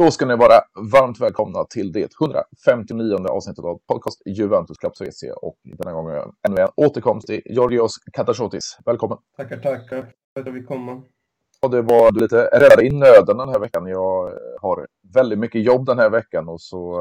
Då 0.00 0.10
ska 0.10 0.26
ni 0.26 0.36
vara 0.36 0.60
varmt 0.92 1.20
välkomna 1.20 1.64
till 1.64 1.92
det 1.92 2.08
159 2.20 3.26
avsnittet 3.28 3.64
av 3.64 3.80
podcast 3.86 4.22
Juventus 4.26 4.78
Club 4.78 4.92
SVC 4.92 5.22
och 5.42 5.56
denna 5.62 5.92
gången 5.92 6.16
ännu 6.48 6.60
en 6.60 6.68
återkomst 6.76 7.26
till 7.26 7.42
Georgios 7.44 7.98
Katasotis. 8.12 8.78
Välkommen! 8.84 9.18
Tackar, 9.36 9.56
tackar 9.56 10.12
för 10.34 10.40
att 10.40 10.54
vi 10.54 10.62
kommer. 10.62 11.02
Och 11.62 11.70
det 11.70 11.82
var 11.82 12.12
lite 12.20 12.36
räddare 12.36 12.86
i 12.86 12.90
nöden 12.90 13.38
den 13.38 13.48
här 13.48 13.58
veckan. 13.58 13.86
Jag 13.86 14.32
har 14.60 14.86
väldigt 15.14 15.38
mycket 15.38 15.64
jobb 15.64 15.86
den 15.86 15.98
här 15.98 16.10
veckan 16.10 16.48
och 16.48 16.60
så 16.60 16.96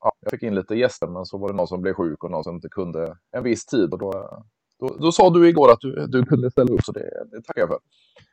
ja, 0.00 0.12
jag 0.20 0.30
fick 0.30 0.42
in 0.42 0.54
lite 0.54 0.74
gäster 0.74 1.06
men 1.06 1.24
så 1.24 1.38
var 1.38 1.48
det 1.48 1.54
någon 1.54 1.66
som 1.66 1.82
blev 1.82 1.94
sjuk 1.94 2.24
och 2.24 2.30
någon 2.30 2.44
som 2.44 2.54
inte 2.54 2.68
kunde 2.68 3.16
en 3.36 3.42
viss 3.42 3.66
tid 3.66 3.92
och 3.92 3.98
då, 3.98 4.42
då, 4.78 4.96
då 5.00 5.12
sa 5.12 5.30
du 5.30 5.48
igår 5.48 5.72
att 5.72 5.80
du, 5.80 6.06
du 6.06 6.24
kunde 6.24 6.50
ställa 6.50 6.74
upp 6.74 6.84
så 6.84 6.92
det, 6.92 7.24
det 7.30 7.42
tackar 7.42 7.60
jag 7.60 7.68
för. 7.68 7.78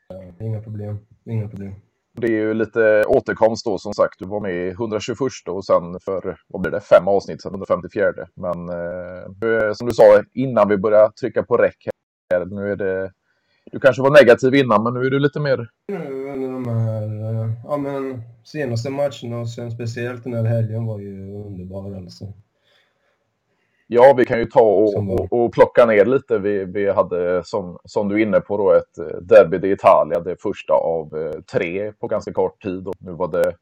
Ja, 0.08 0.46
inga 0.46 0.62
problem, 0.62 0.98
inga 1.26 1.50
problem. 1.50 1.74
Det 2.22 2.28
är 2.28 2.32
ju 2.32 2.54
lite 2.54 3.04
återkomst 3.08 3.66
då 3.66 3.78
som 3.78 3.94
sagt. 3.94 4.20
Du 4.20 4.26
var 4.26 4.42
med 4.42 4.68
i 4.68 4.70
121 4.70 5.20
och 5.48 5.66
sen 5.66 6.00
för, 6.06 6.38
vad 6.48 6.62
blir 6.62 6.72
det, 6.72 6.80
fem 6.80 7.08
avsnitt 7.08 7.42
sen 7.42 7.52
154. 7.52 8.14
Men 8.36 8.70
eh, 8.70 9.74
som 9.74 9.88
du 9.88 9.94
sa 9.94 10.24
innan 10.34 10.70
vi 10.70 10.78
började 10.78 11.14
trycka 11.14 11.44
på 11.44 11.58
räck 11.58 11.88
här, 12.34 12.46
nu 12.46 12.72
är 12.72 12.76
det, 12.76 13.12
du 13.72 13.80
kanske 13.80 14.02
var 14.02 14.12
negativ 14.12 14.56
innan 14.56 14.84
men 14.84 14.94
nu 14.94 15.00
är 15.00 15.10
du 15.10 15.20
lite 15.20 15.40
mer... 15.40 15.70
Nu 15.88 16.32
under 16.34 16.52
de 16.52 16.68
här, 16.68 17.04
eh, 17.04 17.52
ja 17.64 17.78
men 17.78 18.22
senaste 18.44 18.90
matcherna 18.90 19.40
och 19.40 19.50
sen 19.50 19.72
speciellt 19.72 20.24
den 20.24 20.34
här 20.34 20.44
helgen 20.44 20.86
var 20.86 21.00
ju 21.00 21.34
underbar 21.46 21.96
alltså. 21.96 22.34
Ja, 23.90 24.14
vi 24.18 24.26
kan 24.26 24.40
ju 24.40 24.46
ta 24.46 24.62
och, 24.62 24.96
och, 24.96 25.34
och, 25.34 25.54
plocka 25.54 25.86
ner 25.86 26.06
lite. 26.06 26.38
Vi, 26.38 26.66
vi 26.66 26.92
hade, 26.92 27.44
som, 27.44 27.78
som 27.84 28.10
du 28.10 28.16
är 28.16 28.26
inne 28.26 28.40
på, 28.40 28.58
då, 28.58 28.72
ett 28.72 28.98
eh, 28.98 29.18
Derby 29.22 29.58
d'Italia, 29.58 30.24
det 30.24 30.42
första 30.42 30.74
av 30.74 31.18
eh, 31.18 31.42
tre 31.42 31.92
på 31.92 32.08
ganska 32.08 32.34
kort 32.34 32.64
tid. 32.64 32.88
Och 32.88 32.96
nu 33.00 33.12
var 33.12 33.28
det 33.28 33.56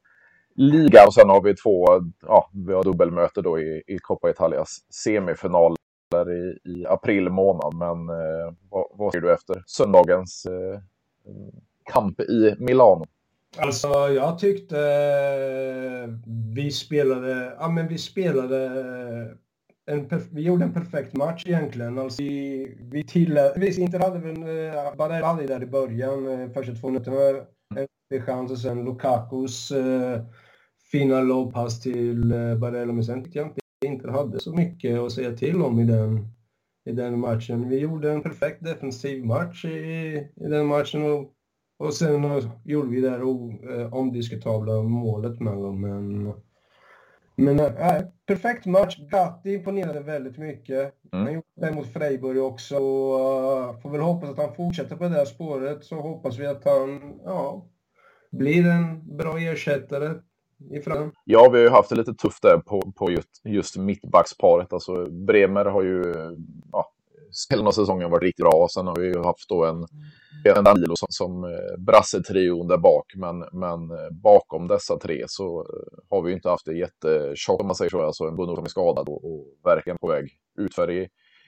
liga 0.56 1.06
och 1.08 1.14
sen 1.14 1.30
har 1.30 1.42
vi 1.42 1.56
två, 1.56 1.86
ja, 2.22 2.50
vi 2.68 2.74
har 2.74 2.84
dubbelmöte 2.84 3.42
då 3.42 3.60
i, 3.60 3.84
i 3.88 3.98
Coppa 4.00 4.30
Italias 4.30 4.78
semifinaler 5.04 5.78
i, 6.14 6.70
i 6.70 6.86
april 6.86 7.30
månad. 7.30 7.74
Men 7.74 8.10
eh, 8.10 8.54
vad, 8.70 8.86
vad 8.94 9.12
ser 9.12 9.22
du 9.22 9.34
efter 9.34 9.64
söndagens 9.66 10.46
eh, 10.46 10.80
kamp 11.94 12.20
i 12.20 12.56
Milano? 12.60 13.06
Alltså, 13.58 13.88
jag 13.88 14.40
tyckte 14.40 14.78
eh, 14.78 16.10
vi 16.56 16.72
spelade, 16.72 17.56
ja 17.60 17.70
men 17.70 17.88
vi 17.88 17.98
spelade 17.98 18.70
en, 19.86 20.10
vi 20.32 20.42
gjorde 20.42 20.64
en 20.64 20.74
perfekt 20.74 21.14
match 21.14 21.44
egentligen. 21.46 22.00
Alltså, 22.00 22.24
vi, 22.24 22.78
vi 22.82 23.04
tillät, 23.04 23.54
visst 23.58 23.80
inte 23.80 23.98
hade 23.98 24.20
väl 24.20 24.42
eh, 24.42 24.96
Barella 24.98 25.34
där 25.34 25.64
i 25.64 25.66
början, 25.66 26.28
eh, 26.28 26.50
första 26.50 26.74
två 26.74 26.90
minuterna, 26.90 27.18
eh, 27.76 27.86
en 28.10 28.22
chans 28.22 28.52
och 28.52 28.60
sen 28.60 28.86
Lukakos 28.86 29.72
eh, 29.72 30.22
fina 30.92 31.22
lobpass 31.22 31.82
till 31.82 32.32
eh, 32.32 32.56
Barella. 32.56 32.94
Men 32.94 33.04
sen 33.04 33.24
tyckte 33.24 33.40
jag 33.40 33.48
inte 33.48 33.62
inte 33.86 34.12
hade 34.12 34.40
så 34.40 34.54
mycket 34.54 35.00
att 35.00 35.12
säga 35.12 35.32
till 35.32 35.62
om 35.62 35.80
i 35.80 35.86
den, 35.86 36.28
i 36.86 36.92
den 36.92 37.20
matchen. 37.20 37.70
Vi 37.70 37.80
gjorde 37.80 38.12
en 38.12 38.22
perfekt 38.22 38.64
defensiv 38.64 39.26
match 39.26 39.66
i, 39.66 39.78
i 40.36 40.48
den 40.48 40.66
matchen 40.66 41.04
och, 41.04 41.34
och 41.78 41.94
sen 41.94 42.24
eh, 42.24 42.50
gjorde 42.64 42.90
vi 42.90 43.02
det 43.02 43.10
här 43.10 43.20
eh, 43.20 43.94
omdiskutabla 43.94 44.82
målet 44.82 45.40
med 45.40 45.54
dem. 45.54 45.82
Men 45.82 46.34
men 47.36 47.60
äh, 47.60 48.02
perfekt 48.26 48.66
match. 48.66 48.98
Gatti 49.12 49.54
imponerade 49.54 50.00
väldigt 50.00 50.38
mycket. 50.38 50.94
Mm. 51.14 51.26
Han 51.26 51.34
gjorde 51.34 51.48
det 51.56 51.72
mot 51.72 51.94
Freiburg 51.94 52.44
också. 52.44 52.78
Och, 52.78 53.70
uh, 53.70 53.82
får 53.82 53.90
väl 53.90 54.02
hoppas 54.02 54.30
att 54.30 54.38
han 54.38 54.56
fortsätter 54.56 54.96
på 54.96 55.04
det 55.04 55.10
där 55.10 55.26
spåret. 55.26 55.84
Så 55.84 55.96
hoppas 55.96 56.40
vi 56.40 56.46
att 56.46 56.66
han 56.66 57.20
ja, 57.26 57.66
blir 58.32 58.68
en 58.68 59.18
bra 59.18 59.40
ersättare. 59.40 60.14
Ja, 61.24 61.50
vi 61.50 61.58
har 61.58 61.64
ju 61.64 61.70
haft 61.70 61.90
det 61.90 61.96
lite 61.96 62.14
tufft 62.14 62.42
där 62.42 62.58
på, 62.58 62.82
på 62.96 63.12
just, 63.12 63.42
just 63.44 63.78
mittbacksparet. 63.78 64.74
Alltså, 64.74 65.06
Bremer 65.10 65.66
har 65.66 65.84
ju 65.84 66.04
ja, 66.72 66.92
hela 67.50 67.72
säsongen 67.72 68.12
varit 68.12 68.24
riktigt 68.24 68.46
bra. 68.46 68.68
Sen 68.74 68.88
har 68.88 68.96
vi 68.96 69.08
ju 69.08 69.24
haft 69.24 69.50
då 69.50 69.66
en 69.66 69.86
Danilo 70.44 70.94
som, 70.96 71.08
som 71.10 71.44
eh, 71.44 71.84
brassetrion 71.86 72.68
där 72.68 72.78
bak. 72.78 73.06
Men, 73.16 73.40
men 73.40 73.92
eh, 73.92 74.10
bakom 74.12 74.68
dessa 74.68 74.98
tre 75.00 75.24
så 75.28 75.60
eh, 75.60 76.04
har 76.10 76.22
vi 76.22 76.34
inte 76.34 76.50
haft 76.50 76.66
det 76.66 76.78
jättetjockt 76.78 77.62
om 77.62 77.68
man 77.68 77.76
säger 77.76 77.90
så. 77.90 78.02
Alltså 78.02 78.24
en 78.24 78.36
Bono 78.36 78.56
som 78.56 78.66
är 78.66 78.70
skadad 78.70 79.10
och, 79.10 79.26
och 79.26 79.46
verkligen 79.64 79.98
på 80.02 80.08
väg 80.08 80.30
utför 80.58 80.92
i, 80.92 81.08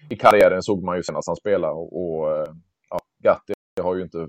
i 0.09 0.15
karriären 0.15 0.63
såg 0.63 0.83
man 0.83 0.97
ju 0.97 1.03
senast 1.03 1.27
han 1.27 1.35
spelade. 1.35 1.73
Och, 1.73 1.89
och 1.93 2.47
ja, 2.89 2.99
Gatti 3.23 3.53
har 3.81 3.95
ju 3.95 4.03
inte 4.03 4.27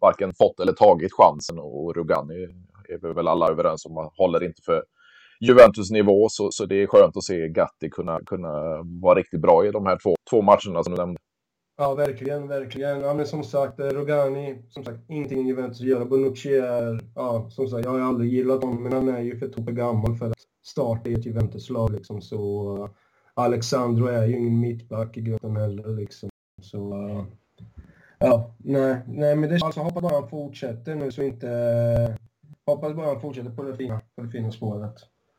varken 0.00 0.32
fått 0.38 0.60
eller 0.60 0.72
tagit 0.72 1.12
chansen 1.12 1.58
och 1.58 1.96
Rugani 1.96 2.48
är 2.88 3.08
vi 3.08 3.12
väl 3.12 3.28
alla 3.28 3.48
överens 3.48 3.86
om 3.86 3.94
man 3.94 4.10
håller 4.16 4.44
inte 4.44 4.62
för 4.62 4.82
Juventus 5.40 5.90
nivå 5.90 6.26
så, 6.30 6.48
så 6.50 6.66
det 6.66 6.82
är 6.82 6.86
skönt 6.86 7.16
att 7.16 7.24
se 7.24 7.48
Gatti 7.48 7.90
kunna, 7.90 8.20
kunna 8.26 8.52
vara 9.02 9.18
riktigt 9.18 9.40
bra 9.40 9.66
i 9.66 9.70
de 9.70 9.86
här 9.86 9.98
två, 10.02 10.14
två 10.30 10.42
matcherna 10.42 10.82
som 10.82 10.94
du 10.94 10.96
nämnde. 10.96 11.20
Ja, 11.80 11.94
verkligen, 11.94 12.48
verkligen. 12.48 13.00
Ja, 13.00 13.14
men 13.14 13.26
som 13.26 13.44
sagt, 13.44 13.80
eh, 13.80 13.86
Rogani, 13.86 14.62
som 14.68 14.84
sagt, 14.84 14.98
ingenting 15.08 15.46
Juventus 15.46 15.80
att 15.80 15.86
göra. 15.86 16.04
Bonucci 16.04 16.56
är, 16.56 17.00
ja, 17.14 17.50
som 17.50 17.68
sagt, 17.68 17.84
jag 17.84 17.92
har 17.92 18.00
aldrig 18.00 18.32
gillat 18.32 18.64
honom, 18.64 18.82
men 18.82 18.92
han 18.92 19.08
är 19.08 19.20
ju 19.20 19.38
för 19.38 19.48
tokig 19.48 19.76
gammal 19.76 20.16
för 20.16 20.26
att 20.26 20.36
starta 20.62 21.10
i 21.10 21.14
ett 21.14 21.26
Juventus-lag 21.26 21.92
liksom. 21.92 22.22
Så 22.22 22.72
uh, 22.76 22.90
Alexandro 23.34 24.06
är 24.06 24.26
ju 24.26 24.36
ingen 24.36 24.60
mittback 24.60 25.16
i 25.16 25.20
gruppen 25.20 25.56
heller 25.56 25.96
liksom. 25.96 26.28
Så, 26.62 26.94
uh, 26.94 27.24
ja, 28.18 28.54
nej, 28.58 29.00
nej, 29.06 29.36
men 29.36 29.50
det 29.50 29.58
alltså 29.62 29.80
hoppas 29.80 30.02
bara 30.02 30.20
han 30.20 30.28
fortsätter 30.28 30.94
nu 30.94 31.12
så 31.12 31.22
inte, 31.22 31.46
uh, 31.46 32.16
hoppas 32.66 32.94
bara 32.94 33.06
han 33.06 33.20
fortsätter 33.20 33.50
på 33.50 33.62
det 33.62 33.76
fina, 33.76 34.00
på 34.16 34.22
det 34.22 34.30
fina 34.30 34.52
spåret. 34.52 34.94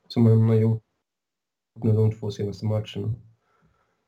Som 0.07 0.25
han 0.25 0.49
har 0.49 0.55
gjort 0.55 0.83
nu 1.83 1.91
de 1.91 2.11
två 2.11 2.31
senaste 2.31 2.65
matcherna. 2.65 3.13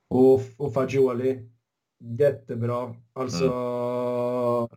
Och, 0.09 0.41
och 0.57 0.73
Fagioli, 0.73 1.52
Jättebra. 2.05 2.95
Alltså, 3.13 3.45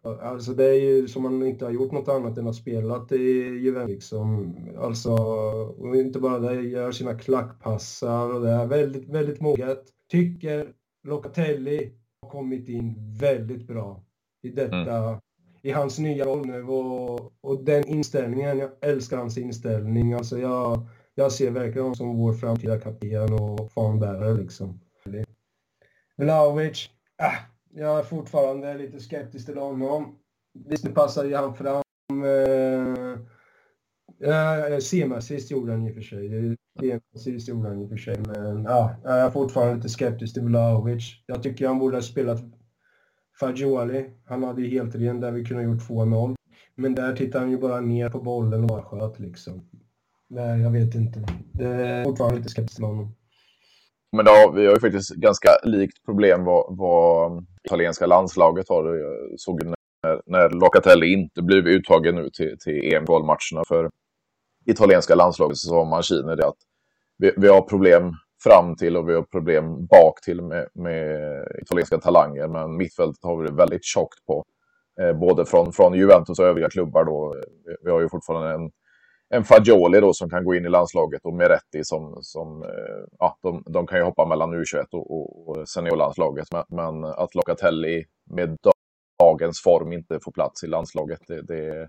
mm. 0.05 0.19
alltså 0.23 0.53
det 0.53 0.65
är 0.65 0.81
ju 0.81 1.09
som 1.09 1.23
man 1.23 1.47
inte 1.47 1.65
har 1.65 1.73
gjort 1.73 1.93
något 1.93 2.09
annat 2.09 2.39
än 2.39 2.49
att 2.49 2.55
spela 2.55 3.07
i 3.11 3.17
Juventus. 3.59 3.95
Liksom. 3.95 4.57
Alltså, 4.79 5.13
och 5.79 5.97
inte 5.97 6.19
bara 6.19 6.39
det, 6.39 6.63
gör 6.63 6.93
sina 6.93 7.19
klackpassar 7.19 8.35
och 8.35 8.41
det 8.41 8.51
är 8.51 8.67
väldigt, 8.67 9.09
väldigt 9.09 9.41
moget. 9.41 9.85
Tycker 10.11 10.69
Locatelli 11.05 11.93
har 12.23 12.31
kommit 12.31 12.69
in 12.69 13.17
väldigt 13.21 13.67
bra 13.67 14.05
i 14.43 14.49
detta, 14.49 14.97
mm. 14.97 15.21
i 15.63 15.71
hans 15.71 15.99
nya 15.99 16.25
roll 16.25 16.47
nu 16.47 16.63
och, 16.63 17.33
och 17.41 17.65
den 17.65 17.89
inställningen, 17.89 18.59
jag 18.59 18.71
älskar 18.81 19.17
hans 19.17 19.39
inställning. 19.39 20.13
Alltså 20.13 20.39
jag, 20.39 20.87
jag 21.15 21.33
ser 21.33 21.51
verkligen 21.51 21.83
honom 21.83 21.95
som 21.95 22.17
vår 22.17 22.33
framtida 22.33 22.81
kapten 22.81 23.33
och 23.33 23.73
fanbärare 23.73 24.35
liksom. 24.35 24.81
Vlahovic, 26.17 26.91
Ah, 27.19 27.37
jag 27.75 27.99
är 27.99 28.03
fortfarande 28.03 28.75
lite 28.75 29.01
skeptisk 29.01 29.47
till 29.47 29.59
honom. 29.59 30.19
Visst, 30.69 30.85
nu 30.85 30.91
passade 30.91 31.29
ju 31.29 31.35
han 31.35 31.55
fram. 31.55 31.83
Eh, 32.25 33.19
eh, 34.31 34.65
eh, 34.73 34.79
Semassist 34.79 35.51
gjorde 35.51 35.73
han 35.73 35.87
i 35.87 35.91
och 35.91 35.95
för 35.95 36.03
sig. 36.03 36.57
Semassist 36.81 37.49
gjorde 37.49 37.69
han 37.69 37.83
i 37.83 37.85
och 37.85 37.89
för 37.89 37.97
sig. 37.97 38.19
Men 38.27 38.65
ja, 38.65 38.97
jag 39.05 39.21
är 39.21 39.31
fortfarande 39.31 39.75
lite 39.75 39.89
skeptisk 39.89 40.35
till 40.35 40.43
Vlahovic. 40.43 41.23
Jag 41.27 41.43
tycker 41.43 41.69
han 41.69 41.79
borde 41.79 41.97
ha 41.97 42.03
spelat 42.03 42.41
Fagioli. 43.41 44.11
Han 44.25 44.43
hade 44.43 44.63
ju 44.63 44.69
helt 44.69 44.95
ren 44.95 45.21
där 45.21 45.33
vi 45.33 45.45
kunde 45.45 45.65
ha 45.65 45.73
gjort 45.73 45.89
2-0. 45.89 46.35
Men 46.75 46.95
där 46.95 47.17
tittar 47.17 47.41
han 47.41 47.51
ju 47.51 47.59
bara 47.59 47.81
ner 47.81 48.11
på 48.11 48.21
bollen 48.21 48.61
och 48.61 48.69
bara 48.69 48.83
sköt 48.83 49.19
liksom. 49.19 49.69
Nej, 50.29 50.61
jag 50.61 50.71
vet 50.71 50.95
inte. 50.95 51.27
Det 51.53 51.67
är 51.67 52.05
fortfarande 52.05 52.37
lite 52.37 52.49
skeptisk 52.49 52.77
till 52.77 52.85
honom. 52.85 53.16
Men 54.13 54.25
då, 54.25 54.53
vi 54.55 54.67
har 54.67 54.75
ju 54.75 54.81
faktiskt 54.81 55.15
ganska 55.15 55.49
likt 55.63 56.05
problem 56.05 56.45
vad, 56.45 56.77
vad 56.79 57.33
um, 57.33 57.47
italienska 57.65 58.07
landslaget 58.07 58.69
har. 58.69 58.95
Jag 58.95 59.41
såg 59.41 59.65
när, 59.65 60.21
när 60.27 60.51
Locatelli 60.51 61.13
inte 61.13 61.43
blev 61.43 61.67
uttagen 61.67 62.15
nu 62.15 62.31
till, 62.31 62.57
till 62.59 62.95
EM-kvalmatcherna 62.95 63.65
för 63.69 63.91
italienska 64.67 65.15
landslaget 65.15 65.57
så 65.57 65.69
sa 65.69 65.85
Mancini 65.85 66.37
det 66.37 66.47
att 66.47 66.59
vi, 67.19 67.33
vi, 67.37 67.49
har 67.49 67.61
problem 67.61 68.13
fram 68.43 68.77
till 68.77 68.97
och 68.97 69.09
vi 69.09 69.15
har 69.15 69.23
problem 69.23 69.87
bak 69.87 70.21
till 70.25 70.43
med, 70.43 70.69
med 70.75 71.21
italienska 71.63 71.99
talanger. 71.99 72.49
Men 72.49 72.77
mittfältet 72.77 73.25
har 73.25 73.43
vi 73.43 73.51
väldigt 73.51 73.85
tjockt 73.85 74.27
på. 74.27 74.45
Eh, 75.01 75.19
både 75.19 75.45
från, 75.47 75.73
från 75.73 75.95
Juventus 75.95 76.39
och 76.39 76.47
övriga 76.47 76.71
klubbar 76.71 77.05
då. 77.05 77.35
Vi 77.85 77.91
har 77.91 78.01
ju 78.01 78.09
fortfarande 78.09 78.55
en 78.55 78.71
en 79.29 79.45
Fagioli 79.45 80.01
då 80.01 80.13
som 80.13 80.31
kan 80.31 80.45
gå 80.45 80.55
in 80.55 80.65
i 80.65 80.69
landslaget 80.69 81.25
och 81.25 81.35
Meretti 81.35 81.85
som, 81.85 82.19
som 82.23 82.63
eh, 82.63 83.05
ja, 83.19 83.39
de, 83.43 83.63
de 83.67 83.87
kan 83.87 83.99
ju 83.99 84.05
hoppa 84.05 84.27
mellan 84.27 84.55
U21 84.55 84.87
och, 84.93 85.11
och, 85.11 85.49
och 85.49 85.69
seniorlandslaget. 85.69 86.49
Men, 86.53 86.65
men 86.69 87.05
att 87.05 87.35
Locatelli 87.35 88.05
med 88.31 88.57
dagens 89.19 89.61
form 89.63 89.93
inte 89.93 90.21
får 90.21 90.33
plats 90.33 90.65
i 90.65 90.67
landslaget, 90.67 91.21
det, 91.29 91.43
det, 91.43 91.89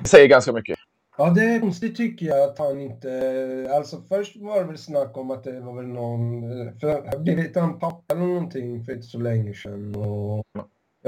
det 0.00 0.08
säger 0.08 0.28
ganska 0.28 0.52
mycket. 0.52 0.78
Ja, 1.18 1.30
det 1.30 1.40
är 1.44 1.60
konstigt 1.60 1.96
tycker 1.96 2.26
jag 2.26 2.48
att 2.48 2.58
han 2.58 2.80
inte... 2.80 3.70
Alltså 3.74 4.02
först 4.08 4.36
var 4.36 4.60
det 4.60 4.66
väl 4.66 4.78
snack 4.78 5.16
om 5.16 5.30
att 5.30 5.44
det 5.44 5.60
var 5.60 5.76
väl 5.76 5.86
någon... 5.86 6.42
För 6.80 7.18
det 7.18 7.18
blev 7.18 7.56
han 7.56 7.78
pappa 7.78 8.14
eller 8.14 8.26
någonting 8.26 8.84
för 8.84 8.92
inte 8.92 9.06
så 9.06 9.18
länge 9.18 9.54
sedan. 9.54 9.96
Och, 9.96 10.38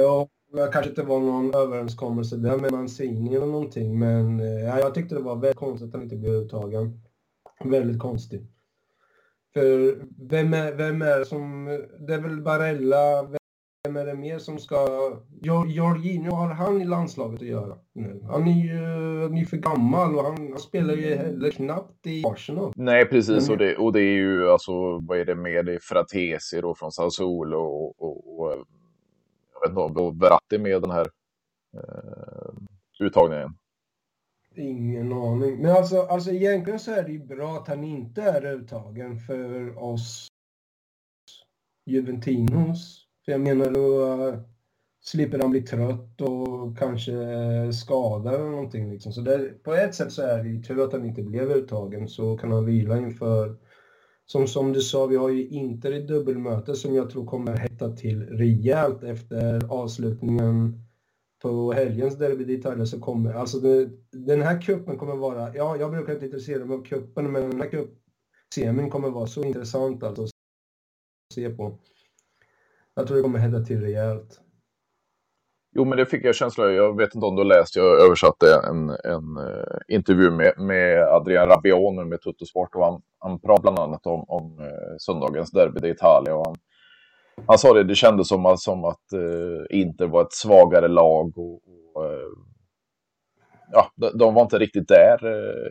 och 0.07 0.29
det 0.53 0.71
kanske 0.73 0.91
inte 0.91 1.03
var 1.03 1.21
någon 1.21 1.55
överenskommelse 1.55 2.37
där 2.37 2.57
med 2.57 2.73
Mancini 2.73 3.37
eller 3.37 3.47
någonting, 3.47 3.99
men 3.99 4.39
ja, 4.39 4.79
jag 4.79 4.95
tyckte 4.95 5.15
det 5.15 5.21
var 5.21 5.37
väldigt 5.37 5.57
konstigt 5.57 5.89
att 5.89 5.95
han 5.95 6.03
inte 6.03 6.17
blev 6.17 6.33
uttagen. 6.33 7.01
Väldigt 7.65 7.99
konstigt. 7.99 8.51
För 9.55 9.99
vem 10.29 10.55
är, 10.55 10.73
vem 10.73 11.03
är 11.03 11.25
som... 11.25 11.65
Det 12.07 12.15
är 12.15 12.21
väl 12.21 12.41
Barella, 12.41 13.23
vem 13.85 13.97
är 13.97 14.07
det 14.07 14.15
mer 14.15 14.39
som 14.39 14.59
ska... 14.59 14.77
Jorginho, 15.67 16.35
har 16.35 16.49
han 16.49 16.83
i 16.83 16.85
landslaget 16.85 17.43
att 17.43 17.49
göra 17.49 17.79
nu? 17.93 18.21
Han 18.31 18.49
är 18.49 18.65
ju 18.65 19.03
han 19.23 19.37
är 19.37 19.45
för 19.45 19.57
gammal 19.57 20.17
och 20.17 20.25
han, 20.25 20.49
han 20.51 20.59
spelar 20.59 20.95
ju 20.95 21.15
heller 21.15 21.51
knappt 21.51 22.07
i 22.07 22.25
Arsenal. 22.27 22.73
Nej, 22.77 23.05
precis. 23.05 23.51
Och 23.51 23.59
det, 23.59 23.77
och 23.77 23.93
det 23.93 24.01
är 24.01 24.15
ju 24.15 24.51
alltså, 24.51 24.99
vad 24.99 25.19
är 25.19 25.25
det 25.25 25.35
mer? 25.35 25.63
Det 25.63 25.75
är 25.75 25.79
Fratesi 25.83 26.61
då 26.61 26.75
från 26.75 26.93
Sassuolo 26.93 27.57
och, 27.57 28.03
och, 28.03 28.41
och 28.41 28.65
jag 29.63 29.71
vet 29.71 29.91
inte, 29.91 30.25
Verratti 30.25 30.59
med 30.59 30.83
den 30.83 30.91
här 30.91 31.07
eh, 31.77 32.55
uttagningen. 33.01 33.51
Ingen 34.55 35.13
aning. 35.13 35.63
Men 35.63 35.71
alltså, 35.71 36.03
alltså 36.03 36.31
egentligen 36.31 36.79
så 36.79 36.93
är 36.93 37.03
det 37.03 37.13
ju 37.13 37.27
bra 37.27 37.57
att 37.57 37.69
han 37.69 37.85
inte 37.85 38.23
är 38.23 38.47
uttagen 38.47 39.19
för 39.19 39.79
oss 39.79 40.29
Juventinos. 41.87 43.07
För 43.25 43.33
jag 43.33 43.41
menar 43.41 43.71
då 43.71 44.13
eh, 44.29 44.41
slipper 45.01 45.39
han 45.39 45.51
bli 45.51 45.63
trött 45.63 46.21
och 46.21 46.79
kanske 46.79 47.13
eh, 47.13 47.71
skadad 47.71 48.35
eller 48.35 48.51
någonting 48.51 48.91
liksom. 48.91 49.13
Så 49.13 49.21
det, 49.21 49.63
på 49.63 49.75
ett 49.75 49.95
sätt 49.95 50.13
så 50.13 50.23
är 50.23 50.43
det 50.43 50.49
ju 50.49 50.63
tur 50.63 50.85
att 50.85 50.93
han 50.93 51.05
inte 51.05 51.23
blev 51.23 51.51
uttagen 51.51 52.09
så 52.09 52.39
kan 52.39 52.53
han 52.53 52.65
vila 52.65 52.99
inför 52.99 53.57
som, 54.27 54.47
som 54.47 54.73
du 54.73 54.81
sa, 54.81 55.07
vi 55.07 55.17
har 55.17 55.29
ju 55.29 55.49
Inter 55.49 55.93
i 55.93 56.03
dubbelmöte 56.03 56.75
som 56.75 56.95
jag 56.95 57.11
tror 57.11 57.27
kommer 57.27 57.57
hetta 57.57 57.97
till 57.97 58.23
rejält 58.23 59.03
efter 59.03 59.73
avslutningen 59.73 60.83
på 61.43 61.73
helgens 61.73 62.19
Derby 62.19 62.45
d'Italia 62.45 62.85
så 62.85 63.01
kommer, 63.01 63.33
alltså 63.33 63.59
det, 63.61 63.91
den 64.11 64.43
här 64.43 64.63
kuppen 64.63 64.99
kommer 64.99 65.17
vara, 65.17 65.55
ja 65.55 65.77
jag 65.77 65.91
brukar 65.91 66.13
inte 66.13 66.25
intressera 66.25 66.65
mig 66.65 66.77
av 66.77 66.85
kuppen 66.85 67.33
men 67.33 67.51
den 67.51 67.61
här 67.61 67.71
cupsemin 67.71 68.91
kommer 68.91 69.11
vara 69.11 69.27
så 69.27 69.45
intressant 69.45 70.03
alltså 70.03 70.23
att 70.23 70.31
se 71.35 71.51
på. 71.51 71.79
Jag 72.95 73.07
tror 73.07 73.17
det 73.17 73.23
kommer 73.23 73.39
hetta 73.39 73.65
till 73.65 73.81
rejält. 73.81 74.41
Jo, 75.75 75.85
men 75.85 75.99
det 75.99 76.07
fick 76.07 76.25
jag 76.25 76.35
känsla 76.35 76.65
av. 76.65 76.73
Jag 76.73 76.97
vet 76.97 77.15
inte 77.15 77.27
om 77.27 77.37
du 77.37 77.41
har 77.41 77.47
läst, 77.47 77.77
jag 77.77 78.01
översatte 78.01 78.47
en, 78.69 78.91
en 78.91 79.37
uh, 79.37 79.79
intervju 79.89 80.31
med, 80.31 80.53
med 80.59 81.03
Adrian 81.03 81.49
Rabione 81.49 82.05
med 82.05 82.21
Tuttosport 82.21 82.75
och 82.75 82.85
han, 82.85 83.03
han 83.19 83.41
pratade 83.41 83.63
bland 83.63 83.79
annat 83.79 84.07
om, 84.07 84.25
om 84.29 84.59
uh, 84.61 84.97
söndagens 84.99 85.51
derby 85.51 85.81
d'Italia 85.81 86.31
och 86.31 86.47
han, 86.47 86.57
han 87.47 87.59
sa 87.59 87.73
det, 87.73 87.85
det 87.85 87.95
kändes 87.95 88.29
som, 88.29 88.47
att, 88.47 88.61
som 88.61 88.85
att 88.85 89.13
uh, 89.15 89.79
Inter 89.81 90.07
var 90.07 90.23
ett 90.23 90.33
svagare 90.33 90.89
lag 90.89 91.39
och, 91.39 91.55
och 91.55 92.05
ja, 93.73 93.87
de, 93.97 94.19
de, 94.19 94.35
var 94.35 94.43
inte 94.43 94.59
riktigt 94.59 94.89
där 94.89 95.19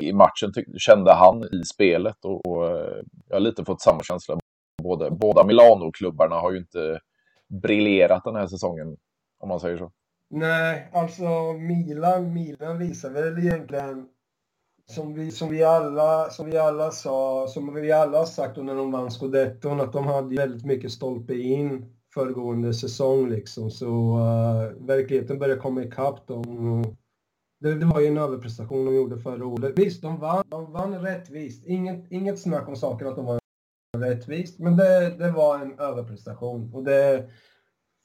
i 0.04 0.14
matchen, 0.14 0.52
kände 0.78 1.14
han 1.14 1.44
i 1.44 1.64
spelet 1.64 2.26
och, 2.26 2.48
och 2.48 2.66
jag 3.28 3.36
har 3.36 3.40
lite 3.40 3.66
fått 3.66 3.82
samma 3.82 4.04
känsla. 4.04 4.38
Både, 4.84 5.12
båda 5.12 5.44
Milano-klubbarna 5.46 6.36
har 6.36 6.52
ju 6.52 6.58
inte 6.58 7.00
briljerat 7.62 8.24
den 8.24 8.36
här 8.36 8.48
säsongen, 8.48 8.98
om 9.42 9.50
man 9.50 9.60
säger 9.60 9.78
så. 9.78 9.92
Nej, 10.30 10.90
alltså 10.94 11.54
Milan, 11.54 12.34
Milan 12.34 12.78
visar 12.78 13.10
väl 13.10 13.40
egentligen 13.40 14.08
som 14.86 15.14
vi, 15.14 15.32
som 15.32 15.50
vi, 15.50 15.64
alla, 15.64 16.30
som 16.30 16.46
vi 16.46 16.58
alla 16.58 16.92
sa, 16.92 17.48
som 17.48 17.74
vi 17.74 17.92
alla 17.92 18.18
har 18.18 18.26
sagt 18.26 18.58
när 18.58 18.76
de 18.76 18.92
vann 18.92 19.12
scudetton, 19.12 19.82
att 19.82 19.94
de 19.94 20.08
hade 20.08 20.36
väldigt 20.36 20.66
mycket 20.66 20.92
stolpe 20.92 21.34
in 21.34 21.86
föregående 22.14 22.74
säsong 22.74 23.30
liksom. 23.30 23.72
Så 23.72 23.86
uh, 24.18 24.88
verkligheten 24.88 25.40
börjar 25.40 25.58
komma 25.58 25.84
ikapp 25.84 26.28
dem. 26.28 26.84
Det, 27.60 27.74
det, 27.74 27.86
var 27.86 28.00
ju 28.00 28.08
en 28.08 28.18
överprestation 28.18 28.86
de 28.86 28.96
gjorde 28.96 29.18
förra 29.18 29.46
året. 29.46 29.74
Visst, 29.76 30.02
de 30.02 30.20
vann, 30.20 30.44
de 30.48 30.72
vann 30.72 31.02
rättvist. 31.02 31.66
Inget, 31.66 32.12
inget 32.12 32.40
snack 32.40 32.68
om 32.68 32.76
saken 32.76 33.08
att 33.08 33.16
de 33.16 33.26
vann 33.26 33.40
rättvist, 33.98 34.60
men 34.60 34.78
det, 34.78 35.10
det 35.18 35.32
var 35.32 35.60
en 35.60 35.80
överprestation. 35.80 36.74
Och 36.74 36.84
det, 36.84 37.30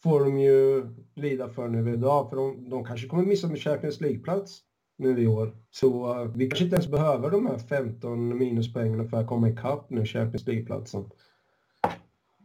får 0.07 0.21
de 0.21 0.39
ju 0.39 0.87
lida 1.15 1.49
för 1.49 1.69
nu 1.69 1.93
idag. 1.93 2.31
För 2.31 2.37
de, 2.37 2.71
de 2.71 2.85
kanske 2.85 3.09
kommer 3.09 3.25
missa 3.25 3.49
med 3.49 3.63
Champions 3.63 4.01
League-plats 4.01 4.61
nu 4.99 5.23
i 5.23 5.27
år. 5.27 5.57
Så 5.71 6.21
uh, 6.21 6.33
vi 6.35 6.49
kanske 6.49 6.65
inte 6.65 6.77
ens 6.77 6.91
behöver 6.91 7.31
de 7.31 7.47
här 7.47 7.59
15 7.59 8.39
minuspoängen 8.39 9.09
för 9.09 9.17
att 9.17 9.27
komma 9.27 9.49
ikapp 9.49 9.91
nu 9.91 10.05
Champions 10.05 10.47
League-platsen. 10.47 11.05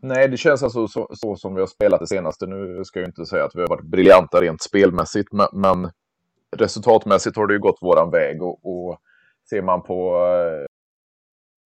Nej, 0.02 0.28
det 0.28 0.38
känns 0.38 0.64
alltså 0.64 0.88
så, 0.88 1.08
så, 1.14 1.36
som 1.36 1.56
vi 1.56 1.60
har 1.60 1.68
spelat 1.68 2.00
det 2.00 2.08
senaste. 2.08 2.48
Nu 2.48 2.84
ska 2.86 3.00
jag 3.00 3.10
inte 3.10 3.26
säga 3.26 3.46
att 3.46 3.56
vi 3.56 3.62
har 3.62 3.68
varit 3.68 3.86
briljanta 3.86 4.42
rent 4.42 4.62
spelmässigt, 4.62 5.32
men, 5.32 5.48
men 5.54 5.92
resultatmässigt 6.58 7.36
har 7.36 7.48
det 7.48 7.54
ju 7.54 7.60
gått 7.60 7.78
våran 7.82 8.12
väg 8.12 8.42
och, 8.42 8.60
och 8.66 8.98
ser 9.50 9.62
man 9.62 9.84
på 9.84 10.16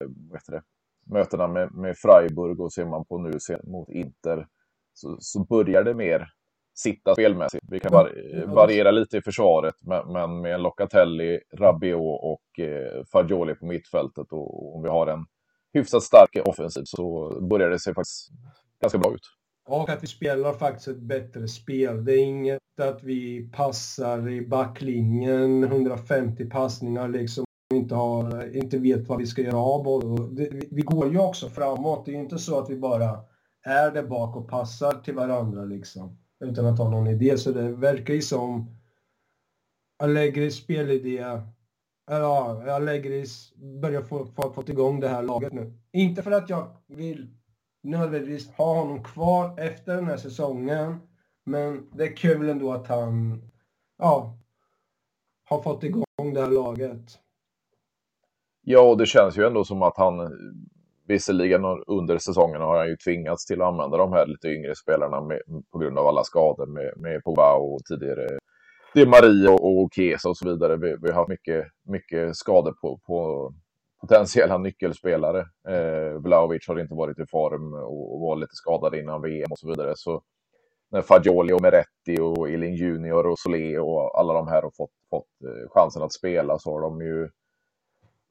äh, 0.02 0.08
det, 0.48 0.62
mötena 1.06 1.48
med, 1.48 1.76
med 1.76 1.98
Freiburg 1.98 2.62
och 2.62 2.74
ser 2.74 2.86
man 2.86 3.06
på 3.06 3.18
nu 3.18 3.32
mot 3.64 3.90
Inter 3.90 4.48
så, 4.96 5.18
så 5.20 5.44
börjar 5.44 5.84
det 5.84 5.94
mer 5.94 6.28
sitta 6.76 7.14
spelmässigt. 7.14 7.64
Vi 7.70 7.80
kan 7.80 7.92
var, 7.92 8.12
variera 8.48 8.92
lite 8.92 9.18
i 9.18 9.22
försvaret, 9.22 9.76
men, 10.08 10.42
med 10.42 10.62
Locatelli, 10.62 11.40
Rabiot 11.54 12.20
och 12.24 12.60
eh, 12.60 13.04
Fagioli 13.12 13.56
på 13.56 13.66
mittfältet 13.66 14.28
och 14.32 14.76
om 14.76 14.84
vi 14.84 14.90
har 14.90 15.08
en 15.08 15.26
hyfsat 15.74 16.04
stark 16.04 16.48
offensiv 16.48 16.84
så 16.86 17.30
börjar 17.50 17.70
det 17.70 17.80
se 17.80 17.94
faktiskt 17.94 18.30
ganska 18.82 18.98
bra 18.98 19.14
ut. 19.14 19.22
Och 19.68 19.90
att 19.90 20.04
vi 20.04 20.08
spelar 20.08 20.54
faktiskt 20.54 20.88
ett 20.88 21.02
bättre 21.02 21.48
spel. 21.48 22.06
Det 22.06 22.14
är 22.14 22.24
inget 22.24 22.60
att 22.82 23.04
vi 23.04 23.50
passar 23.52 24.30
i 24.30 24.48
backlinjen 24.48 25.64
150 25.64 26.50
passningar 26.50 27.08
liksom 27.08 27.46
inte, 27.74 27.96
har, 27.96 28.56
inte 28.56 28.78
vet 28.78 29.08
vad 29.08 29.18
vi 29.18 29.26
ska 29.26 29.42
göra 29.42 29.58
av 29.58 29.84
bollen. 29.84 30.36
Vi 30.72 30.82
går 30.82 31.12
ju 31.12 31.20
också 31.20 31.50
framåt. 31.50 32.06
Det 32.06 32.12
är 32.12 32.16
inte 32.16 32.38
så 32.38 32.60
att 32.60 32.70
vi 32.70 32.76
bara 32.76 33.20
är 33.66 33.92
där 33.92 34.04
bak 34.04 34.36
och 34.36 34.50
passar 34.50 34.92
till 34.92 35.16
varandra 35.16 35.66
liksom. 35.66 36.18
Utan 36.40 36.66
att 36.66 36.78
ha 36.78 36.90
någon 36.90 37.08
idé. 37.08 37.38
Så 37.38 37.52
det 37.52 37.72
verkar 37.72 38.14
ju 38.14 38.22
som 38.22 38.76
Allegris 40.00 40.56
spelidé 40.56 41.42
Ja, 42.08 42.72
Allegris 42.72 43.54
börjar 43.56 44.02
få, 44.02 44.26
få 44.26 44.54
fått 44.54 44.70
igång 44.70 45.00
det 45.00 45.08
här 45.08 45.24
laget 45.24 45.54
nu. 45.54 45.74
Inte 45.92 46.24
för 46.24 46.32
att 46.32 46.50
jag 46.50 46.68
vill 46.88 47.28
nödvändigtvis 47.84 48.52
ha 48.52 48.80
honom 48.80 49.04
kvar 49.04 49.60
efter 49.60 49.96
den 49.96 50.08
här 50.08 50.18
säsongen. 50.18 51.00
Men 51.46 51.90
det 51.94 52.04
är 52.04 52.16
kul 52.16 52.50
ändå 52.50 52.72
att 52.72 52.88
han 52.88 53.42
ja, 53.98 54.38
har 55.46 55.62
fått 55.62 55.84
igång 55.84 56.34
det 56.34 56.42
här 56.42 56.52
laget. 56.52 57.20
Ja, 58.62 58.82
och 58.82 58.98
det 58.98 59.06
känns 59.06 59.38
ju 59.38 59.48
ändå 59.48 59.64
som 59.64 59.82
att 59.82 59.98
han 59.98 60.20
Visserligen 61.08 61.66
under 61.88 62.18
säsongen 62.18 62.62
har 62.62 62.78
han 62.78 62.88
ju 62.88 62.98
tvingats 62.98 63.46
till 63.46 63.62
att 63.62 63.68
använda 63.68 63.98
de 63.98 64.14
här 64.14 64.26
lite 64.26 64.48
yngre 64.48 64.76
spelarna 64.76 65.22
med, 65.22 65.42
på 65.72 65.78
grund 65.78 66.00
av 66.00 66.08
alla 66.08 66.24
skador 66.24 66.66
med, 66.66 66.94
med 66.98 67.24
Pogba 67.24 67.54
och 67.56 67.80
tidigare 67.90 68.40
Di 68.94 69.06
Maria 69.06 69.52
och, 69.52 69.82
och 69.84 69.90
Kesa 69.94 70.30
och 70.30 70.38
så 70.38 70.50
vidare. 70.50 70.78
Vi, 70.78 70.96
vi 71.02 71.08
har 71.08 71.14
haft 71.14 71.30
mycket, 71.30 71.66
mycket 71.84 72.36
skador 72.36 72.74
på, 72.82 73.00
på 73.08 73.52
potentiella 74.02 74.58
nyckelspelare. 74.58 75.40
Eh, 75.68 76.22
Vlahovic 76.22 76.68
har 76.68 76.80
inte 76.80 76.96
varit 76.96 77.20
i 77.20 77.26
form 77.32 77.74
och, 77.74 78.14
och 78.14 78.20
var 78.22 78.36
lite 78.36 78.56
skadad 78.56 78.96
innan 78.96 79.22
VM 79.22 79.52
och 79.52 79.60
så 79.60 79.68
vidare. 79.68 79.94
Så 79.96 80.22
när 80.92 81.02
Fagioli 81.02 81.54
och 81.54 81.62
Meretti 81.62 82.20
och 82.22 82.50
Elin 82.50 82.76
Junior 82.76 83.28
och 83.28 83.40
Solé 83.40 83.80
och 83.80 84.20
alla 84.20 84.34
de 84.34 84.48
här 84.48 84.62
har 84.62 84.72
fått, 84.78 84.92
fått 85.10 85.28
eh, 85.44 85.70
chansen 85.70 86.04
att 86.04 86.14
spela 86.14 86.60
så 86.60 86.72
har 86.72 86.82
de 86.82 87.02
ju 87.02 87.30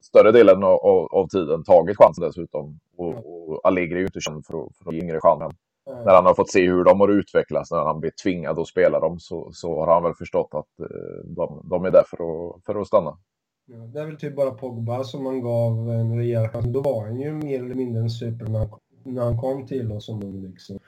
större 0.04 0.32
delen 0.32 0.64
av, 0.64 1.08
av, 1.12 1.28
tiden 1.28 1.64
tagit 1.64 1.96
chansen 1.96 2.24
dessutom. 2.24 2.80
Och, 2.96 3.14
och 3.14 3.60
Allegri 3.64 3.94
är 3.94 3.98
ju 3.98 4.06
inte 4.06 4.20
känd 4.20 4.46
för, 4.46 4.52
för 4.52 4.90
att 4.90 4.94
ge 4.94 5.02
yngre 5.02 5.20
chansen. 5.20 5.50
Mm. 5.90 6.04
När 6.04 6.14
han 6.14 6.26
har 6.26 6.34
fått 6.34 6.50
se 6.50 6.66
hur 6.66 6.84
de 6.84 7.00
har 7.00 7.08
utvecklats, 7.08 7.70
när 7.70 7.84
han 7.84 8.00
blir 8.00 8.12
tvingad 8.22 8.58
att 8.58 8.68
spela 8.68 9.00
dem, 9.00 9.18
så, 9.18 9.50
så 9.52 9.84
har 9.84 9.94
han 9.94 10.02
väl 10.02 10.14
förstått 10.14 10.48
att 10.52 10.80
eh, 10.80 11.24
de, 11.24 11.66
de 11.70 11.84
är 11.84 11.90
där 11.90 12.04
för 12.10 12.16
att, 12.16 12.64
för 12.64 12.80
att 12.80 12.86
stanna. 12.86 13.18
Ja, 13.66 13.76
det 13.76 14.00
är 14.00 14.06
väl 14.06 14.16
typ 14.16 14.36
bara 14.36 14.50
Pogba 14.50 15.04
som 15.04 15.24
man 15.24 15.42
gav 15.42 15.90
en 15.90 16.16
rejäl 16.18 16.48
chans. 16.48 16.66
Då 16.66 16.80
var 16.80 17.04
han 17.04 17.20
ju 17.20 17.32
mer 17.32 17.64
eller 17.64 17.74
mindre 17.74 18.02
en 18.02 18.10
superman 18.10 18.68
när 19.02 19.24
han 19.24 19.38
kom 19.38 19.66
till 19.66 19.92
oss 19.92 20.06
som 20.06 20.22
ung 20.22 20.42
liksom. 20.42 20.78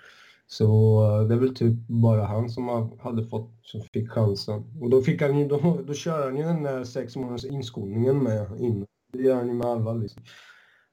Så 0.47 1.03
eh, 1.05 1.29
det 1.29 1.35
är 1.35 1.39
väl 1.39 1.55
typ 1.55 1.75
bara 1.89 2.25
han 2.25 2.49
som 2.49 2.91
hade 3.01 3.25
fått, 3.25 3.51
som 3.63 3.81
fick 3.81 4.11
chansen. 4.11 4.65
Och 4.81 4.91
då 4.91 5.03
fick 5.03 5.23
han 5.23 5.39
ju, 5.39 5.49
då, 5.49 5.79
då 5.87 5.95
kör 5.95 6.25
han 6.25 6.37
ju 6.37 6.43
den 6.43 6.63
där 6.63 6.85
sex 6.85 7.17
månaders 7.17 7.45
inskolningen 7.45 8.23
med 8.23 8.61
innan. 8.61 8.87
Det 9.17 9.23
gör 9.23 9.35
han 9.35 9.49
ju 9.49 9.55
med 9.55 9.67
alla 9.67 9.93
liksom. 9.93 10.23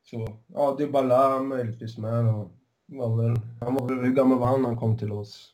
Så, 0.04 0.28
ja, 0.48 0.76
Dybala 0.78 1.44
möjligtvis 1.44 1.98
med. 1.98 2.36
Och 2.36 2.52
var 2.88 3.24
väl, 3.24 3.40
han 3.62 3.76
var 3.76 3.88
väl, 3.88 4.06
hur 4.06 4.14
gammal 4.14 4.40
var 4.40 4.48
han 4.48 4.62
när 4.62 4.70
han 4.70 4.78
kom 4.78 4.98
till 4.98 5.12
oss? 5.12 5.50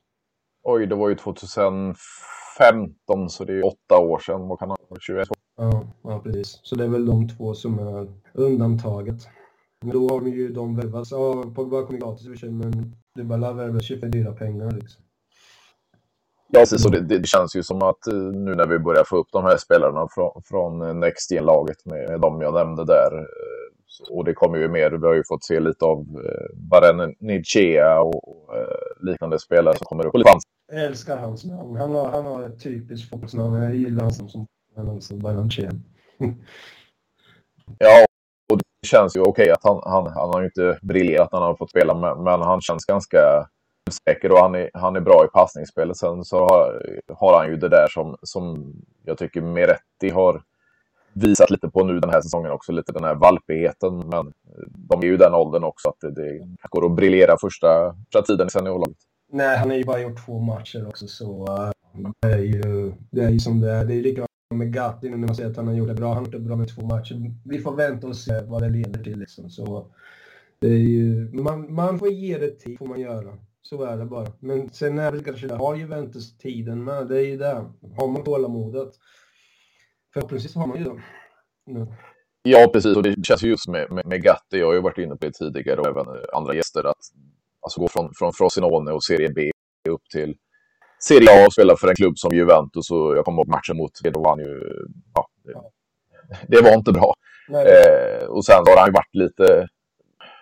Oj, 0.64 0.88
det 0.88 0.96
var 0.96 1.10
ju 1.10 1.16
2015 1.16 3.30
så 3.30 3.46
det 3.46 3.54
är 3.54 3.66
åtta 3.66 4.00
år 4.00 4.20
sedan. 4.20 4.48
Vad 4.48 4.60
kan 4.60 4.70
han 4.70 4.78
vara? 4.90 5.00
21? 5.00 5.28
Ja, 5.58 5.88
ja, 6.04 6.20
precis. 6.20 6.60
Så 6.64 6.76
det 6.76 6.84
är 6.84 6.88
väl 6.88 7.06
de 7.06 7.30
två 7.30 7.54
som 7.54 7.80
är 7.80 8.08
undantaget. 8.34 9.28
Men 9.82 9.90
då 9.90 10.10
har 10.10 10.22
ju 10.22 10.54
de 10.54 10.76
värvats. 10.76 11.12
Ja, 11.12 11.44
Pogba 11.56 11.86
kom 11.86 12.00
gratis 12.00 12.26
i 12.26 12.30
och 12.30 12.34
för 12.34 12.40
sig, 12.40 12.52
men 12.52 12.96
Dybala 13.16 13.54
värvades 13.54 13.92
ju 13.92 14.00
för 14.00 14.08
dyra 14.08 14.34
pengar 14.34 14.72
liksom. 14.72 15.04
Ja, 16.52 16.60
precis. 16.60 16.86
Och 16.86 16.92
det, 16.92 17.02
det, 17.02 17.28
känns 17.28 17.56
ju 17.56 17.64
som 17.64 17.82
att 17.82 18.06
nu 18.34 18.56
när 18.56 18.68
vi 18.68 18.80
börjar 18.80 19.04
få 19.04 19.18
upp 19.18 19.28
de 19.32 19.44
här 19.44 19.58
spelarna 19.58 20.08
från, 20.12 20.42
från 20.46 21.00
Next 21.00 21.32
Gen-laget 21.32 21.86
med, 21.86 22.10
med 22.10 22.22
de 22.22 22.42
jag 22.42 22.54
nämnde 22.54 22.86
där. 22.86 23.26
Och 24.10 24.26
det 24.26 24.34
kommer 24.34 24.58
ju 24.58 24.68
mer, 24.68 24.92
vi 24.92 25.08
har 25.08 25.14
ju 25.14 25.24
fått 25.28 25.44
se 25.44 25.60
lite 25.60 25.86
av 25.86 26.00
eh, 26.00 26.56
Baren 26.56 27.16
Nichea 27.20 28.02
och 28.02 28.56
eh, 28.56 29.08
liknande 29.08 29.40
spelare 29.40 29.78
som 29.78 29.86
kommer 29.86 30.06
upp. 30.06 30.14
Jag 30.72 30.86
älskar 30.86 31.18
hans 31.18 31.46
namn. 31.46 31.76
Han 31.76 31.96
har, 31.96 32.10
han 32.10 32.26
har 32.26 32.44
ett 32.44 32.64
typiskt 32.64 33.10
fotbollsnamn. 33.10 33.64
Jag 33.64 33.76
gillar 33.76 34.00
honom 34.00 34.12
som, 34.12 34.30
som, 34.30 35.02
som 35.02 35.20
Baranchea. 35.20 35.72
ja, 37.78 38.06
och 38.52 38.58
det 38.58 38.88
känns 38.88 39.16
ju 39.16 39.22
okej 39.22 39.32
okay 39.32 39.50
att 39.50 39.64
han, 39.64 39.82
han, 39.84 40.08
han 40.14 40.30
har 40.30 40.42
ju 40.42 40.46
inte 40.46 40.80
briljerat 40.82 41.32
när 41.32 41.40
han 41.40 41.48
har 41.48 41.56
fått 41.56 41.70
spela, 41.70 41.94
men, 41.96 42.24
men 42.24 42.42
han 42.42 42.62
känns 42.62 42.86
ganska 42.86 43.18
säker 43.92 44.32
och 44.32 44.40
han 44.40 44.56
är, 44.56 44.70
han 44.74 44.96
är 44.96 45.02
bra 45.02 45.26
i 45.26 45.28
passningsspelet. 45.28 45.98
Sen 45.98 46.26
så 46.26 46.40
har, 46.40 46.84
har 47.14 47.38
han 47.38 47.48
ju 47.48 47.58
det 47.58 47.70
där 47.70 47.88
som, 47.90 48.18
som 48.24 48.74
jag 49.06 49.18
tycker 49.18 49.42
Meretti 49.42 50.10
har 50.10 50.44
visat 51.14 51.50
lite 51.50 51.70
på 51.70 51.84
nu 51.84 52.00
den 52.00 52.10
här 52.10 52.22
säsongen 52.22 52.52
också, 52.52 52.72
lite 52.72 52.92
den 52.92 53.04
här 53.04 53.16
valpigheten. 53.16 53.98
Men 53.98 54.34
de 54.68 55.02
är 55.02 55.06
ju 55.06 55.18
den 55.18 55.34
åldern 55.34 55.64
också 55.64 55.90
att 55.90 56.00
det, 56.02 56.12
det 56.12 56.40
går 56.70 56.86
att 56.86 56.96
briljera 56.96 57.38
första, 57.42 57.96
första 58.06 58.22
tiden 58.22 58.48
i 58.48 58.50
seniorlaget. 58.50 58.98
Nej, 59.32 59.58
han 59.58 59.70
har 59.70 59.78
ju 59.78 59.84
bara 59.84 60.00
gjort 60.00 60.26
två 60.26 60.40
matcher 60.40 60.88
också 60.88 61.08
så 61.08 61.46
uh, 61.48 61.72
det, 62.22 62.34
är 62.34 62.38
ju, 62.38 62.94
det 63.12 63.22
är 63.22 63.30
ju 63.30 63.40
som 63.40 63.60
det 63.62 63.72
är. 63.72 63.86
Det 63.86 63.94
är 63.94 64.02
likadant 64.02 64.30
med 64.54 64.74
Gatti 64.74 65.10
nu 65.10 65.18
när 65.18 65.28
man 65.28 65.36
säger 65.36 65.50
att 65.50 65.58
han 65.58 65.68
har 65.68 65.74
gjort 65.74 65.88
det 65.88 65.94
bra. 65.94 66.08
Han 66.08 66.18
har 66.18 66.24
gjort 66.24 66.32
det 66.32 66.40
bra 66.40 66.56
med 66.56 66.76
två 66.76 66.82
matcher. 66.82 67.32
Vi 67.46 67.60
får 67.60 67.76
vänta 67.76 68.08
och 68.08 68.16
se 68.16 68.42
vad 68.42 68.62
det 68.62 68.70
leder 68.70 69.04
till 69.04 69.20
liksom. 69.20 69.50
Så 69.50 69.86
det 70.60 70.68
är 70.68 70.78
ju, 70.78 71.30
man, 71.34 71.74
man 71.74 72.00
får 72.00 72.10
ge 72.10 72.38
det 72.38 72.52
tid, 72.52 72.78
får 72.78 72.86
man 72.86 73.00
göra. 73.00 73.38
Så 73.70 73.84
är 73.84 73.98
det 73.98 74.06
bara. 74.06 74.28
Men 74.40 74.70
sen 74.70 75.00
är 75.00 75.12
det 75.12 75.24
kanske 75.24 75.48
det, 75.48 75.56
har 75.56 75.76
Juventus 75.76 76.38
tiden 76.38 76.84
med. 76.84 77.08
Det 77.08 77.18
är 77.18 77.26
ju 77.26 77.38
det. 77.38 77.66
Har 77.98 78.08
man 78.08 78.24
tålamodet 78.24 78.94
Förhoppningsvis 80.14 80.56
har 80.56 80.68
man 80.68 80.78
ju 80.78 80.84
det. 80.84 81.02
Nu. 81.66 81.88
Ja, 82.42 82.70
precis. 82.74 82.98
Och 82.98 83.04
det 83.04 83.26
känns 83.26 83.44
just 83.44 83.68
med, 83.68 83.92
med, 83.92 84.06
med 84.06 84.24
Gatti, 84.24 84.58
jag 84.58 84.66
har 84.66 84.74
ju 84.74 84.82
varit 84.82 84.98
inne 84.98 85.16
på 85.16 85.26
det 85.26 85.32
tidigare 85.32 85.82
och 85.82 85.88
även 85.88 86.06
andra 86.34 86.54
gäster, 86.54 86.84
att 86.84 87.04
alltså 87.62 87.82
gå 87.82 87.88
från, 87.88 88.14
från 88.16 88.34
Frosinone 88.34 88.92
och 88.92 89.04
Serie 89.04 89.30
B 89.36 89.52
upp 89.90 90.10
till 90.12 90.36
Serie 91.00 91.44
A 91.44 91.46
och 91.46 91.54
spela 91.54 91.76
för 91.78 91.88
en 91.88 91.96
klubb 91.96 92.18
som 92.18 92.36
Juventus. 92.36 92.92
Och 92.92 93.18
jag 93.18 93.26
kommer 93.26 93.38
ihåg 93.42 93.48
matchen 93.48 93.78
mot 93.78 93.92
det, 94.04 94.10
då 94.10 94.36
ju... 94.40 94.62
Ja, 95.14 95.28
det, 95.44 95.54
det 96.48 96.62
var 96.62 96.74
inte 96.74 96.92
bra. 96.92 97.14
Eh, 97.50 98.26
och 98.28 98.46
sen 98.46 98.56
har 98.56 98.78
han 98.78 98.88
ju 98.88 98.94
varit 98.94 99.16
lite... 99.16 99.68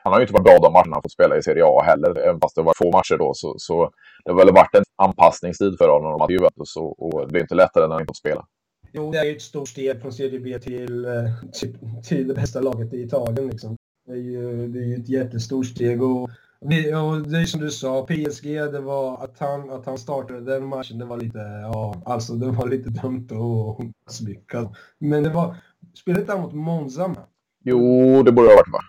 Han 0.07 0.13
har 0.13 0.19
ju 0.19 0.23
inte 0.23 0.33
varit 0.33 0.43
bra 0.43 0.59
de 0.59 0.73
matcherna 0.73 0.95
han 0.95 1.01
fått 1.01 1.11
spela 1.11 1.37
i 1.37 1.43
Serie 1.43 1.63
A 1.65 1.83
heller, 1.83 2.19
även 2.19 2.39
fast 2.41 2.55
det 2.55 2.61
var 2.61 2.73
få 2.77 2.91
matcher 2.91 3.17
då. 3.17 3.31
Så, 3.33 3.55
så 3.57 3.91
det 4.25 4.31
har 4.31 4.37
väl 4.37 4.53
varit 4.53 4.75
en 4.75 4.83
anpassningstid 4.95 5.77
för 5.77 5.89
honom 5.89 6.21
att 6.21 6.31
Juventus 6.31 6.75
och, 6.75 7.03
och 7.03 7.31
det 7.31 7.39
är 7.39 7.41
inte 7.41 7.55
lättare 7.55 7.87
när 7.87 7.93
han 7.93 8.01
inte 8.01 8.09
fått 8.09 8.17
spela. 8.17 8.45
Jo, 8.91 9.11
det 9.11 9.17
är 9.17 9.25
ju 9.25 9.35
ett 9.35 9.41
stort 9.41 9.67
steg 9.67 10.01
från 10.01 10.13
Serie 10.13 10.39
B 10.39 10.59
till, 10.59 11.05
eh, 11.05 11.11
till, 11.59 11.77
till 12.03 12.27
det 12.27 12.33
bästa 12.33 12.61
laget 12.61 12.93
i 12.93 13.01
Italien. 13.01 13.47
Liksom. 13.47 13.75
Det 14.07 14.13
är 14.13 14.17
ju 14.17 14.67
det 14.67 14.79
är 14.79 14.99
ett 14.99 15.09
jättestort 15.09 15.65
steg. 15.65 16.03
Och 16.03 16.29
och 16.59 16.67
det 16.67 17.37
är 17.37 17.45
som 17.45 17.61
du 17.61 17.71
sa, 17.71 18.05
PSG, 18.05 18.45
det 18.45 18.79
var 18.79 19.23
att 19.23 19.39
han, 19.39 19.69
att 19.69 19.85
han 19.85 19.97
startade 19.97 20.41
den 20.41 20.65
matchen, 20.65 20.97
det 20.97 21.05
var 21.05 21.17
lite, 21.17 21.39
ja, 21.63 22.01
alltså 22.05 22.33
det 22.33 22.51
var 22.51 22.67
lite 22.67 22.89
dumt 22.89 23.27
och 23.31 23.83
misslyckat. 24.05 24.71
Men 24.99 25.23
det 25.23 25.29
var, 25.29 25.55
spelade 25.95 26.21
inte 26.21 26.33
han 26.33 26.41
mot 26.41 26.53
Monza? 26.53 27.15
Jo, 27.63 28.23
det 28.23 28.31
borde 28.31 28.47
ha 28.47 28.55
varit 28.55 28.73
va? 28.73 28.79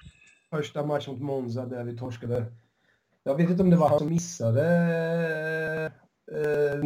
Första 0.50 0.86
matchen 0.86 1.12
mot 1.12 1.22
Monza 1.22 1.66
där 1.66 1.84
vi 1.84 1.96
torskade. 1.96 2.44
Jag 3.22 3.34
vet 3.34 3.50
inte 3.50 3.62
om 3.62 3.70
det 3.70 3.76
var 3.76 3.88
han 3.88 3.98
som 3.98 4.08
missade 4.08 4.64
eh, 6.32 6.84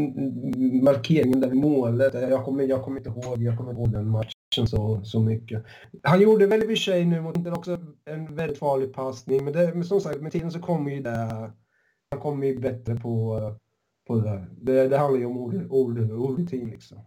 markeringen 0.82 1.40
där 1.40 1.48
vid 1.48 1.60
målet. 1.60 2.14
Jag 2.14 2.44
kommer, 2.44 2.64
jag 2.64 2.84
kommer 2.84 2.96
inte 2.98 3.10
ihåg, 3.10 3.42
jag 3.42 3.58
kommer 3.58 3.72
ihåg 3.72 3.92
den 3.92 4.08
matchen 4.08 4.66
så, 4.66 5.04
så 5.04 5.20
mycket. 5.20 5.64
Han 6.02 6.20
gjorde 6.20 6.46
väl 6.46 6.60
i 6.60 6.64
och 6.64 6.68
för 6.68 6.76
sig 6.76 7.04
nu 7.04 7.20
mot 7.20 7.36
Inter 7.36 7.52
också 7.52 7.78
en 8.04 8.34
väldigt 8.34 8.58
farlig 8.58 8.94
passning, 8.94 9.44
men, 9.44 9.52
det, 9.52 9.74
men 9.74 9.84
som 9.84 10.00
sagt 10.00 10.20
med 10.20 10.32
tiden 10.32 10.50
så 10.50 10.60
kommer 10.60 10.90
ju 10.90 11.02
det, 11.02 11.52
han 12.10 12.20
kommer 12.20 12.46
ju 12.46 12.58
bättre 12.58 12.94
på, 12.94 13.40
på 14.06 14.14
det 14.14 14.22
där. 14.22 14.48
Det, 14.50 14.88
det 14.88 14.98
handlar 14.98 15.20
ju 15.20 15.26
om 15.26 15.38
ord, 15.38 15.66
ord, 15.70 16.52
liksom. 16.52 16.98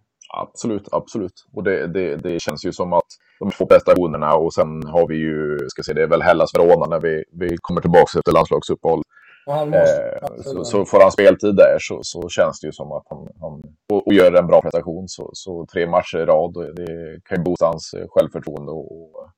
Absolut, 0.42 0.88
absolut. 0.92 1.46
Och 1.54 1.64
det, 1.64 1.88
det, 1.88 2.16
det 2.16 2.42
känns 2.42 2.66
ju 2.66 2.72
som 2.72 2.94
att 2.94 3.08
de 3.40 3.52
två 3.52 3.66
prestationerna 3.66 4.36
och 4.36 4.54
sen 4.54 4.84
har 4.84 5.08
vi 5.08 5.16
ju, 5.16 5.58
ska 5.70 5.84
se, 5.84 5.94
det 5.94 6.04
är 6.04 6.08
väl 6.08 6.22
Hellas 6.22 6.56
Verona 6.56 6.86
när 6.86 7.00
vi, 7.00 7.24
vi 7.32 7.58
kommer 7.62 7.82
tillbaka 7.82 8.20
efter 8.20 8.32
landslagsuppehåll. 8.32 9.02
Måste, 9.48 10.20
eh, 10.22 10.42
så, 10.44 10.64
så, 10.64 10.86
får 10.86 11.02
han 11.02 11.12
speltid 11.12 11.56
där 11.56 11.78
så, 11.80 12.00
så 12.04 12.30
känns 12.30 12.60
det 12.60 12.68
ju 12.68 12.72
som 12.72 12.92
att 12.92 13.04
han, 13.10 13.28
han 13.42 13.62
och, 13.94 14.08
och 14.08 14.14
gör 14.14 14.34
en 14.34 14.48
bra 14.48 14.62
prestation. 14.62 15.08
Så, 15.08 15.30
så 15.34 15.66
tre 15.74 15.88
matcher 15.88 16.18
i 16.18 16.26
rad, 16.26 16.54
det 16.76 17.20
kan 17.26 17.38
ju 17.38 17.44
boosta 17.44 17.66
hans 17.66 17.94
eh, 17.94 18.06
självförtroende. 18.10 18.72
Och, 18.72 19.30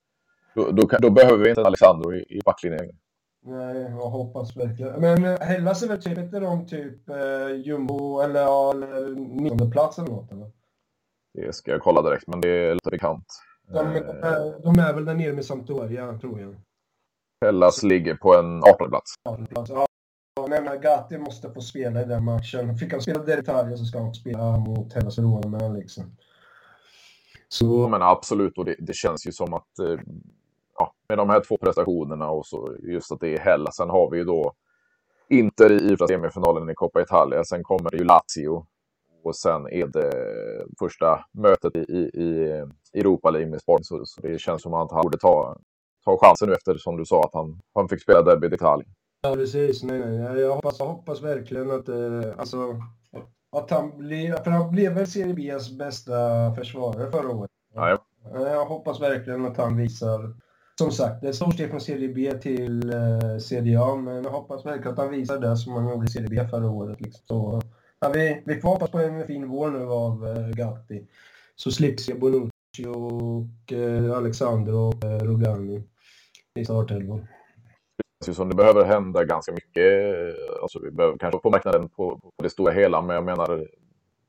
då, 0.55 0.71
då, 0.71 0.87
då, 0.99 1.09
behöver 1.09 1.43
vi 1.43 1.49
inte 1.49 1.61
Alexandro 1.61 2.13
i, 2.13 2.25
i 2.29 2.41
backlinjen. 2.45 2.85
Nej, 3.45 3.81
jag 3.81 4.09
hoppas 4.09 4.57
verkligen. 4.57 5.01
Men 5.01 5.37
Hellas 5.41 5.83
är 5.83 5.87
väl 5.87 6.01
typ 6.01 6.17
inte 6.17 6.39
de 6.39 6.67
typ 6.67 7.09
eh, 7.09 7.55
jumbo 7.65 8.19
eller, 8.19 8.71
eller 8.71 9.09
nionde 9.15 9.69
plats 9.71 9.99
eller 9.99 10.09
något? 10.09 10.31
Eller? 10.31 10.51
Det 11.37 11.55
ska 11.55 11.71
jag 11.71 11.81
kolla 11.81 12.01
direkt, 12.01 12.27
men 12.27 12.41
det 12.41 12.49
är 12.49 12.73
lite 12.73 12.89
bekant. 12.89 13.25
De, 13.67 13.87
är, 13.87 14.63
de 14.63 14.79
är 14.79 14.93
väl 14.93 15.05
där 15.05 15.15
nere 15.15 15.33
med 15.33 15.45
Sampdoria, 15.45 16.17
tror 16.17 16.39
jag. 16.39 16.55
Hellas 17.45 17.83
ligger 17.83 18.15
på 18.15 18.35
en 18.35 18.63
18 18.63 18.89
plats. 18.89 19.13
18 19.29 19.45
plats. 19.45 19.69
Ja, 19.69 19.87
jag 20.35 20.49
menar, 20.49 20.75
Gatti 20.75 21.17
måste 21.17 21.51
få 21.51 21.61
spela 21.61 22.01
i 22.01 22.05
den 22.05 22.23
matchen. 22.25 22.77
Fick 22.77 22.91
han 22.91 23.01
spela 23.01 23.23
där 23.23 23.39
Italien 23.39 23.77
så 23.77 23.85
ska 23.85 23.99
han 23.99 24.13
spela 24.13 24.57
mot 24.57 24.93
Hellas 24.93 25.17
Verona 25.17 25.69
liksom. 25.69 26.03
Så... 27.47 27.87
Men 27.87 28.01
absolut, 28.01 28.57
och 28.57 28.65
det, 28.65 28.75
det 28.79 28.95
känns 28.95 29.27
ju 29.27 29.31
som 29.31 29.53
att 29.53 29.79
eh, 29.79 29.99
ja, 30.79 30.93
med 31.09 31.17
de 31.17 31.29
här 31.29 31.43
två 31.47 31.57
prestationerna 31.57 32.29
och 32.29 32.45
så 32.45 32.75
just 32.83 33.11
att 33.11 33.19
det 33.19 33.33
är 33.33 33.39
Hellas. 33.39 33.75
Sen 33.75 33.89
har 33.89 34.09
vi 34.11 34.17
ju 34.17 34.23
då 34.23 34.53
Inter 35.29 35.71
i 35.71 35.97
semifinalen 36.07 36.69
i 36.69 36.75
Coppa 36.75 37.01
Italia. 37.01 37.43
Sen 37.43 37.63
kommer 37.63 37.89
det 37.89 37.97
ju 37.97 38.03
Lazio. 38.03 38.65
Och 39.27 39.35
sen 39.35 39.67
är 39.67 39.87
det 39.87 40.11
första 40.79 41.25
mötet 41.33 41.75
i, 41.75 41.79
i, 41.79 42.23
i 42.23 42.99
Europa 42.99 43.29
League 43.29 43.49
med 43.49 43.61
Sport. 43.61 43.85
Så, 43.85 44.05
så, 44.05 44.21
det 44.21 44.39
känns 44.39 44.61
som 44.61 44.73
att 44.73 44.91
han 44.91 45.01
borde 45.01 45.17
ta, 45.17 45.57
ta 46.05 46.17
chansen 46.21 46.49
nu 46.49 46.55
eftersom 46.55 46.97
du 46.97 47.05
sa 47.05 47.23
att 47.23 47.33
han, 47.33 47.59
han 47.75 47.89
fick 47.89 48.01
spela 48.01 48.21
derbyt 48.21 48.51
i 48.51 48.55
Italien. 48.55 48.89
Ja, 49.21 49.33
precis. 49.33 49.83
Nej, 49.83 49.99
nej. 49.99 50.39
Jag 50.39 50.55
hoppas, 50.55 50.79
jag 50.79 50.85
hoppas 50.85 51.21
verkligen 51.21 51.71
att, 51.71 51.89
eh, 51.89 52.21
alltså, 52.37 52.57
att 53.57 53.71
han 53.71 53.97
blir... 53.97 54.33
För 54.43 54.51
han 54.51 54.71
blev 54.71 54.93
väl 54.93 55.07
Serie 55.07 55.33
B's 55.33 55.77
bästa 55.77 56.15
försvarare 56.55 57.11
förra 57.11 57.29
året. 57.29 57.51
Ja, 57.73 57.89
ja. 57.89 58.49
Jag 58.49 58.65
hoppas 58.65 59.01
verkligen 59.01 59.45
att 59.45 59.57
han 59.57 59.77
visar... 59.77 60.35
Som 60.79 60.91
sagt, 60.91 61.21
det 61.21 61.27
är 61.27 61.29
ett 61.29 61.35
stort 61.35 61.53
steg 61.53 61.69
från 61.69 61.81
Serie 61.81 62.13
B 62.13 62.33
till 62.41 62.93
eh, 62.93 63.37
Serie 63.37 63.81
A, 63.81 63.95
men 63.95 64.23
jag 64.23 64.31
hoppas 64.31 64.65
verkligen 64.65 64.91
att 64.91 64.99
han 64.99 65.09
visar 65.09 65.39
det 65.39 65.57
som 65.57 65.73
han 65.73 65.89
gjorde 65.89 66.05
i 66.05 66.09
Serie 66.09 66.29
B 66.29 66.47
förra 66.47 66.69
året. 66.69 67.01
Liksom. 67.01 67.21
Så, 67.25 67.61
ja, 67.99 68.09
vi, 68.13 68.43
vi 68.45 68.61
får 68.61 68.69
hoppas 68.69 68.91
på 68.91 68.97
en 68.97 69.27
fin 69.27 69.47
vår 69.47 69.69
nu 69.69 69.85
av 69.85 70.27
eh, 70.27 70.49
Gatti. 70.49 71.07
Så 71.55 71.71
slipper 71.71 72.03
jag 72.07 72.19
Bonucci 72.19 72.85
och 72.87 73.73
eh, 73.73 74.17
Alexander 74.17 74.75
och 74.75 75.03
eh, 75.03 75.19
Rogani 75.19 75.83
i 76.59 76.65
startelvan 76.65 77.27
känns 78.25 78.37
som 78.37 78.49
det 78.49 78.55
behöver 78.55 78.85
hända 78.85 79.23
ganska 79.23 79.51
mycket. 79.51 79.83
Alltså 80.61 80.79
vi 80.79 80.91
behöver 80.91 81.17
kanske 81.17 81.39
på 81.39 81.49
marknaden 81.49 81.89
på, 81.89 82.19
på 82.37 82.43
det 82.43 82.49
stora 82.49 82.73
hela, 82.73 83.01
men 83.01 83.15
jag 83.15 83.25
menar, 83.25 83.67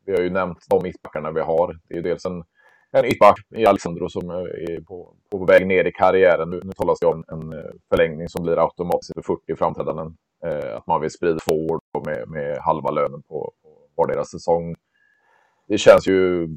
vi 0.07 0.13
har 0.13 0.21
ju 0.21 0.31
nämnt 0.31 0.59
de 0.69 0.83
mittbackarna 0.83 1.33
vi 1.33 1.41
har. 1.41 1.79
Det 1.89 1.95
är 1.95 1.97
ju 1.97 2.03
dels 2.03 2.25
en, 2.25 2.45
en 2.93 3.03
mittback 3.03 3.39
i 3.57 3.67
Alexandro 3.67 4.09
som 4.09 4.31
eh, 4.31 4.37
är 4.37 4.81
på, 4.81 5.15
på 5.31 5.45
väg 5.45 5.67
ner 5.67 5.85
i 5.85 5.93
karriären. 5.93 6.51
Nu, 6.51 6.61
nu 6.65 6.73
talas 6.73 6.99
det 7.01 7.07
om 7.07 7.25
en 7.29 7.53
eh, 7.53 7.71
förlängning 7.89 8.29
som 8.29 8.43
blir 8.43 8.63
automatiskt 8.65 9.15
för 9.15 9.23
40 9.23 9.57
framträdanden. 9.57 10.17
Eh, 10.45 10.77
att 10.77 10.87
man 10.87 11.01
vill 11.01 11.11
sprida 11.11 11.39
två 11.39 11.67
år 11.67 11.78
med, 12.07 12.29
med 12.29 12.59
halva 12.59 12.91
lönen 12.91 13.23
på, 13.23 13.53
på 13.63 13.69
vardera 13.97 14.25
säsong. 14.25 14.75
Det 15.69 15.79
känns 15.79 16.09
ju 16.09 16.49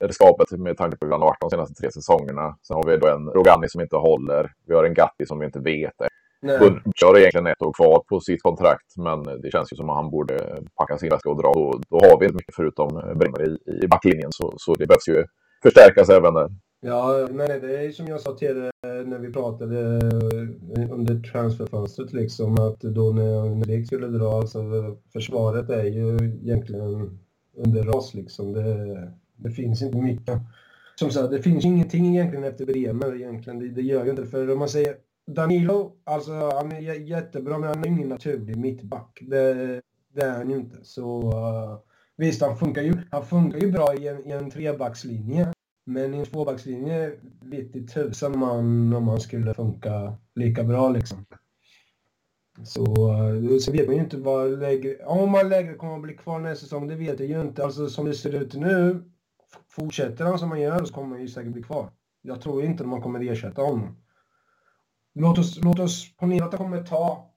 riskabelt 0.00 0.50
med 0.50 0.76
tanke 0.76 0.96
på 0.96 1.06
hur 1.06 1.12
han 1.12 1.20
har 1.20 1.28
varit 1.28 1.40
de 1.40 1.50
senaste 1.50 1.74
tre 1.74 1.90
säsongerna. 1.92 2.56
Sen 2.62 2.76
har 2.76 2.84
vi 2.86 2.96
då 2.96 3.08
en 3.08 3.28
Rogani 3.28 3.68
som 3.68 3.80
inte 3.80 3.96
håller. 3.96 4.52
Vi 4.66 4.74
har 4.74 4.84
en 4.84 4.94
Gatti 4.94 5.26
som 5.26 5.38
vi 5.38 5.46
inte 5.46 5.60
vet 5.60 5.94
Butch 6.84 7.02
har 7.04 7.18
egentligen 7.18 7.46
ett 7.46 7.62
år 7.62 7.72
kvar 7.72 8.02
på 8.08 8.20
sitt 8.20 8.42
kontrakt, 8.42 8.96
men 8.96 9.22
det 9.42 9.50
känns 9.52 9.72
ju 9.72 9.76
som 9.76 9.90
att 9.90 9.96
han 9.96 10.10
borde 10.10 10.62
packa 10.76 10.98
sin 10.98 11.08
väska 11.08 11.30
och 11.30 11.42
dra. 11.42 11.52
Då, 11.52 11.80
då 11.90 11.96
har 11.96 12.20
vi 12.20 12.26
inte 12.26 12.36
mycket 12.36 12.54
förutom 12.54 12.88
Bremer 12.88 13.42
i, 13.48 13.84
i 13.84 13.88
backlinjen, 13.88 14.32
så, 14.32 14.54
så 14.56 14.74
det 14.74 14.86
behövs 14.86 15.08
ju 15.08 15.24
förstärkas 15.62 16.08
även 16.08 16.34
där. 16.34 16.48
Ja, 16.86 17.28
nej, 17.30 17.60
det 17.60 17.86
är 17.86 17.90
som 17.92 18.06
jag 18.06 18.20
sa 18.20 18.34
till 18.34 18.54
dig 18.54 18.70
eh, 18.82 19.06
när 19.06 19.18
vi 19.18 19.32
pratade 19.32 19.80
eh, 20.76 20.92
under 20.92 21.22
transferfönstret, 21.32 22.12
liksom, 22.12 22.54
att 22.54 22.80
då 22.80 23.12
när, 23.12 23.54
när 23.54 23.66
det 23.66 23.86
skulle 23.86 24.06
dra, 24.06 24.38
alltså 24.38 24.60
försvaret 25.12 25.70
är 25.70 25.84
ju 25.84 26.16
egentligen 26.16 27.18
under 27.56 27.82
ras 27.82 28.14
liksom. 28.14 28.52
Det, 28.52 29.12
det 29.36 29.50
finns 29.50 29.82
inte 29.82 29.96
mycket. 29.96 30.38
Som 30.94 31.10
sagt, 31.10 31.30
det 31.30 31.42
finns 31.42 31.64
ingenting 31.64 32.16
egentligen 32.16 32.44
efter 32.44 32.66
Bremer 32.66 33.14
egentligen. 33.14 33.58
Det, 33.58 33.68
det 33.68 33.82
gör 33.82 34.04
ju 34.04 34.10
inte 34.10 34.26
För 34.26 34.52
om 34.52 34.58
man 34.58 34.68
säger 34.68 34.96
Danilo, 35.26 35.92
alltså 36.04 36.32
han 36.32 36.72
är 36.72 36.80
jättebra 36.80 37.58
men 37.58 37.68
han 37.68 37.84
är 37.84 37.88
ingen 37.88 38.08
naturlig 38.08 38.56
mittback. 38.56 39.18
Det, 39.20 39.54
det 40.14 40.22
är 40.22 40.32
han 40.32 40.50
ju 40.50 40.56
inte. 40.56 40.76
Så 40.82 41.22
uh, 41.22 41.78
Visst, 42.16 42.42
han 42.42 42.56
funkar 42.56 42.82
ju, 42.82 42.94
han 43.10 43.26
funkar 43.26 43.58
ju 43.58 43.72
bra 43.72 43.94
i 43.94 44.08
en, 44.08 44.26
i 44.26 44.30
en 44.30 44.50
trebackslinje. 44.50 45.53
Men 45.86 46.14
i 46.14 46.18
en 46.18 46.24
tvåbackslinje 46.24 47.12
vet 47.40 47.76
i 47.76 47.86
tusan 47.86 48.38
man 48.38 48.92
om 48.92 49.04
man 49.04 49.20
skulle 49.20 49.54
funka 49.54 50.16
lika 50.34 50.64
bra 50.64 50.88
liksom. 50.88 51.26
Så, 52.64 52.84
eh, 53.12 53.58
så 53.58 53.72
vet 53.72 53.86
man 53.86 53.96
ju 53.96 54.02
inte 54.02 54.16
vad 54.16 54.58
lägre, 54.58 55.04
om 55.04 55.30
man 55.30 55.48
lägre 55.48 55.74
kommer 55.74 55.96
att 55.96 56.02
bli 56.02 56.16
kvar 56.16 56.38
nästa 56.38 56.64
säsong, 56.64 56.88
det 56.88 56.94
vet 56.94 57.20
jag 57.20 57.28
ju 57.28 57.40
inte. 57.40 57.64
Alltså 57.64 57.88
som 57.88 58.04
det 58.04 58.14
ser 58.14 58.32
ut 58.32 58.54
nu, 58.54 59.04
fortsätter 59.68 60.24
han 60.24 60.38
som 60.38 60.50
han 60.50 60.60
gör 60.60 60.84
så 60.84 60.94
kommer 60.94 61.10
han 61.10 61.20
ju 61.20 61.28
säkert 61.28 61.52
bli 61.52 61.62
kvar. 61.62 61.90
Jag 62.22 62.40
tror 62.40 62.64
inte 62.64 62.82
att 62.82 62.88
man 62.88 63.02
kommer 63.02 63.30
ersätta 63.32 63.62
honom. 63.62 63.96
Låt 65.14 65.38
oss, 65.38 65.60
låt 65.62 65.78
oss 65.78 66.16
ponera 66.16 66.44
att 66.44 66.52
han 66.52 66.58
kommer 66.58 66.82
ta 66.82 67.34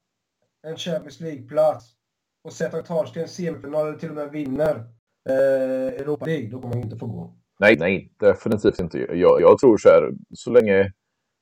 en 0.68 0.77
Champions 0.77 1.20
League-plats 1.20 1.86
och 2.44 2.54
sätta 2.54 2.82
tar 2.82 3.06
till 3.06 3.22
en 3.22 3.27
semifinal 3.27 3.88
eller 3.88 4.00
till 4.00 4.10
och 4.10 4.16
med 4.16 4.32
vinner 4.32 4.75
eh, 5.30 6.01
Europa 6.01 6.25
League, 6.25 6.50
då 6.50 6.62
kommer 6.62 6.75
han 6.75 6.84
inte 6.84 6.98
få 6.98 7.08
gå. 7.08 7.38
Nej, 7.59 7.75
nej, 7.79 8.11
definitivt 8.19 8.79
inte. 8.79 8.97
Jag, 8.97 9.41
jag 9.41 9.57
tror 9.57 9.77
så 9.77 9.89
här, 9.89 10.11
så 10.33 10.51
länge, 10.51 10.91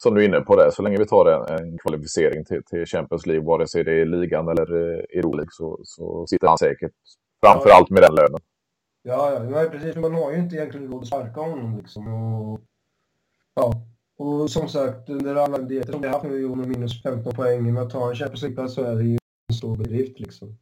som 0.03 0.15
du 0.15 0.21
är 0.21 0.27
inne 0.27 0.41
på 0.41 0.55
det, 0.55 0.71
så 0.71 0.81
länge 0.81 0.97
vi 0.97 1.05
tar 1.05 1.25
en, 1.25 1.59
en 1.59 1.77
kvalificering 1.77 2.45
till, 2.45 2.63
till, 2.65 2.85
Champions 2.85 3.25
League, 3.25 3.45
vare 3.45 3.67
sig 3.67 3.83
det 3.83 4.01
är 4.01 4.05
ligan 4.05 4.47
eller 4.47 4.73
eh, 4.73 5.19
Europa 5.19 5.35
League, 5.35 5.51
så, 5.51 5.79
så 5.83 6.27
sitter 6.27 6.47
han 6.47 6.57
säkert 6.57 6.91
framför 7.45 7.69
ja. 7.69 7.75
allt 7.75 7.89
med 7.89 8.01
den 8.01 8.15
lönen. 8.15 8.39
Ja, 9.03 9.33
ja, 9.33 9.43
nej, 9.43 9.69
precis. 9.69 9.95
Man 9.95 10.13
har 10.13 10.31
ju 10.31 10.37
inte 10.37 10.55
egentligen 10.55 10.91
råd 10.91 11.01
att 11.01 11.07
sparka 11.07 11.41
honom 11.41 11.77
liksom. 11.77 12.07
Och, 12.07 12.59
ja, 13.53 13.73
och 14.17 14.49
som 14.49 14.69
sagt, 14.69 15.09
under 15.09 15.35
alla 15.35 15.57
dieter 15.57 15.91
som 15.91 16.01
vi 16.01 16.07
har 16.07 16.13
haft 16.13 16.25
nu 16.25 16.47
med 16.47 16.67
minus 16.67 17.03
15 17.03 17.33
poäng 17.33 17.73
med 17.73 17.83
att 17.83 17.89
ta 17.89 18.09
en 18.09 18.15
Champions 18.15 18.41
League 18.41 18.69
så 18.69 18.83
är 18.83 18.95
det 18.95 19.03
ju 19.03 19.17
en 19.49 19.55
stor 19.55 19.77
bedrift 19.77 20.19
liksom. 20.19 20.57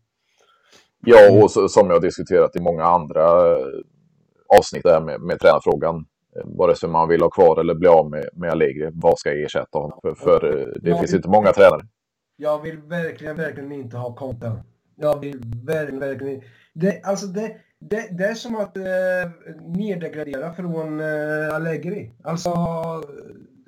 Ja, 1.05 1.43
och 1.43 1.51
så, 1.51 1.69
som 1.69 1.87
jag 1.87 1.95
har 1.95 2.01
diskuterat 2.01 2.55
i 2.55 2.61
många 2.61 2.83
andra 2.83 3.57
avsnitt 4.57 4.83
där 4.83 5.01
med, 5.01 5.21
med 5.21 5.39
tränarfrågan. 5.39 5.95
Eh, 6.35 6.41
vare 6.45 6.75
sig 6.75 6.89
man 6.89 7.09
vill 7.09 7.21
ha 7.21 7.29
kvar 7.29 7.59
eller 7.59 7.75
bli 7.75 7.87
av 7.87 8.09
med, 8.09 8.29
med 8.33 8.51
Allegri, 8.51 8.89
vad 8.93 9.19
ska 9.19 9.31
ersätta 9.31 9.79
honom? 9.79 9.99
För, 10.01 10.15
för 10.15 10.59
eh, 10.59 10.65
det 10.81 10.89
jag 10.89 10.99
finns 10.99 11.11
vill, 11.11 11.17
inte 11.17 11.29
många 11.29 11.51
tränare. 11.51 11.81
Jag 12.37 12.61
vill 12.61 12.77
verkligen, 12.77 13.35
verkligen 13.35 13.71
inte 13.71 13.97
ha 13.97 14.15
Conte. 14.15 14.63
Jag 14.95 15.19
vill 15.19 15.41
verkligen, 15.65 15.99
verkligen 15.99 16.41
det, 16.73 17.01
alltså 17.03 17.27
det, 17.27 17.55
det, 17.79 18.17
det 18.17 18.23
är 18.23 18.33
som 18.33 18.55
att 18.55 18.77
eh, 18.77 18.83
neddegradera 19.77 20.53
från 20.53 20.99
eh, 20.99 21.55
Allegri. 21.55 22.11
Alltså, 22.23 22.51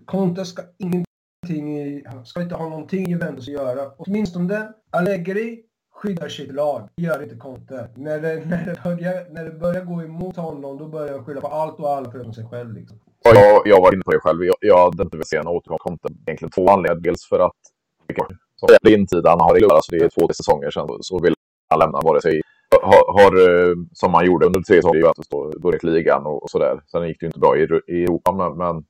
Conte 0.06 0.46
ska 0.46 0.62
ingenting, 0.78 2.04
ska 2.26 2.42
inte 2.42 2.56
ha 2.56 2.70
någonting 2.70 3.08
i 3.08 3.10
Juventus 3.10 3.48
att 3.48 3.54
göra. 3.54 3.92
Åtminstone 3.98 4.74
Allegri 4.90 5.64
skyddar 5.96 6.30
sitt 6.30 6.54
lag. 6.54 6.90
Det 6.96 7.04
gör 7.04 7.24
inte 7.24 7.36
Conte. 7.36 7.90
När 7.96 8.20
det, 8.20 8.46
när, 8.46 8.66
det 8.66 8.84
börjar, 8.84 9.34
när 9.34 9.46
det 9.46 9.52
börjar 9.52 9.86
gå 9.86 10.02
emot 10.02 10.36
honom, 10.36 10.78
då 10.78 10.88
börjar 10.88 11.14
han 11.14 11.26
skylla 11.26 11.42
på 11.42 11.48
allt 11.48 11.80
och 11.80 11.90
alla 11.90 12.12
förutom 12.12 12.34
sig 12.34 12.46
själv. 12.46 12.74
Liksom. 12.74 13.00
Jag, 13.24 13.62
jag 13.66 13.82
var 13.82 13.94
inne 13.94 14.04
på 14.04 14.12
det 14.12 14.20
själv. 14.20 14.44
Jag, 14.44 14.56
jag 14.60 14.78
hade 14.84 15.04
inte 15.04 15.18
velat 15.18 15.28
se 15.28 15.38
en 15.38 15.48
återgång 15.48 15.78
Conte. 15.78 16.08
Egentligen 16.26 16.52
två 16.52 16.70
anledningar. 16.70 17.02
Dels 17.02 17.26
för 17.30 17.40
att 17.40 17.62
som 18.56 18.70
blindtid 18.82 19.28
han 19.28 19.40
har 19.40 19.60
i 19.60 19.64
alltså 19.64 19.92
det 19.92 20.06
är 20.06 20.10
två 20.10 20.34
säsonger 20.34 20.72
sedan, 20.72 20.88
så 21.02 21.20
vill 21.20 21.34
han 21.70 21.80
lämna 21.80 22.00
vare 22.02 22.22
sig 22.22 22.42
har, 22.82 23.14
har, 23.20 23.34
eh, 23.50 23.76
som 23.94 24.14
han 24.14 24.26
gjorde 24.26 24.46
under 24.46 24.62
tre 24.62 24.76
säsonger 24.76 24.96
i 24.96 25.00
Juventus 25.00 25.28
då, 25.30 25.72
ligan 25.82 26.26
och, 26.26 26.44
och 26.44 26.50
sådär. 26.50 26.82
Sen 26.92 27.08
gick 27.08 27.20
det 27.20 27.24
ju 27.24 27.28
inte 27.28 27.40
bra 27.40 27.58
i, 27.58 27.62
i 27.88 28.04
Europa, 28.04 28.32
men, 28.32 28.58
men 28.58 28.84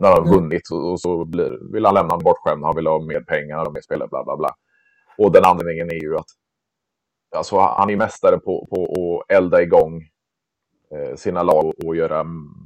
när 0.00 0.08
han 0.08 0.18
har 0.18 0.26
mm. 0.26 0.34
vunnit 0.34 0.70
och, 0.72 0.90
och 0.90 1.00
så 1.00 1.24
blir, 1.24 1.72
vill 1.72 1.84
han 1.84 1.94
lämna 1.94 2.18
bortskämd. 2.18 2.64
Han 2.64 2.76
vill 2.76 2.86
ha 2.86 3.00
mer 3.00 3.20
pengar, 3.20 3.56
ha 3.56 3.70
mer 3.70 3.80
spelare, 3.80 4.08
bla 4.08 4.24
bla 4.24 4.36
bla. 4.36 4.50
Och 5.20 5.32
den 5.32 5.44
anledningen 5.44 5.90
är 5.90 6.02
ju 6.02 6.16
att 6.16 6.26
alltså, 7.36 7.58
han 7.58 7.90
är 7.90 7.96
mästare 7.96 8.38
på, 8.38 8.66
på 8.70 9.20
att 9.20 9.36
elda 9.36 9.62
igång 9.62 10.08
eh, 10.94 11.16
sina 11.16 11.42
lag 11.42 11.74
och 11.84 11.96
göra 11.96 12.24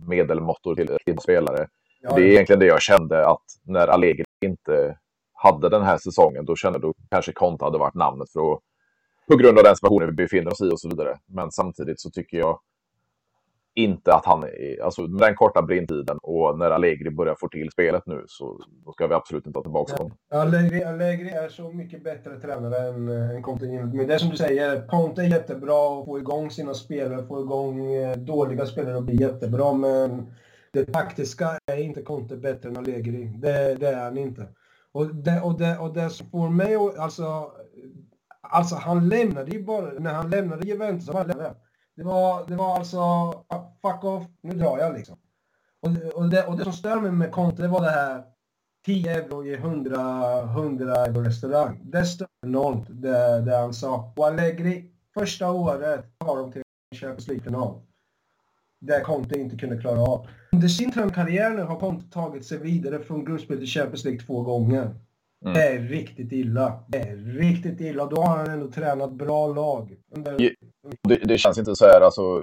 medelmåttor 0.08 0.74
till, 0.74 0.98
till 1.04 1.18
spelare. 1.18 1.68
Ja, 2.00 2.16
det 2.16 2.22
är 2.22 2.26
egentligen 2.26 2.60
det 2.60 2.66
jag 2.66 2.82
kände 2.82 3.26
att 3.26 3.42
när 3.66 3.88
Allegri 3.88 4.24
inte 4.44 4.98
hade 5.32 5.68
den 5.68 5.82
här 5.82 5.98
säsongen, 5.98 6.44
då 6.44 6.56
kände 6.56 6.78
du 6.78 6.92
kanske 7.10 7.32
Conte 7.32 7.64
hade 7.64 7.78
varit 7.78 7.94
namnet 7.94 8.30
för 8.32 8.52
att 8.52 8.60
på 9.28 9.36
grund 9.36 9.58
av 9.58 9.64
den 9.64 9.76
situationen 9.76 10.08
vi 10.08 10.14
befinner 10.14 10.52
oss 10.52 10.60
i 10.60 10.70
och 10.70 10.80
så 10.80 10.88
vidare. 10.88 11.18
Men 11.26 11.50
samtidigt 11.50 12.00
så 12.00 12.10
tycker 12.10 12.36
jag 12.38 12.60
inte 13.74 14.14
att 14.14 14.26
han, 14.26 14.42
är, 14.42 14.82
alltså 14.82 15.02
med 15.02 15.28
den 15.28 15.34
korta 15.34 15.62
brintiden 15.62 16.18
och 16.22 16.58
när 16.58 16.70
Allegri 16.70 17.10
börjar 17.10 17.34
få 17.40 17.48
till 17.48 17.70
spelet 17.70 18.06
nu 18.06 18.24
så 18.26 18.60
ska 18.92 19.06
vi 19.06 19.14
absolut 19.14 19.46
inte 19.46 19.58
ta 19.58 19.62
tillbaka 19.62 19.96
honom. 19.96 20.16
Allegri, 20.30 20.84
Allegri 20.84 21.28
är 21.28 21.48
så 21.48 21.72
mycket 21.72 22.04
bättre 22.04 22.40
tränare 22.40 22.88
än, 22.88 23.08
än 23.08 23.42
Conte. 23.42 23.66
Men 23.66 24.06
det 24.06 24.14
är 24.14 24.18
som 24.18 24.30
du 24.30 24.36
säger, 24.36 24.86
Conte 24.88 25.22
är 25.22 25.26
jättebra 25.26 26.00
att 26.00 26.04
få 26.04 26.18
igång 26.18 26.50
sina 26.50 26.74
spelare, 26.74 27.26
få 27.26 27.40
igång 27.40 27.94
eh, 27.94 28.16
dåliga 28.16 28.66
spelare 28.66 28.96
och 28.96 29.02
bli 29.02 29.20
jättebra. 29.20 29.72
Men 29.72 30.34
det 30.72 30.84
taktiska 30.84 31.58
är 31.66 31.76
inte 31.76 32.02
Conte 32.02 32.36
bättre 32.36 32.68
än 32.68 32.76
Allegri. 32.76 33.24
Det, 33.36 33.74
det 33.74 33.88
är 33.88 34.04
han 34.04 34.18
inte. 34.18 34.46
Och 34.92 35.14
det, 35.14 35.40
och, 35.40 35.58
det, 35.58 35.78
och 35.78 35.94
det 35.94 36.10
som 36.10 36.26
får 36.30 36.48
mig 36.48 36.76
alltså, 36.98 37.52
alltså 38.40 38.74
han 38.74 39.08
lämnade 39.08 39.50
ju 39.50 39.62
bara, 39.62 39.92
när 39.98 40.12
han 40.12 40.30
lämnade 40.30 40.66
Juventus, 40.66 41.06
så 41.06 41.12
var 41.12 41.20
han 41.20 41.28
lämnade. 41.28 41.54
Det 41.96 42.02
var, 42.02 42.46
det 42.46 42.56
var 42.56 42.76
alltså, 42.76 42.98
ah, 42.98 43.72
fuck 43.82 44.04
off, 44.04 44.24
nu 44.40 44.54
drar 44.54 44.78
jag 44.78 44.94
liksom. 44.94 45.16
Och, 45.80 45.90
och, 46.14 46.30
det, 46.30 46.46
och 46.46 46.56
det 46.56 46.64
som 46.64 46.72
stör 46.72 47.00
mig 47.00 47.12
med 47.12 47.32
Conte, 47.32 47.62
det 47.62 47.68
var 47.68 47.80
det 47.80 47.90
här 47.90 48.22
10 48.86 49.10
euro 49.10 49.46
i 49.46 49.54
100, 49.54 50.40
100 50.42 51.06
euro 51.06 51.20
restaurang. 51.20 51.80
Det 51.84 52.04
stör 52.04 52.28
enormt, 52.46 52.86
det, 52.88 53.40
det 53.40 53.56
han 53.56 53.74
sa. 53.74 54.12
Och 54.16 54.26
Allegri, 54.26 54.90
första 55.14 55.50
året 55.50 56.18
tar 56.18 56.36
de 56.36 56.52
till 56.52 56.62
Champions 56.94 57.28
League-final. 57.28 57.80
Det 58.80 59.00
Conte 59.00 59.38
inte 59.38 59.56
kunde 59.56 59.80
klara 59.80 60.00
av. 60.00 60.26
Under 60.52 60.68
sin 60.68 60.92
tränarkarriär 60.92 61.50
nu 61.50 61.62
har 61.62 61.80
Conte 61.80 62.10
tagit 62.10 62.46
sig 62.46 62.58
vidare 62.58 63.00
från 63.00 63.24
gruppspel 63.24 63.58
till 63.58 63.66
Champions 63.66 64.04
League 64.04 64.20
två 64.20 64.42
gånger. 64.42 64.82
Mm. 64.82 65.54
Det 65.54 65.68
är 65.68 65.80
riktigt 65.80 66.32
illa. 66.32 66.84
Det 66.88 66.98
är 66.98 67.16
riktigt 67.16 67.80
illa. 67.80 68.06
Då 68.06 68.22
har 68.22 68.36
han 68.36 68.50
ändå 68.50 68.70
tränat 68.70 69.12
bra 69.12 69.46
lag. 69.46 69.96
Det, 71.02 71.16
det 71.16 71.38
känns 71.38 71.58
inte 71.58 71.76
så 71.76 71.84
här, 71.84 72.00
alltså. 72.00 72.40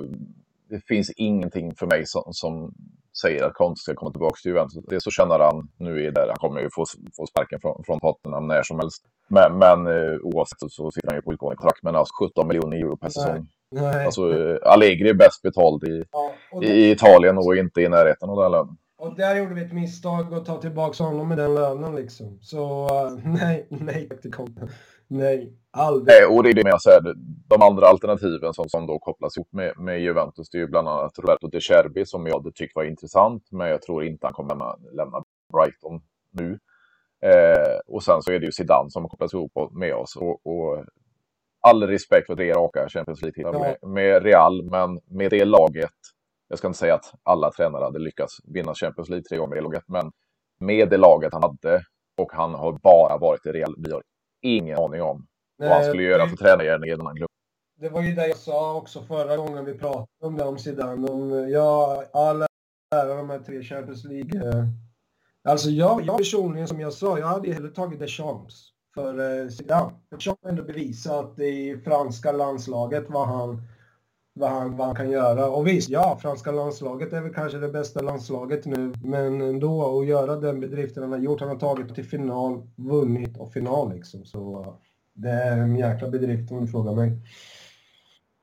Det 0.69 0.85
finns 0.87 1.11
ingenting 1.15 1.75
för 1.75 1.85
mig 1.85 2.05
som, 2.05 2.23
som 2.31 2.73
säger 3.21 3.43
att 3.43 3.53
Conte 3.53 3.81
ska 3.81 3.95
komma 3.95 4.11
tillbaka 4.11 4.35
till 4.41 4.49
Juventus. 4.51 4.83
Det 4.87 5.01
så 5.01 5.11
känner 5.11 5.39
han 5.39 5.69
nu 5.77 6.07
är 6.07 6.11
där. 6.11 6.27
Han 6.27 6.37
kommer 6.37 6.61
ju 6.61 6.69
få, 6.73 6.85
få 7.15 7.25
sparken 7.25 7.59
från, 7.61 7.83
från 7.85 7.99
Tottenham 7.99 8.47
när 8.47 8.63
som 8.63 8.79
helst. 8.79 9.03
Men, 9.27 9.57
men 9.57 9.87
eh, 9.87 10.17
oavsett 10.23 10.71
så 10.71 10.91
sitter 10.91 11.07
han 11.07 11.17
ju 11.17 11.21
på 11.21 11.33
utgående 11.33 11.57
kontrakt. 11.57 11.83
Men 11.83 11.95
alltså 11.95 12.13
17 12.25 12.47
miljoner 12.47 12.77
euro 12.77 12.97
per 12.97 13.09
säsong. 13.09 13.47
Nej. 13.71 14.05
Alltså 14.05 14.33
eh, 14.33 14.57
Allegri 14.63 15.09
är 15.09 15.13
bäst 15.13 15.41
betald 15.41 15.83
i, 15.83 16.03
ja, 16.11 16.31
det... 16.59 16.67
i 16.67 16.91
Italien 16.91 17.37
och 17.37 17.55
inte 17.55 17.81
i 17.81 17.89
närheten 17.89 18.29
av 18.29 18.37
den 18.37 18.51
lönen. 18.51 18.77
Och 18.97 19.15
där 19.15 19.35
gjorde 19.35 19.53
vi 19.53 19.61
ett 19.61 19.73
misstag 19.73 20.33
att 20.33 20.45
ta 20.45 20.61
tillbaka 20.61 21.03
honom 21.03 21.27
med 21.27 21.37
den 21.37 21.55
lönen 21.55 21.95
liksom. 21.95 22.39
Så 22.41 22.83
uh, 22.85 23.19
nej, 23.25 23.67
nej 23.69 24.09
till 24.21 24.33
Conte. 24.33 24.67
Nej, 25.13 25.53
aldrig. 25.71 26.07
Nej, 26.07 26.25
och 26.25 26.43
det 26.43 26.49
är 26.49 26.53
det 26.53 26.69
jag 26.69 26.81
säger. 26.81 27.01
De 27.47 27.61
andra 27.61 27.87
alternativen 27.87 28.53
som, 28.53 28.69
som 28.69 28.87
då 28.87 28.99
kopplas 28.99 29.37
ihop 29.37 29.53
med, 29.53 29.73
med 29.77 30.01
Juventus, 30.01 30.49
det 30.49 30.57
är 30.57 30.59
ju 30.59 30.67
bland 30.67 30.87
annat 30.87 31.19
Roberto 31.19 31.47
De 31.47 31.59
Cherbi 31.59 32.05
som 32.05 32.27
jag 32.27 32.33
hade 32.33 32.51
tyckt 32.51 32.75
var 32.75 32.83
intressant, 32.83 33.47
men 33.51 33.67
jag 33.67 33.81
tror 33.81 34.03
inte 34.03 34.27
han 34.27 34.33
kommer 34.33 34.49
lämna, 34.49 34.75
lämna 34.91 35.23
Brighton 35.53 36.01
nu. 36.31 36.59
Eh, 37.25 37.79
och 37.87 38.03
sen 38.03 38.21
så 38.21 38.31
är 38.31 38.39
det 38.39 38.45
ju 38.45 38.51
Zidane 38.51 38.89
som 38.89 39.09
kopplas 39.09 39.33
ihop 39.33 39.51
med 39.71 39.95
oss. 39.95 40.15
Och, 40.15 40.45
och 40.45 40.85
all 41.61 41.83
respekt 41.87 42.27
för 42.27 42.35
tre 42.35 42.53
raka 42.53 42.89
Champions 42.89 43.21
League-titlar 43.21 43.53
ja. 43.53 43.59
med, 43.59 43.93
med 43.93 44.23
Real, 44.23 44.63
men 44.63 44.99
med 45.05 45.31
det 45.31 45.45
laget 45.45 45.91
jag 46.47 46.57
ska 46.57 46.67
inte 46.67 46.79
säga 46.79 46.95
att 46.95 47.13
alla 47.23 47.51
tränare 47.51 47.83
hade 47.83 47.99
lyckats 47.99 48.37
vinna 48.43 48.73
Champions 48.73 49.09
League 49.09 49.23
tre 49.23 49.37
gånger 49.37 49.57
i 49.57 49.61
laget, 49.61 49.83
men 49.87 50.11
med 50.59 50.89
det 50.89 50.97
laget 50.97 51.33
han 51.33 51.43
hade 51.43 51.83
och 52.17 52.31
han 52.33 52.53
har 52.53 52.71
bara 52.71 53.17
varit 53.17 53.45
i 53.45 53.51
Real, 53.51 53.75
vi 53.77 53.91
har 53.91 54.03
ingen 54.41 54.77
aning 54.79 55.01
om 55.01 55.27
Nej, 55.59 55.69
vad 55.69 55.77
han 55.77 55.85
skulle 55.85 56.03
göra 56.03 56.27
för 56.27 56.35
tränargärning 56.35 56.89
i 56.89 56.95
den 56.95 57.05
här 57.05 57.15
klubben. 57.15 57.27
Det 57.79 57.89
var 57.89 58.01
ju 58.01 58.13
det 58.13 58.27
jag 58.27 58.37
sa 58.37 58.75
också 58.75 59.01
förra 59.01 59.37
gången 59.37 59.65
vi 59.65 59.73
pratade 59.73 60.07
om 60.21 60.37
det 60.37 60.43
om 60.43 60.59
Zidane. 60.59 61.07
Om, 61.07 61.49
ja, 61.49 62.03
alla 62.13 62.47
ära 62.95 63.15
de 63.15 63.29
här 63.29 63.39
tre 63.39 63.63
Champions 63.63 64.03
League. 64.03 64.49
Eh. 64.49 64.65
Alltså 65.43 65.69
jag, 65.69 66.05
jag 66.05 66.17
personligen, 66.17 66.67
som 66.67 66.79
jag 66.79 66.93
sa, 66.93 67.19
jag 67.19 67.27
hade 67.27 67.53
hellre 67.53 67.69
tagit 67.69 67.99
Deschamps 67.99 68.69
för 68.93 69.41
eh, 69.41 69.49
Zidane. 69.49 69.91
Deschamps 70.09 70.41
har 70.43 70.49
ändå 70.49 70.63
bevisat 70.63 71.39
i 71.39 71.81
franska 71.83 72.31
landslaget 72.31 73.05
vad 73.09 73.27
han 73.27 73.61
vad 74.33 74.49
han, 74.49 74.77
vad 74.77 74.87
han 74.87 74.95
kan 74.95 75.11
göra. 75.11 75.49
Och 75.49 75.67
visst, 75.67 75.89
ja, 75.89 76.19
franska 76.21 76.51
landslaget 76.51 77.13
är 77.13 77.21
väl 77.21 77.33
kanske 77.33 77.57
det 77.57 77.69
bästa 77.69 78.01
landslaget 78.01 78.65
nu, 78.65 78.93
men 79.03 79.41
ändå 79.41 79.99
att 79.99 80.07
göra 80.07 80.35
den 80.35 80.59
bedriften 80.59 81.03
han 81.03 81.11
har 81.11 81.19
gjort. 81.19 81.39
Han 81.39 81.49
har 81.49 81.59
tagit 81.59 81.95
till 81.95 82.05
final, 82.05 82.61
vunnit 82.75 83.37
och 83.37 83.53
final 83.53 83.93
liksom. 83.93 84.25
Så 84.25 84.65
det 85.13 85.29
är 85.29 85.57
en 85.57 85.75
jäkla 85.75 86.09
bedrift 86.09 86.51
om 86.51 86.61
du 86.61 86.67
frågar 86.67 86.93
mig. 86.93 87.11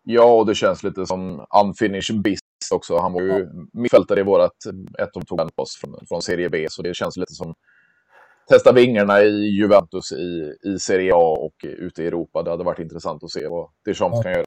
Ja, 0.03 0.35
och 0.35 0.47
det 0.47 0.55
känns 0.55 0.83
lite 0.83 1.07
som 1.07 1.47
unfinished 1.65 2.23
business 2.23 2.73
också. 2.73 2.99
Han 2.99 3.13
var 3.13 3.23
ju 3.23 3.29
ja. 3.29 3.49
mittfältare 3.73 4.21
i 4.21 4.23
vårat 4.23 4.57
ett 4.99 5.17
och 5.17 5.27
tog 5.27 5.57
post 5.57 5.77
från, 5.77 6.07
från 6.09 6.23
Serie 6.23 6.51
B, 6.51 6.67
så 6.71 6.83
det 6.83 6.95
känns 6.95 7.17
lite 7.17 7.33
som 7.33 7.55
testa 8.49 8.73
vingarna 8.73 9.23
i 9.23 9.57
Juventus 9.59 10.13
i, 10.13 10.55
i 10.63 10.79
Serie 10.79 11.15
A 11.15 11.37
och 11.41 11.55
ute 11.63 12.03
i 12.03 12.07
Europa. 12.07 12.43
Det 12.43 12.51
hade 12.51 12.65
varit 12.65 12.79
intressant 12.79 13.25
att 13.25 13.31
se 13.31 13.49
vad 13.49 13.69
Deschamps 13.85 14.17
ja. 14.17 14.23
kan 14.23 14.33
göra. 14.33 14.45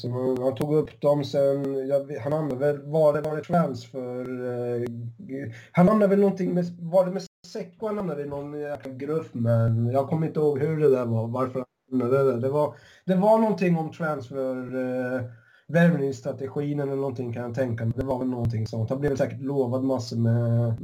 Så 0.00 0.10
han, 0.44 0.54
tog 0.54 0.74
upp 0.74 1.00
dem 1.00 1.24
sen, 1.24 1.88
jag, 1.88 2.18
han 2.22 2.32
använde 2.32 2.66
väl, 2.66 2.82
var 2.82 3.12
det, 3.12 3.20
var 3.20 3.36
det 3.36 3.42
transfer? 3.42 4.44
Eh, 4.44 4.88
han 5.72 5.88
använde 5.88 6.06
väl 6.06 6.20
någonting 6.20 6.54
med, 6.54 6.64
var 6.78 7.04
det 7.06 7.10
med 7.12 7.22
Secco 7.46 7.86
han 7.86 7.96
hamnade 7.96 8.22
i 8.22 8.26
någon 8.26 8.60
jäkla 8.60 8.92
gruff, 8.92 9.28
men 9.32 9.86
jag 9.86 10.08
kommer 10.08 10.26
inte 10.26 10.40
ihåg 10.40 10.58
hur 10.58 10.80
det 10.80 10.90
där 10.90 11.04
var, 11.04 11.28
varför 11.28 11.58
han 11.58 12.00
hamnade 12.00 12.32
där. 12.32 12.40
Det 12.40 12.48
var, 12.48 12.74
det 13.04 13.14
var 13.14 13.38
någonting 13.38 13.76
om 13.76 13.92
transfer, 13.92 14.56
eh, 14.56 15.22
värvningsstrategin 15.68 16.80
eller 16.80 16.96
någonting 16.96 17.32
kan 17.32 17.42
jag 17.42 17.54
tänka 17.54 17.84
mig. 17.84 17.94
Det 17.96 18.04
var 18.04 18.18
väl 18.18 18.28
någonting 18.28 18.66
sånt. 18.66 18.90
Han 18.90 19.00
blev 19.00 19.16
säkert 19.16 19.40
lovad 19.40 19.84
massor 19.84 20.16
med, 20.16 20.74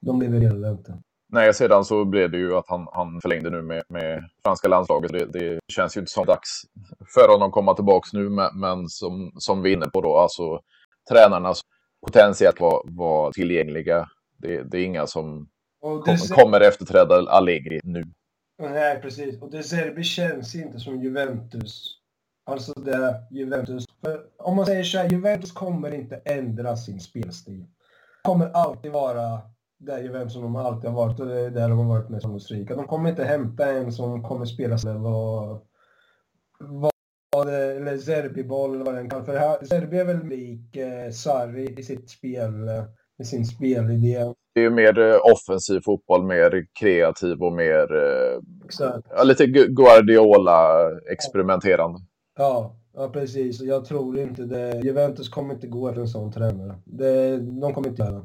de 0.00 0.18
blev 0.18 0.30
väl 0.30 0.64
inte. 0.64 0.98
Nej, 1.32 1.54
sedan 1.54 1.84
så 1.84 2.04
blev 2.04 2.30
det 2.30 2.38
ju 2.38 2.56
att 2.56 2.68
han, 2.68 2.86
han 2.92 3.20
förlängde 3.20 3.50
nu 3.50 3.62
med, 3.62 3.82
med 3.88 4.24
franska 4.42 4.68
landslaget. 4.68 5.12
Det, 5.12 5.24
det 5.24 5.58
känns 5.68 5.96
ju 5.96 6.00
inte 6.00 6.12
som 6.12 6.26
dags 6.26 6.62
för 7.14 7.28
honom 7.28 7.48
att 7.48 7.54
komma 7.54 7.74
tillbaka 7.74 8.08
nu, 8.12 8.28
men, 8.28 8.60
men 8.60 8.88
som, 8.88 9.32
som 9.34 9.62
vi 9.62 9.70
är 9.70 9.76
inne 9.76 9.86
på 9.86 10.00
då, 10.00 10.18
alltså 10.18 10.60
tränarnas 11.10 11.60
potentiellt 12.06 12.60
var, 12.60 12.82
var 12.84 13.32
tillgängliga. 13.32 14.08
Det, 14.38 14.62
det 14.62 14.78
är 14.78 14.84
inga 14.84 15.06
som 15.06 15.48
kom, 15.80 16.16
kommer 16.34 16.60
efterträda 16.60 17.30
Allegri 17.30 17.80
nu. 17.84 18.04
Nej, 18.58 19.00
precis. 19.02 19.42
Och 19.42 19.50
De 19.50 19.62
Serbi 19.62 20.04
känns 20.04 20.54
inte 20.54 20.78
som 20.78 21.02
Juventus. 21.02 21.94
Alltså 22.46 22.72
det 22.72 23.14
Juventus. 23.30 23.84
För 24.04 24.20
om 24.38 24.56
man 24.56 24.66
säger 24.66 24.84
så 24.84 24.98
här, 24.98 25.10
Juventus 25.10 25.52
kommer 25.52 25.94
inte 25.94 26.16
ändra 26.16 26.76
sin 26.76 27.00
spelstil. 27.00 27.66
kommer 28.22 28.50
alltid 28.50 28.92
vara 28.92 29.40
det 29.78 30.00
Juventus 30.00 30.32
som 30.32 30.42
de 30.42 30.56
alltid 30.56 30.90
har 30.90 30.96
varit 30.96 31.20
och 31.20 31.26
det 31.26 31.40
är 31.40 31.50
där 31.50 31.68
de 31.68 31.78
har 31.78 31.88
varit 31.88 32.08
mest 32.08 32.22
framgångsrika. 32.22 32.76
De 32.76 32.86
kommer 32.86 33.10
inte 33.10 33.24
hämta 33.24 33.72
en 33.72 33.92
som 33.92 34.22
kommer 34.22 34.44
spela 34.44 34.78
sig 34.78 34.94
vad, 34.94 35.60
vad 36.58 36.92
det, 37.46 37.76
eller 37.76 37.98
Zerbi-boll 37.98 38.74
eller 38.74 38.84
vad 38.84 38.94
den 38.94 39.10
kallas. 39.10 39.26
För 39.26 39.66
Zerbi 39.66 39.98
är 39.98 40.04
väl 40.04 40.26
lik 40.26 40.76
eh, 40.76 41.10
Sarri 41.10 41.74
i 41.78 41.82
sitt 41.82 42.10
spel, 42.10 42.52
med 43.18 43.26
sin 43.26 43.44
spelidé. 43.44 44.32
Det 44.54 44.64
är 44.64 44.70
mer 44.70 44.98
eh, 44.98 45.16
offensiv 45.32 45.80
fotboll, 45.84 46.24
mer 46.24 46.66
kreativ 46.80 47.42
och 47.42 47.52
mer 47.52 47.96
eh, 47.96 48.38
lite 49.24 49.46
Guardiola-experimenterande. 49.46 51.98
Ja, 52.38 52.76
ja, 52.94 53.08
precis. 53.08 53.60
Jag 53.60 53.84
tror 53.84 54.18
inte 54.18 54.42
det. 54.42 54.80
Juventus 54.84 55.28
kommer 55.28 55.54
inte 55.54 55.66
gå 55.66 55.88
efter 55.88 56.00
en 56.00 56.08
sån 56.08 56.32
tränare. 56.32 56.74
Det, 56.84 57.38
de 57.38 57.74
kommer 57.74 57.88
inte 57.88 58.02
göra 58.02 58.24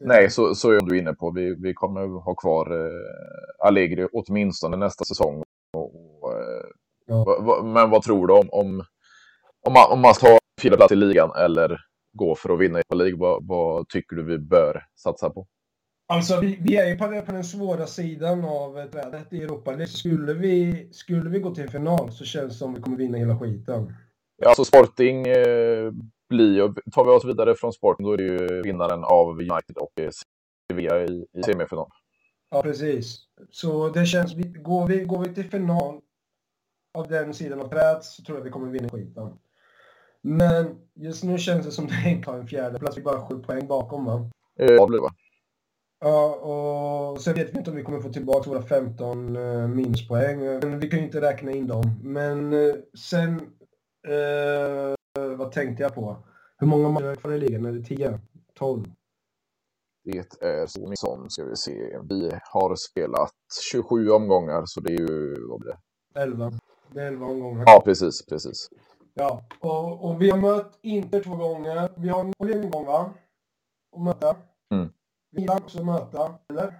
Nej, 0.00 0.30
så, 0.30 0.54
så 0.54 0.70
är 0.70 0.80
du 0.80 0.98
inne 0.98 1.12
på. 1.12 1.30
Vi, 1.30 1.54
vi 1.54 1.74
kommer 1.74 2.20
ha 2.20 2.34
kvar 2.34 2.86
eh, 2.86 3.66
Allegri 3.66 4.08
åtminstone 4.12 4.76
nästa 4.76 5.04
säsong. 5.04 5.42
Och, 5.76 5.94
och, 6.22 6.32
eh, 6.32 6.64
ja. 7.06 7.62
men 7.64 7.90
vad 7.90 8.02
tror 8.02 8.26
du 8.26 8.34
om, 8.34 8.48
om, 8.52 8.84
om, 9.66 9.72
man, 9.72 9.90
om 9.90 10.00
man 10.00 10.14
tar 10.14 10.38
fyra 10.62 10.76
plats 10.76 10.92
i 10.92 10.96
ligan 10.96 11.30
eller 11.36 11.80
gå 12.12 12.34
för 12.34 12.54
att 12.54 12.60
vinna 12.60 12.80
i 12.80 12.82
League? 12.94 13.18
Vad, 13.18 13.46
vad 13.46 13.88
tycker 13.88 14.16
du 14.16 14.22
vi 14.22 14.38
bör 14.38 14.82
satsa 14.96 15.30
på? 15.30 15.46
Alltså, 16.08 16.40
vi, 16.40 16.58
vi 16.60 16.76
är 16.76 16.86
ju 16.86 16.96
på, 16.96 17.22
på 17.26 17.32
den 17.32 17.44
svåra 17.44 17.86
sidan 17.86 18.44
av 18.44 18.86
trädet 18.92 19.32
i 19.32 19.42
Europa. 19.42 19.86
Skulle 19.86 20.34
vi, 20.34 20.88
skulle 20.92 21.30
vi 21.30 21.38
gå 21.38 21.54
till 21.54 21.70
final 21.70 22.12
så 22.12 22.24
känns 22.24 22.52
det 22.52 22.58
som 22.58 22.74
vi 22.74 22.80
kommer 22.80 22.96
vinna 22.96 23.18
hela 23.18 23.38
skiten. 23.38 23.94
Ja, 24.36 24.48
alltså 24.48 24.64
Sporting 24.64 25.26
eh, 25.26 25.92
blir 26.28 26.90
tar 26.90 27.04
vi 27.04 27.10
oss 27.10 27.24
vidare 27.24 27.54
från 27.54 27.72
Sporting 27.72 28.06
då 28.06 28.12
är 28.12 28.16
det 28.16 28.22
ju 28.22 28.62
vinnaren 28.62 29.04
av 29.04 29.28
United 29.28 29.76
och 29.76 29.92
Sevilla 30.70 31.04
i, 31.04 31.26
i 31.32 31.42
semifinal. 31.42 31.90
Ja, 32.50 32.62
precis. 32.62 33.18
Så 33.50 33.88
det 33.88 34.06
känns, 34.06 34.34
går 34.62 34.86
vi, 34.86 35.04
går 35.04 35.24
vi 35.24 35.34
till 35.34 35.50
final 35.50 36.00
av 36.94 37.08
den 37.08 37.34
sidan 37.34 37.60
av 37.60 37.68
trädet 37.68 38.04
så 38.04 38.22
tror 38.22 38.38
jag 38.38 38.44
vi 38.44 38.50
kommer 38.50 38.70
vinna 38.70 38.88
skiten. 38.88 39.38
Men 40.22 40.78
just 40.94 41.24
nu 41.24 41.38
känns 41.38 41.66
det 41.66 41.72
som 41.72 41.86
det 41.86 42.10
inte 42.10 42.30
har 42.30 42.38
en 42.38 42.46
fjärde 42.46 42.78
plats. 42.78 42.96
Vi 42.96 43.00
är 43.00 43.04
bara 43.04 43.26
sju 43.26 43.38
poäng 43.38 43.66
bakom 43.66 44.04
va? 44.04 44.30
Ja, 44.54 44.86
blir 44.86 45.00
det 45.00 45.08
Ja, 46.00 46.34
och 46.34 47.20
sen 47.20 47.34
vet 47.34 47.54
vi 47.54 47.58
inte 47.58 47.70
om 47.70 47.76
vi 47.76 47.82
kommer 47.82 48.00
få 48.00 48.12
tillbaka 48.12 48.50
våra 48.50 48.62
15 48.62 49.36
uh, 49.36 49.68
minuspoäng. 49.68 50.38
Men 50.40 50.78
vi 50.78 50.90
kan 50.90 50.98
ju 50.98 51.04
inte 51.04 51.20
räkna 51.20 51.50
in 51.50 51.66
dem. 51.66 52.00
Men 52.02 52.52
uh, 52.52 52.74
sen... 52.98 53.40
Uh, 54.08 54.94
vad 55.18 55.52
tänkte 55.52 55.82
jag 55.82 55.94
på? 55.94 56.16
Hur 56.58 56.66
många 56.66 56.88
matcher 56.88 57.04
är 57.04 57.14
kvar 57.14 57.32
i 57.32 57.38
ligan? 57.38 57.64
Är 57.66 57.72
det 57.72 57.82
10? 57.82 58.20
12? 58.54 58.84
Det 60.04 60.42
är 60.42 60.66
så 60.66 60.92
som 60.96 61.30
ska 61.30 61.44
vi 61.44 61.56
se. 61.56 61.98
Vi 62.08 62.32
har 62.42 62.76
spelat 62.76 63.30
27 63.72 64.10
omgångar 64.10 64.62
så 64.66 64.80
det 64.80 64.92
är 64.92 64.98
ju, 64.98 65.46
vad 65.48 65.60
blir 65.60 65.70
det? 65.70 66.20
11. 66.20 66.52
Det 66.92 67.00
är 67.00 67.06
11 67.06 67.26
omgångar. 67.26 67.64
Ja, 67.66 67.82
precis, 67.84 68.26
precis. 68.26 68.68
Ja, 69.14 69.44
och, 69.60 70.04
och 70.04 70.22
vi 70.22 70.30
har 70.30 70.38
mött 70.38 70.78
Inter 70.82 71.22
två 71.22 71.36
gånger. 71.36 71.88
Vi 71.96 72.08
har 72.08 72.24
Napoli 72.24 72.52
en 72.52 72.70
gång 72.70 72.86
va? 72.86 73.14
Att 73.96 74.02
möta. 74.02 74.36
Mm. 74.74 74.88
Milan 75.32 75.56
också 75.56 75.84
möta, 75.84 76.34
eller? 76.48 76.74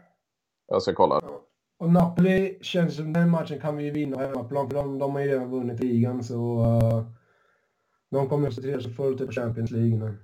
Jag 0.66 0.83
ska 0.83 0.94
kolla. 0.94 1.20
Ja. 1.22 1.40
Och 1.79 1.90
Napoli 1.90 2.59
känns 2.62 2.96
som 2.96 3.12
den 3.12 3.31
matchen 3.31 3.61
kan 3.61 3.77
vi 3.77 3.85
ju 3.85 3.90
vinna 3.90 4.18
hemmaplan 4.18 4.70
för 4.70 4.77
de, 4.77 4.99
de 4.99 5.12
har 5.12 5.20
ju 5.20 5.29
redan 5.29 5.51
vunnit 5.51 5.81
ligan 5.81 6.25
så 6.25 6.64
uh, 6.64 7.07
de 8.11 8.29
kommer 8.29 8.47
koncentrera 8.47 8.81
sig 8.81 8.92
fullt 8.92 9.21
ut 9.21 9.27
på 9.27 9.33
Champions 9.33 9.71
League 9.71 9.99
nu. 9.99 10.16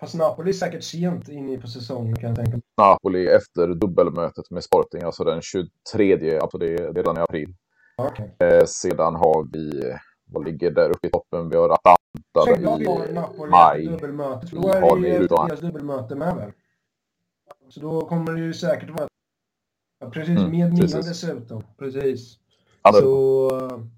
Fast 0.00 0.14
Napoli 0.14 0.50
är 0.50 0.52
säkert 0.52 0.82
sent 0.82 1.28
inne 1.28 1.58
på 1.58 1.66
säsongen 1.66 2.16
kan 2.16 2.28
jag 2.28 2.36
tänka 2.36 2.50
mig. 2.50 2.62
Napoli 2.76 3.28
efter 3.28 3.74
dubbelmötet 3.74 4.50
med 4.50 4.64
Sporting, 4.64 5.02
alltså 5.02 5.24
den 5.24 5.42
23, 5.42 6.38
alltså 6.38 6.58
det 6.58 6.74
är 6.74 6.92
redan 6.94 7.16
i 7.16 7.20
april. 7.20 7.54
Okay. 7.96 8.28
Eh, 8.38 8.64
sedan 8.64 9.14
har 9.14 9.48
vi, 9.52 9.94
vad 10.24 10.44
ligger 10.44 10.70
där 10.70 10.90
uppe 10.90 11.06
i 11.06 11.10
toppen? 11.10 11.48
Vi 11.48 11.56
har 11.56 11.70
Atalanta 11.70 12.60
i 12.60 12.64
har 12.64 13.12
Napoli 13.12 13.50
maj. 13.50 13.86
Dubbelmötet, 13.86 14.50
för 14.50 14.56
då 14.56 14.68
är 14.68 15.00
det 15.00 15.08
ju 15.08 15.26
deras 15.26 15.60
dubbelmöte 15.60 16.14
med 16.14 16.36
väl? 16.36 16.52
Så 17.68 17.80
då 17.80 18.00
kommer 18.00 18.32
det 18.32 18.40
ju 18.40 18.54
säkert 18.54 18.90
vara 18.90 19.08
Ja, 20.02 20.10
precis, 20.10 20.38
mm, 20.38 20.50
med 20.50 20.72
Milan 20.72 21.02
dessutom. 21.02 21.64
Precis. 21.78 22.38
Ja, 22.82 22.92
så, 22.92 23.88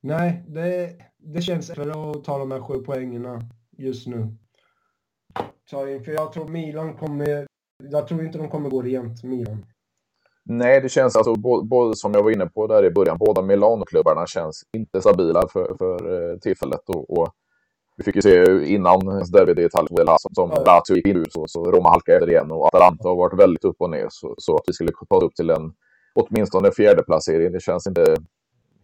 nej, 0.00 0.44
det, 0.48 0.96
det 1.22 1.42
känns 1.42 1.70
för 1.70 1.90
att 1.90 2.24
ta 2.24 2.38
de 2.38 2.50
här 2.50 2.60
sju 2.60 2.74
poängerna 2.74 3.40
just 3.78 4.06
nu. 4.06 4.36
för 6.04 6.12
jag 6.12 6.32
tror 6.32 6.48
Milan 6.48 6.96
kommer, 6.96 7.46
jag 7.90 8.08
tror 8.08 8.24
inte 8.24 8.38
de 8.38 8.48
kommer 8.48 8.70
gå 8.70 8.82
rent, 8.82 9.24
Milan. 9.24 9.66
Nej, 10.44 10.80
det 10.80 10.88
känns 10.88 11.16
alltså, 11.16 11.34
både, 11.64 11.96
som 11.96 12.14
jag 12.14 12.22
var 12.22 12.30
inne 12.30 12.46
på 12.46 12.66
där 12.66 12.84
i 12.84 12.90
början, 12.90 13.18
båda 13.18 13.42
Milano-klubbarna 13.42 14.26
känns 14.26 14.62
inte 14.76 15.00
stabila 15.00 15.48
för, 15.48 15.74
för 15.78 16.30
eh, 16.32 16.38
tillfället. 16.38 16.88
Och, 16.88 17.18
och, 17.18 17.28
vi 17.96 18.04
fick 18.04 18.16
ju 18.16 18.22
se 18.22 18.64
innan 18.66 18.98
derbyt 19.32 19.58
i 19.58 19.64
Italien 19.64 20.16
som, 20.18 20.34
som 20.34 20.50
ja. 20.50 20.64
Lazio 20.64 20.96
gick 20.96 21.06
in 21.06 21.16
ur 21.16 21.26
så, 21.30 21.44
så 21.48 21.64
Roma 21.64 21.88
halkade 21.88 22.18
efter 22.18 22.30
igen 22.30 22.50
och 22.50 22.66
Atalanta 22.66 23.08
har 23.08 23.16
varit 23.16 23.40
väldigt 23.40 23.64
upp 23.64 23.76
och 23.78 23.90
ner. 23.90 24.06
Så, 24.10 24.34
så 24.38 24.56
att 24.56 24.62
vi 24.66 24.72
skulle 24.72 24.90
ta 25.08 25.20
upp 25.20 25.34
till 25.34 25.50
en 25.50 25.72
åtminstone 26.14 26.72
fjärde 26.72 27.02
placering, 27.02 27.52
det 27.52 27.62
känns 27.62 27.86
inte 27.86 28.16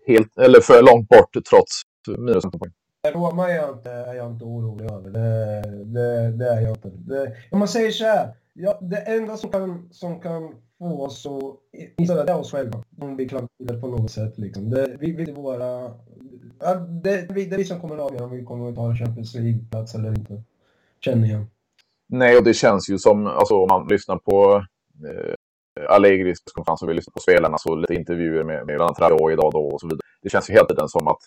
helt, 0.06 0.38
eller 0.38 0.60
för 0.60 0.82
långt 0.82 1.08
bort 1.08 1.32
trots 1.50 1.82
minus 2.08 2.42
15 2.42 2.60
poäng. 2.60 2.72
Roma 3.14 3.50
är 3.50 3.56
jag 3.56 3.70
inte, 3.70 3.90
är 3.90 4.14
jag 4.14 4.30
inte 4.30 4.44
orolig 4.44 4.90
över. 4.90 5.10
Det, 5.10 5.62
det, 5.84 6.30
det 6.30 6.48
är 6.48 6.60
jag 6.60 6.70
inte. 6.70 6.88
Det, 6.88 7.32
om 7.50 7.58
man 7.58 7.68
säger 7.68 7.90
så 7.90 8.04
här. 8.04 8.34
Ja, 8.52 8.78
det 8.80 8.96
enda 8.96 9.36
som 9.36 9.50
kan, 9.50 9.88
som 9.92 10.20
kan 10.20 10.54
få 10.78 11.04
oss 11.04 11.26
att 11.26 11.78
inställa 11.98 12.24
det 12.24 12.32
är 12.32 12.38
oss 12.38 12.52
själva. 12.52 12.84
Om 13.00 13.16
vi 13.16 13.28
klarar 13.28 13.80
på 13.80 13.88
något 13.88 14.10
sätt. 14.10 14.38
Liksom. 14.38 14.70
Det, 14.70 14.96
vi, 15.00 15.12
vi, 15.12 15.32
våra, 15.32 15.94
ja, 16.60 16.74
det, 16.74 17.34
det 17.34 17.42
är 17.42 17.56
vi 17.56 17.64
som 17.64 17.80
kommer 17.80 17.94
att 17.94 18.00
avgöra 18.00 18.24
om 18.24 18.30
vi 18.30 18.44
kommer 18.44 18.68
att 18.68 18.76
ta 18.76 18.94
Champions 18.94 19.34
League-plats 19.34 19.94
eller 19.94 20.08
inte. 20.08 20.42
Känner 21.00 21.28
jag. 21.28 21.46
Nej, 22.08 22.36
och 22.36 22.44
det 22.44 22.54
känns 22.54 22.90
ju 22.90 22.98
som, 22.98 23.26
alltså 23.26 23.54
om 23.54 23.68
man 23.68 23.88
lyssnar 23.88 24.16
på 24.16 24.64
eh, 25.08 25.34
Allegris 25.88 26.38
konferens 26.54 26.82
och 26.82 26.88
vi 26.88 26.94
lyssnar 26.94 27.12
på 27.12 27.20
spelarna 27.20 27.58
så 27.58 27.76
lite 27.76 27.94
intervjuer 27.94 28.44
med, 28.44 28.66
med 28.66 28.78
Traoré 28.96 29.32
idag 29.32 29.52
då 29.52 29.68
och 29.68 29.80
så 29.80 29.86
vidare. 29.86 30.00
Det 30.22 30.30
känns 30.30 30.50
ju 30.50 30.54
hela 30.54 30.66
tiden 30.66 30.88
som 30.88 31.08
att 31.08 31.20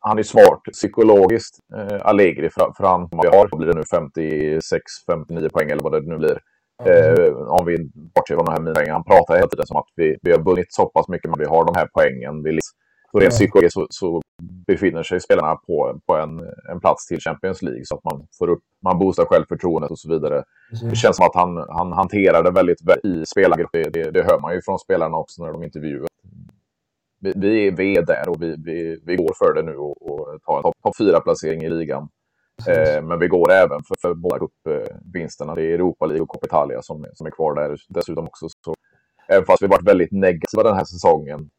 han 0.00 0.18
är 0.18 0.22
smart 0.22 0.62
psykologiskt, 0.72 1.58
eh, 1.76 1.98
Allegri, 2.06 2.50
för, 2.50 2.72
för 2.76 2.84
han 2.84 3.00
har, 3.12 3.56
blir 3.56 3.68
det 3.68 3.74
nu 3.74 3.82
56-59 3.82 5.48
poäng 5.48 5.70
eller 5.70 5.82
vad 5.82 5.92
det 5.92 6.00
nu 6.00 6.18
blir. 6.18 6.40
Eh, 6.84 7.36
om 7.36 7.66
vi 7.66 7.90
bortser 7.94 8.34
från 8.34 8.44
de 8.44 8.52
här 8.52 8.60
minuspoängen. 8.60 8.92
Han 8.92 9.04
pratar 9.04 9.34
hela 9.34 9.48
tiden 9.48 9.66
som 9.66 9.76
att 9.76 9.88
vi, 9.96 10.16
vi 10.22 10.32
har 10.32 10.38
vunnit 10.38 10.72
så 10.72 10.86
pass 10.86 11.08
mycket, 11.08 11.30
men 11.30 11.38
vi 11.38 11.46
har 11.46 11.64
de 11.64 11.74
här 11.76 11.88
poängen. 11.94 12.42
Vi, 12.42 12.58
så 13.12 13.18
rent 13.18 13.32
psykologiskt 13.32 13.74
så, 13.74 13.86
så, 13.90 14.20
befinner 14.66 15.02
sig 15.02 15.20
spelarna 15.20 15.56
på, 15.56 16.00
på 16.06 16.16
en, 16.16 16.40
en 16.72 16.80
plats 16.80 17.06
till 17.06 17.20
Champions 17.20 17.62
League 17.62 17.84
så 17.84 17.94
att 17.94 18.04
man 18.04 18.26
får 18.38 18.48
upp, 18.48 18.62
man 18.84 18.98
boostar 18.98 19.24
självförtroendet 19.24 19.90
och 19.90 19.98
så 19.98 20.08
vidare. 20.08 20.44
Det 20.90 20.96
känns 20.96 21.16
som 21.16 21.26
att 21.26 21.34
han, 21.34 21.56
han 21.68 21.92
hanterar 21.92 22.42
det 22.42 22.50
väldigt 22.50 22.88
väl 22.88 22.98
i 23.04 23.26
spelargrupp. 23.26 23.70
Det, 23.72 23.82
det, 23.82 24.10
det, 24.10 24.22
hör 24.22 24.40
man 24.40 24.54
ju 24.54 24.60
från 24.62 24.78
spelarna 24.78 25.16
också 25.16 25.42
när 25.42 25.52
de 25.52 25.62
intervjuar 25.64 26.08
vi, 27.20 27.32
vi, 27.36 27.70
vi 27.70 27.96
är 27.96 28.06
där 28.06 28.28
och 28.28 28.42
vi, 28.42 28.56
vi, 28.64 29.00
vi 29.04 29.16
går 29.16 29.34
för 29.38 29.54
det 29.54 29.62
nu 29.62 29.76
och, 29.76 30.10
och 30.10 30.42
tar 30.42 30.56
en 30.56 30.62
topp 30.62 30.76
top 30.82 30.96
fyra 30.96 31.20
placering 31.20 31.62
i 31.62 31.70
ligan. 31.70 32.08
Eh, 32.68 33.02
men 33.02 33.18
vi 33.18 33.28
går 33.28 33.52
även 33.52 33.82
för, 33.82 33.96
för 34.00 34.14
båda 34.14 34.38
cupvinsterna. 34.38 35.54
Det 35.54 35.62
är 35.62 35.74
Europa 35.74 36.06
League 36.06 36.22
och 36.22 36.28
Coppa 36.28 36.46
Italia 36.46 36.82
som, 36.82 37.06
som 37.14 37.26
är 37.26 37.30
kvar 37.30 37.54
där 37.54 37.76
dessutom 37.88 38.24
också. 38.24 38.48
Så, 38.64 38.74
även 39.28 39.44
fast 39.44 39.62
vi 39.62 39.66
varit 39.66 39.88
väldigt 39.88 40.12
negativa 40.12 40.62
den 40.62 40.76
här 40.76 40.84
säsongen, 40.84 41.50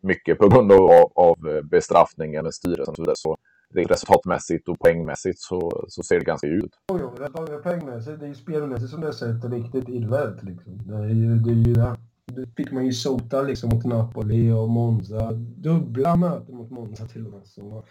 mycket 0.00 0.38
på 0.38 0.48
grund 0.48 0.72
av, 0.72 1.12
av 1.14 1.62
bestraffningen 1.70 2.44
med 2.44 2.54
styrelsen 2.54 2.92
och 2.92 2.96
så 2.96 3.02
vidare, 3.02 3.16
så 3.16 3.36
resultatmässigt 3.74 4.68
och 4.68 4.78
poängmässigt 4.78 5.38
så, 5.38 5.86
så 5.88 6.02
ser 6.02 6.18
det 6.18 6.24
ganska 6.24 6.46
ut. 6.46 6.70
Jo, 6.88 6.98
jo, 7.00 7.60
poängmässigt, 7.62 8.20
det 8.20 8.26
är 8.26 8.28
ju 8.28 8.34
spelmässigt 8.34 8.90
som 8.90 9.00
det 9.00 9.06
har 9.06 9.12
sett 9.12 9.44
riktigt 9.44 9.88
illa 9.88 10.24
ut. 10.24 10.42
Liksom. 10.42 10.78
Det 10.86 10.94
är 10.94 11.08
ju 11.08 11.34
det. 11.34 11.50
Är 11.50 11.54
ju 11.54 11.74
det. 11.74 11.96
Då 12.32 12.44
fick 12.56 12.72
man 12.72 12.86
ju 12.86 12.92
sota 12.92 13.42
liksom 13.42 13.70
mot 13.70 13.84
Napoli 13.84 14.50
och 14.50 14.68
Monza. 14.68 15.32
Dubbla 15.32 16.16
möten 16.16 16.56
mot 16.56 16.70
Monza 16.70 17.06
till 17.06 17.26
och 17.26 17.32
med. 17.32 17.46
Så 17.46 17.84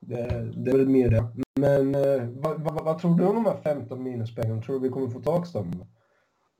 det, 0.00 0.52
det 0.56 0.70
är 0.70 0.78
väl 0.78 0.88
mer 0.88 1.10
det. 1.10 1.24
Men 1.60 1.94
eh, 1.94 2.28
vad, 2.30 2.60
vad, 2.60 2.84
vad, 2.84 2.98
tror 2.98 3.18
du 3.18 3.24
om 3.24 3.34
de 3.34 3.44
här 3.44 3.60
15 3.62 4.02
minuspengarna? 4.02 4.62
Tror 4.62 4.76
du 4.76 4.82
vi 4.82 4.88
kommer 4.88 5.06
få 5.06 5.20
tillbaka 5.20 5.58
dem? 5.58 5.86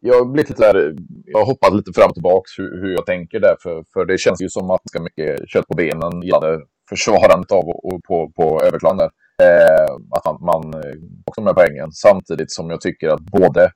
Jag 0.01 0.25
har 0.25 0.37
lite 0.37 0.55
där, 0.55 0.97
jag 1.25 1.45
hoppat 1.45 1.75
lite 1.75 1.93
fram 1.93 2.09
och 2.09 2.15
tillbaka 2.15 2.45
hur, 2.57 2.81
hur 2.81 2.93
jag 2.93 3.07
tänker 3.07 3.41
där. 3.41 3.57
För, 3.63 3.85
för 3.93 4.05
det 4.05 4.19
känns 4.19 4.43
ju 4.43 4.49
som 4.49 4.71
att 4.71 4.81
det 4.93 5.01
mycket 5.01 5.49
kött 5.49 5.67
på 5.67 5.75
benen 5.75 6.23
gällande 6.23 6.61
försvarandet 6.89 7.53
av 7.53 7.65
och, 7.65 7.85
och 7.85 8.03
på, 8.03 8.33
på 8.37 8.63
överklan 8.63 8.97
där. 8.97 9.11
Eh, 9.43 9.95
att 10.11 10.25
man, 10.25 10.39
man 10.41 10.75
eh, 10.75 10.97
också 11.27 11.41
med 11.43 11.55
poängen. 11.55 11.93
Samtidigt 11.93 12.53
som 12.53 12.71
jag 12.71 12.81
tycker 12.81 13.09
att 13.09 13.21
både 13.21 13.71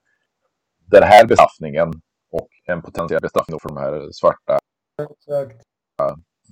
den 0.87 1.03
här 1.03 1.27
bestraffningen 1.27 1.93
och 2.31 2.49
en 2.65 2.83
potentiell 2.83 3.21
bestraffning 3.21 3.59
för 3.61 3.69
de 3.69 3.77
här 3.79 4.09
svarta 4.13 4.59
Exakt. 5.03 5.63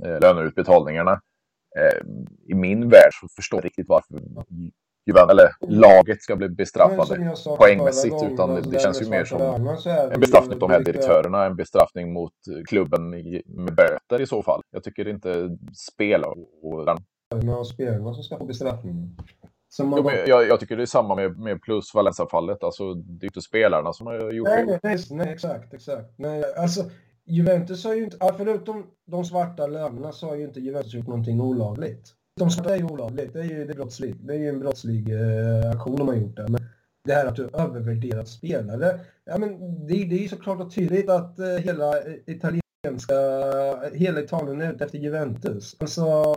Eh, 0.05 0.21
löneutbetalningarna 0.21 1.13
eh, 1.79 2.07
i 2.49 2.55
min 2.55 2.89
värld 2.89 3.13
så 3.21 3.29
förstår 3.37 3.59
jag 3.59 3.65
riktigt 3.65 3.89
varför 3.89 4.15
eller 5.11 5.51
laget 5.69 6.23
ska 6.23 6.37
bli 6.37 6.49
bestraffade 6.49 7.35
poängmässigt. 7.59 8.15
Utan 8.33 8.55
det, 8.55 8.61
det 8.61 8.81
känns 8.81 9.03
ju 9.03 9.11
mer 9.11 9.25
som 9.25 9.41
en 10.13 10.21
bestraffning 10.21 10.59
på 10.59 10.67
de 10.67 10.73
här 10.73 10.81
direktörerna, 10.81 11.45
en 11.45 11.57
bestraffning 11.57 12.13
mot 12.13 12.33
klubben 12.69 13.11
med 13.47 13.75
böter 13.75 14.21
i 14.21 14.27
så 14.27 14.43
fall. 14.43 14.63
Jag 14.71 14.83
tycker 14.85 15.09
inte 15.09 15.57
spel 15.93 16.25
och 16.63 16.87
den. 16.87 16.99
Spelarna 17.65 18.15
som 18.15 18.23
ska 18.23 18.39
få 18.39 18.45
bestraffning. 18.45 19.17
Man... 19.85 20.03
Jo, 20.05 20.11
jag, 20.27 20.49
jag, 20.49 20.61
tycker 20.61 20.77
det 20.77 20.83
är 20.83 20.87
samma 20.87 21.15
med, 21.15 21.39
med 21.39 21.63
plus 21.63 21.95
Valencia-fallet. 21.95 22.65
Alltså, 22.65 22.95
det 22.95 23.25
är 23.25 23.29
inte 23.29 23.41
spelarna 23.41 23.93
som 23.93 24.07
har 24.07 24.33
gjort 24.33 24.49
nej, 24.49 24.67
fel. 24.67 24.79
Nej, 24.83 24.99
nej, 25.11 25.29
exakt, 25.33 25.75
exakt. 25.75 26.19
Nej, 26.19 26.45
alltså, 26.57 26.85
Juventus 27.27 27.85
har 27.85 27.95
ju 27.95 28.05
inte, 28.05 28.19
förutom 28.37 28.87
de 29.07 29.25
svarta 29.25 29.67
lönerna 29.67 30.13
så 30.13 30.29
har 30.29 30.37
ju 30.37 30.45
inte 30.45 30.61
Juventus 30.61 30.95
gjort 30.95 31.07
någonting 31.07 31.41
olagligt. 31.41 32.13
De 32.37 32.51
svarta 32.51 32.75
är 32.75 32.79
ju 32.79 32.85
olagligt, 32.85 33.33
det 33.33 33.41
är 33.41 33.45
ju 33.45 33.65
det 33.65 33.73
är 33.73 33.75
brottslig, 33.75 34.17
det 34.27 34.35
är 34.35 34.39
ju 34.39 34.49
en 34.49 34.61
brottslig 34.61 35.11
eh, 35.11 35.71
aktion 35.71 35.97
de 35.97 36.09
har 36.09 36.15
gjort 36.15 36.37
där. 36.37 36.49
Men 36.49 36.61
det 37.05 37.15
här 37.15 37.27
att 37.27 37.37
du 37.37 37.49
övervärderat 37.53 38.29
spelare, 38.29 39.01
ja 39.25 39.39
men 39.39 39.59
det, 39.87 39.95
det 39.95 40.15
är 40.15 40.23
ju 40.23 40.29
såklart 40.29 40.61
och 40.61 40.75
tydligt 40.75 41.11
att 41.11 41.39
eh, 41.39 41.47
hela 41.47 41.93
italienska, 42.27 43.15
hela 43.93 44.21
Italien 44.21 44.61
är 44.61 44.73
ute 44.73 44.85
efter 44.85 44.99
Juventus. 44.99 45.77
Alltså, 45.81 46.35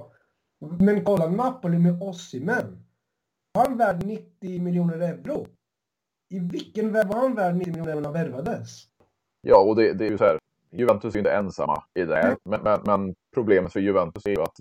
men 0.80 1.04
kolla 1.06 1.28
Napoli 1.28 1.80
med 1.80 2.04
Osimhen. 2.04 2.84
Han 3.54 3.78
värd 3.78 4.06
90 4.06 4.62
miljoner 4.62 5.00
euro. 5.00 5.48
I 6.30 6.40
vilken 6.40 6.94
värld 6.94 7.08
var 7.08 7.16
han 7.16 7.36
värd 7.36 7.56
90 7.56 7.72
miljoner 7.74 7.92
euro 7.92 8.00
när 8.00 8.10
han 8.10 8.14
värvades? 8.14 8.70
Ja, 9.42 9.58
och 9.58 9.76
det, 9.76 9.94
det 9.94 10.06
är 10.06 10.12
ju 10.12 10.18
så 10.18 10.24
här. 10.24 10.40
Juventus 10.72 11.16
är 11.16 11.20
inte 11.20 11.32
ensamma 11.32 11.84
i 11.94 12.04
det 12.04 12.16
här. 12.16 12.38
Men, 12.44 12.62
men, 12.62 12.80
men, 12.86 13.16
problemet 13.34 13.74
för 13.74 13.80
Juventus 13.80 14.26
är 14.26 14.30
ju 14.30 14.42
att 14.42 14.56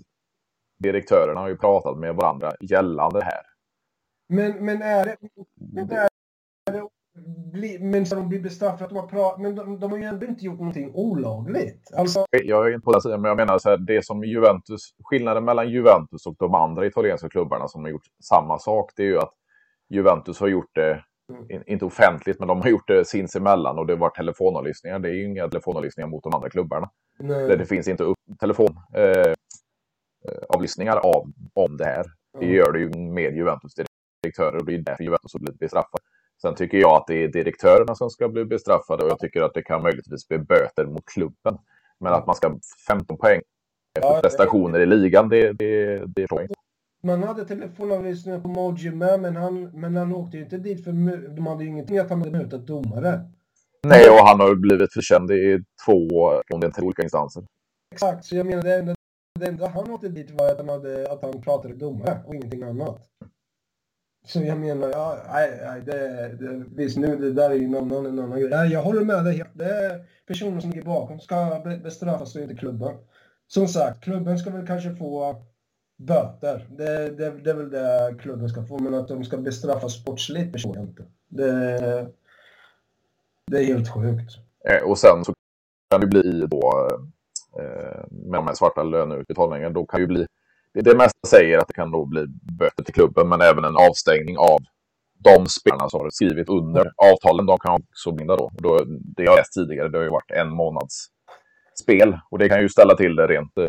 direktörerna 0.79 1.39
har 1.39 1.47
ju 1.47 1.57
pratat 1.57 1.97
med 1.97 2.15
varandra 2.15 2.51
gällande 2.61 3.19
det 3.19 3.25
här. 3.25 3.41
Men, 4.27 4.65
men 4.65 4.81
är 4.81 5.05
det... 5.05 5.17
Men, 5.55 5.91
är 5.91 6.09
det 6.71 6.89
men 7.79 8.05
ska 8.05 8.15
de 8.15 8.29
bli 8.29 8.39
bestraffade 8.39 8.83
att 8.83 8.89
de 8.89 8.95
har 8.95 9.07
pratat? 9.07 9.41
Men 9.41 9.55
de, 9.55 9.79
de, 9.79 9.91
har 9.91 9.97
ju 9.97 10.03
ändå 10.03 10.25
inte 10.25 10.45
gjort 10.45 10.59
någonting 10.59 10.91
olagligt. 10.93 11.93
Alltså... 11.93 12.25
Jag 12.31 12.67
är 12.67 12.73
inte 12.73 12.85
på 12.85 12.91
den 12.91 13.01
sidan, 13.01 13.21
men 13.21 13.29
jag 13.29 13.37
menar 13.37 13.57
så 13.57 13.69
här, 13.69 13.77
det 13.77 14.05
som 14.05 14.23
Juventus, 14.23 14.93
skillnaden 15.03 15.45
mellan 15.45 15.69
Juventus 15.69 16.25
och 16.25 16.35
de 16.39 16.55
andra 16.55 16.85
italienska 16.85 17.29
klubbarna 17.29 17.67
som 17.67 17.83
har 17.83 17.89
gjort 17.89 18.05
samma 18.23 18.59
sak, 18.59 18.91
det 18.95 19.03
är 19.03 19.07
ju 19.07 19.17
att 19.17 19.33
Juventus 19.89 20.39
har 20.39 20.47
gjort 20.47 20.75
det 20.75 21.03
Mm. 21.29 21.63
inte 21.67 21.85
offentligt, 21.85 22.39
men 22.39 22.47
de 22.47 22.61
har 22.61 22.69
gjort 22.69 22.87
det 22.87 23.07
sinsemellan 23.07 23.79
och 23.79 23.87
det 23.87 23.95
varit 23.95 24.15
telefonavlyssningar. 24.15 24.99
Det 24.99 25.09
är 25.09 25.13
ju 25.13 25.25
inga 25.25 25.49
telefonavlyssningar 25.49 26.07
mot 26.07 26.23
de 26.23 26.33
andra 26.33 26.49
klubbarna. 26.49 26.89
Nej. 27.19 27.57
Det 27.57 27.65
finns 27.65 27.87
inte 27.87 28.13
telefonavlyssningar 28.39 30.95
eh, 30.95 31.01
av 31.01 31.31
om 31.53 31.77
det 31.77 31.85
här. 31.85 32.05
Det 32.39 32.45
gör 32.45 32.71
det 32.71 32.79
ju 32.79 32.89
med 32.89 33.35
Juventus 33.35 33.73
direktörer 34.23 34.57
och 34.57 34.65
det 34.65 34.73
är 34.73 34.77
därför 34.77 35.03
Juventus 35.03 35.33
har 35.33 35.39
blivit 35.39 35.59
bestraffade. 35.59 36.03
Sen 36.41 36.55
tycker 36.55 36.77
jag 36.77 36.91
att 36.91 37.07
det 37.07 37.23
är 37.23 37.27
direktörerna 37.27 37.95
som 37.95 38.09
ska 38.09 38.29
bli 38.29 38.45
bestraffade 38.45 39.03
och 39.03 39.09
jag 39.09 39.19
tycker 39.19 39.41
att 39.41 39.53
det 39.53 39.61
kan 39.61 39.81
möjligtvis 39.81 40.27
bli 40.27 40.39
böter 40.39 40.85
mot 40.85 41.05
klubben. 41.05 41.57
Men 41.99 42.13
att 42.13 42.27
man 42.27 42.35
ska 42.35 42.59
15 42.87 43.17
poäng 43.17 43.41
efter 43.97 44.21
prestationer 44.21 44.79
i 44.79 44.85
ligan, 44.85 45.29
det, 45.29 45.53
det, 45.53 45.97
det 46.05 46.27
jag 46.29 46.41
inte. 46.41 46.53
Man 47.03 47.23
hade 47.23 47.45
telefonavlyssning 47.45 48.41
på 48.41 48.47
Moji 48.47 48.91
med, 48.91 49.19
men 49.19 49.35
han, 49.35 49.63
men 49.63 49.95
han 49.95 50.13
åkte 50.13 50.37
ju 50.37 50.43
inte 50.43 50.57
dit 50.57 50.83
för 50.83 50.91
de 51.35 51.47
hade 51.47 51.63
ju 51.63 51.69
ingenting 51.69 51.97
att 51.97 52.09
han 52.09 52.19
hade 52.19 52.37
mutat 52.37 52.67
domare. 52.67 53.21
Nej, 53.83 54.09
och 54.09 54.27
han 54.27 54.39
har 54.39 54.55
blivit 54.55 54.93
förkänd 54.93 55.31
i 55.31 55.63
två, 55.85 56.07
om 56.53 56.59
det 56.59 56.67
är 56.67 56.71
tre 56.71 56.85
olika 56.85 57.03
instanser. 57.03 57.43
Exakt, 57.91 58.25
så 58.25 58.35
jag 58.35 58.45
menar 58.45 58.63
det 58.63 58.75
enda, 58.75 58.95
det 59.39 59.45
enda 59.45 59.67
han 59.67 59.91
åkte 59.91 60.09
dit 60.09 60.31
var 60.31 60.51
att 60.51 60.57
han, 60.57 60.69
hade, 60.69 61.11
att 61.11 61.21
han 61.21 61.41
pratade 61.41 61.75
domare 61.75 62.19
och 62.27 62.35
ingenting 62.35 62.63
annat. 62.63 63.01
Så 64.25 64.43
jag 64.43 64.57
menar, 64.57 64.89
ja, 64.89 65.17
nej, 65.31 65.59
nej, 65.61 65.81
det, 65.81 66.27
det, 66.39 66.65
visst 66.75 66.97
nu, 66.97 67.15
det 67.15 67.33
där 67.33 67.49
är 67.49 67.55
ju 67.55 67.67
någon, 67.67 67.87
någon, 67.87 68.05
en 68.05 68.19
annan 68.19 68.39
grej. 68.39 68.71
Jag 68.71 68.81
håller 68.81 69.05
med 69.05 69.25
dig. 69.25 69.45
Det 69.53 69.65
är 69.65 70.05
personer 70.27 70.61
som 70.61 70.69
ligger 70.69 70.85
bakom 70.85 71.19
ska 71.19 71.61
bestraffas 71.83 72.35
och 72.35 72.41
inte 72.41 72.55
klubben. 72.55 72.97
Som 73.47 73.67
sagt, 73.67 74.03
klubben 74.03 74.39
ska 74.39 74.49
väl 74.49 74.67
kanske 74.67 74.95
få 74.95 75.43
böter. 75.97 76.67
Det, 76.77 77.09
det, 77.09 77.29
det 77.43 77.49
är 77.49 77.53
väl 77.53 77.69
det 77.69 78.15
klubben 78.21 78.49
ska 78.49 78.63
få, 78.63 78.79
men 78.79 78.93
att 78.93 79.07
de 79.07 79.23
ska 79.23 79.37
bestraffas 79.37 79.93
sportsligt 79.93 80.51
förstår 80.51 80.75
jag 80.75 80.85
inte. 80.85 81.03
Det, 81.27 82.07
det 83.47 83.57
är 83.57 83.65
helt 83.65 83.89
sjukt. 83.89 84.31
Eh, 84.65 84.89
och 84.89 84.97
sen 84.97 85.25
så 85.25 85.33
kan 85.91 86.01
det 86.01 86.07
bli 86.07 86.47
då 86.47 86.89
eh, 87.59 88.03
med 88.09 88.39
de 88.39 88.47
här 88.47 88.53
svarta 88.53 88.83
löneutbetalningarna, 88.83 89.73
då 89.73 89.85
kan 89.85 89.97
det 89.97 90.01
ju 90.01 90.07
bli 90.07 90.25
det, 90.73 90.81
det 90.81 90.95
mesta 90.95 91.27
säger 91.27 91.57
att 91.57 91.67
det 91.67 91.73
kan 91.73 91.91
då 91.91 92.05
bli 92.05 92.25
böter 92.59 92.83
till 92.83 92.93
klubben, 92.93 93.29
men 93.29 93.41
även 93.41 93.63
en 93.65 93.77
avstängning 93.77 94.37
av 94.37 94.59
de 95.23 95.45
spelarna 95.47 95.89
som 95.89 95.99
har 95.99 96.09
skrivit 96.09 96.49
under 96.49 96.91
avtalen. 96.97 97.45
De 97.45 97.57
kan 97.57 97.73
också 97.73 98.11
binda 98.11 98.35
då. 98.35 98.51
då. 98.53 98.83
Det 99.15 99.23
jag 99.23 99.35
läst 99.35 99.53
tidigare, 99.53 99.89
det 99.89 99.97
har 99.97 100.03
ju 100.03 100.09
varit 100.09 100.31
en 100.31 100.49
månads 100.49 101.07
spel 101.81 102.19
och 102.31 102.39
det 102.39 102.49
kan 102.49 102.61
ju 102.61 102.69
ställa 102.69 102.95
till 102.95 103.15
det 103.15 103.27
rent 103.27 103.57
eh, 103.57 103.65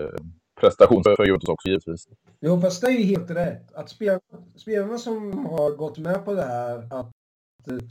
prestation 0.60 1.02
för 1.04 1.24
Juventus 1.24 1.48
också 1.48 1.68
givetvis. 1.68 2.08
Jo, 2.40 2.60
fast 2.60 2.80
det 2.80 2.86
är 2.86 3.04
helt 3.04 3.30
rätt. 3.30 3.72
Att 3.74 3.88
spelarna, 3.90 4.20
spelarna 4.56 4.98
som 4.98 5.46
har 5.46 5.70
gått 5.70 5.98
med 5.98 6.24
på 6.24 6.34
det 6.34 6.42
här 6.42 6.78
att 6.90 7.10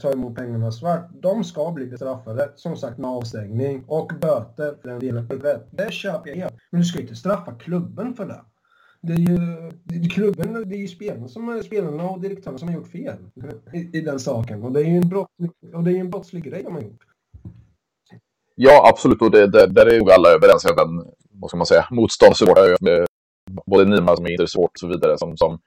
ta 0.00 0.12
emot 0.12 0.36
pengarna 0.36 0.72
svart, 0.72 1.08
de 1.12 1.44
ska 1.44 1.70
bli 1.70 1.86
bestraffade. 1.86 2.52
Som 2.56 2.76
sagt 2.76 2.98
med 2.98 3.10
avstängning 3.10 3.84
och 3.86 4.12
böter 4.20 4.74
för 4.82 4.88
den 4.88 5.00
delen. 5.00 5.28
Det 5.70 5.92
köper 5.92 6.30
jag 6.30 6.36
helt. 6.36 6.54
Men 6.70 6.80
du 6.80 6.86
ska 6.86 7.00
inte 7.00 7.16
straffa 7.16 7.54
klubben 7.54 8.14
för 8.14 8.26
det. 8.26 8.44
Det 9.02 9.12
är 9.12 9.18
ju 9.18 9.70
det 9.84 9.94
är 9.94 10.10
klubben, 10.10 10.68
det 10.68 10.76
är 10.76 10.80
ju 10.80 10.88
spelarna, 10.88 11.28
som, 11.28 11.62
spelarna 11.64 12.10
och 12.10 12.20
direktörerna 12.20 12.58
som 12.58 12.68
har 12.68 12.74
gjort 12.74 12.88
fel 12.88 13.16
i, 13.72 13.98
i 13.98 14.00
den 14.00 14.20
saken. 14.20 14.62
Och 14.62 14.72
det 14.72 14.80
är 14.80 14.84
ju 14.84 14.96
en 14.96 15.08
brottslig, 15.08 15.50
och 15.74 15.84
det 15.84 15.92
är 15.92 16.00
en 16.00 16.10
brottslig 16.10 16.44
grej 16.44 16.62
de 16.62 16.74
har 16.74 16.82
gjort. 16.82 17.04
Ja, 18.54 18.88
absolut. 18.88 19.22
Och 19.22 19.30
det, 19.30 19.46
det, 19.46 19.66
där 19.66 19.86
är 19.86 19.94
ju 19.94 20.10
alla 20.10 20.28
överens. 20.28 20.64
Även 20.64 21.04
vad 21.30 21.50
ska 21.50 21.56
man 21.56 21.66
säga, 21.66 21.86
motståndssupportrar, 21.90 22.76
både 23.66 23.84
Nima 23.84 24.16
som 24.16 24.26
är 24.26 24.30
intersvårt 24.30 24.70
och 24.70 24.78
så 24.78 24.86
vidare, 24.86 25.18
som, 25.18 25.36
som 25.36 25.58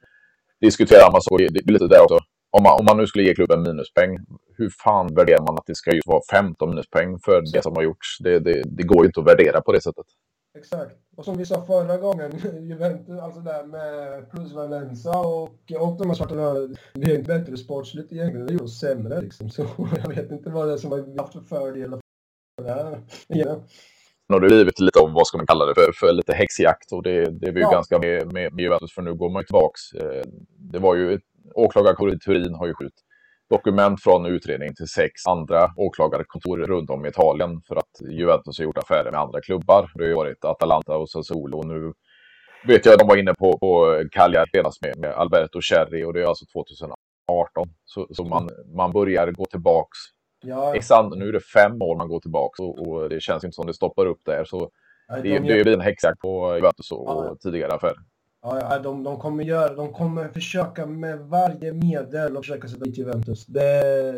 diskuterar 0.62 1.12
man 1.12 1.22
så, 1.22 1.38
det 1.38 1.72
lite 1.72 1.88
där 1.88 2.02
också. 2.02 2.20
Om 2.52 2.64
man, 2.64 2.80
om 2.80 2.86
man 2.86 2.98
nu 2.98 3.08
skulle 3.08 3.24
ge 3.24 3.36
klubben 3.36 3.64
minuspeng, 3.64 4.18
hur 4.58 4.70
fan 4.84 5.16
värderar 5.16 5.46
man 5.46 5.58
att 5.58 5.66
det 5.66 5.76
ska 5.76 5.92
just 5.92 6.08
vara 6.08 6.22
15 6.32 6.70
minuspoäng 6.70 7.20
för 7.20 7.42
det 7.54 7.62
som 7.64 7.76
har 7.76 7.84
gjorts? 7.84 8.18
Det, 8.20 8.40
det, 8.40 8.64
det 8.66 8.84
går 8.84 9.04
ju 9.04 9.06
inte 9.06 9.20
att 9.20 9.28
värdera 9.28 9.62
på 9.62 9.72
det 9.72 9.82
sättet. 9.82 10.06
Exakt. 10.58 10.96
Och 11.16 11.26
som 11.26 11.38
vi 11.38 11.46
sa 11.46 11.66
förra 11.66 11.98
gången, 11.98 12.32
Juventus, 12.68 13.20
alltså 13.20 13.40
där 13.40 13.64
med 13.64 14.30
plus 14.32 14.54
Valenza 14.54 15.20
och, 15.20 15.50
och 15.80 15.98
de 15.98 16.08
här 16.08 16.14
svarta 16.14 16.36
det 16.94 17.12
är 17.12 17.16
inte 17.16 17.40
bättre 17.40 17.58
sportsligt 17.58 18.12
egentligen, 18.12 18.48
det 18.48 18.54
är 18.54 18.60
ju 18.60 18.68
sämre 18.68 19.22
liksom. 19.22 19.50
Så 19.50 19.66
jag 20.04 20.10
vet 20.10 20.32
inte 20.32 20.50
vad 20.50 20.68
det 20.68 20.74
är 20.74 20.78
som 20.78 20.92
har 20.92 21.18
haft 21.18 21.34
för 21.34 21.42
fördelar 21.42 22.00
för 22.58 22.68
det 22.68 22.74
här. 22.74 23.02
Ja 23.28 23.62
har 24.34 24.40
det 24.40 24.48
blivit 24.48 24.80
lite 24.80 25.00
om 25.00 25.14
vad 25.14 25.28
ska 25.28 25.38
man 25.38 25.48
kalla 25.48 25.66
det 25.66 25.76
för, 25.76 25.92
för 25.92 26.14
lite 26.14 26.34
häxjakt 26.34 26.92
och 26.92 27.04
det, 27.04 27.40
det 27.40 27.48
är 27.48 27.52
vi 27.52 27.60
ju 27.60 27.66
ja. 27.66 27.72
ganska 27.72 28.00
med, 28.00 28.34
med, 28.34 28.54
med 28.54 28.64
Juventus 28.64 28.94
för 28.94 29.02
nu 29.02 29.14
går 29.14 29.30
man 29.30 29.42
ju 29.42 29.46
tillbaks. 29.46 29.94
Eh, 29.94 30.24
det 30.58 30.80
var 30.80 30.96
ju 30.96 31.20
åklagarkåren 31.56 32.16
i 32.16 32.20
Turin 32.20 32.56
har 32.56 32.68
ju 32.68 32.74
skjutit 32.74 33.03
dokument 33.56 34.04
från 34.04 34.26
utredning 34.26 34.76
till 34.76 34.88
sex 34.88 35.12
andra 35.28 35.70
åklagarkontor 35.78 36.58
runt 36.58 36.90
om 36.90 37.06
i 37.06 37.10
Italien 37.10 37.62
för 37.68 37.76
att 37.76 37.94
Juventus 38.10 38.58
har 38.60 38.66
gjort 38.66 38.78
affärer 38.78 39.12
med 39.12 39.20
andra 39.20 39.42
klubbar. 39.42 39.92
Det 39.96 40.04
har 40.04 40.10
ju 40.10 40.16
varit 40.16 40.46
Atalanta 40.46 40.98
och 40.98 41.10
Sassuolo 41.10 41.58
och 41.58 41.68
nu 41.68 41.94
vet 42.68 42.86
jag 42.86 42.94
att 42.94 43.00
de 43.00 43.08
var 43.08 43.18
inne 43.18 43.34
på, 43.34 43.58
på 43.58 44.04
Cagliari 44.12 44.50
senast 44.52 44.82
med, 44.82 44.98
med 44.98 45.12
Alberto 45.12 45.60
Cherry 45.62 46.04
och 46.04 46.14
det 46.14 46.22
är 46.22 46.26
alltså 46.26 46.46
2018. 46.54 46.96
Så, 47.86 48.08
så 48.12 48.24
man, 48.24 48.50
man 48.76 48.92
börjar 48.92 49.32
gå 49.32 49.46
tillbaks 49.46 49.98
Ja. 50.44 50.76
Exakt, 50.76 51.16
nu 51.16 51.28
är 51.28 51.34
det 51.34 51.40
fem 51.40 51.82
år 51.82 51.98
man 51.98 52.08
går 52.08 52.20
tillbaka 52.20 52.64
och, 52.64 52.88
och, 52.88 53.10
det 53.10 53.22
känns 53.22 53.44
inte 53.44 53.56
som 53.56 53.68
det 53.68 53.74
stoppar 53.74 54.06
upp 54.06 54.22
där. 54.26 54.46
Så 54.46 54.70
Nej, 55.10 55.22
det, 55.22 55.30
de 55.30 55.40
det 55.40 55.64
blir 55.64 55.74
en 55.74 55.82
häxjakt 55.82 56.20
på 56.20 56.56
Juventus 56.56 56.92
och, 56.92 57.06
ja. 57.08 57.14
och 57.14 57.40
tidigare 57.40 57.74
affärer. 57.74 57.98
Ja, 58.46 58.80
de, 58.80 59.04
de, 59.04 59.18
kommer 59.18 59.44
göra, 59.44 59.74
de 59.74 59.94
kommer 59.94 60.28
försöka 60.28 60.86
med 60.86 61.20
varje 61.20 61.74
medel 61.74 62.38
och 62.38 62.44
försöka 62.44 62.68
sätta 62.68 62.86
dit 62.86 62.98
Juventus. 62.98 63.46
Det, 63.46 63.62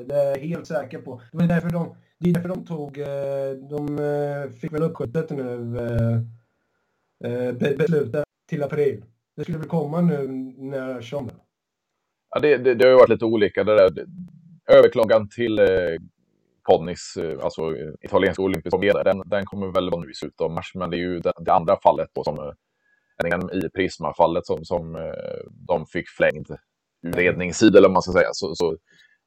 det 0.04 0.16
är 0.16 0.30
jag 0.30 0.38
helt 0.38 0.68
säker 0.68 1.00
på. 1.00 1.22
Det 1.32 1.44
är 1.44 1.48
därför 1.48 1.70
de, 1.70 1.96
det 2.20 2.30
är 2.30 2.34
därför 2.34 2.50
de 2.50 2.66
tog, 2.66 2.98
eh, 2.98 3.52
de 3.70 4.00
eh, 4.00 4.52
fick 4.52 4.74
väl 4.74 4.84
uppskjutet 4.84 5.30
nu, 5.30 5.78
eh, 7.26 7.54
beslutet 7.78 8.24
till 8.50 8.64
april. 8.64 9.06
Det 9.36 9.44
skulle 9.44 9.58
väl 9.58 9.68
komma 9.68 10.02
nu 10.02 10.28
när 10.58 11.02
som. 11.02 11.30
Ja, 12.30 12.40
det, 12.40 12.58
det, 12.58 12.76
det, 12.76 12.86
har 12.86 12.92
ju 12.92 12.98
varit 12.98 13.10
lite 13.10 13.26
olika. 13.26 13.64
Det 13.64 13.76
där, 13.76 14.06
överklagan 14.72 15.30
till 15.30 15.60
eh, 15.60 15.66
Connis, 16.62 17.18
alltså 17.42 17.62
italienska 18.02 18.42
olympiska 18.42 19.04
den, 19.04 19.22
den 19.26 19.46
kommer 19.46 19.68
väl 19.68 19.90
vara 19.90 20.02
nu 20.02 20.12
i 20.12 20.14
slutet 20.14 20.42
av 20.42 20.52
mars, 20.52 20.72
men 20.76 20.90
det 20.90 20.98
är 20.98 21.00
ju 21.00 21.20
det, 21.20 21.34
det 21.40 21.54
andra 21.54 21.78
fallet 21.84 22.10
då 22.14 22.24
som 22.24 22.54
i 23.54 23.70
Prisma-fallet 23.70 24.46
som, 24.46 24.66
som 24.66 24.96
eh, 24.96 25.02
de 25.68 25.86
fick 25.86 26.10
förlängd 26.10 26.48
utredningstid, 27.08 27.76
eller 27.76 27.88
vad 27.88 27.94
man 27.94 28.02
ska 28.02 28.12
säga. 28.12 28.30
Så, 28.34 28.56
så 28.56 28.78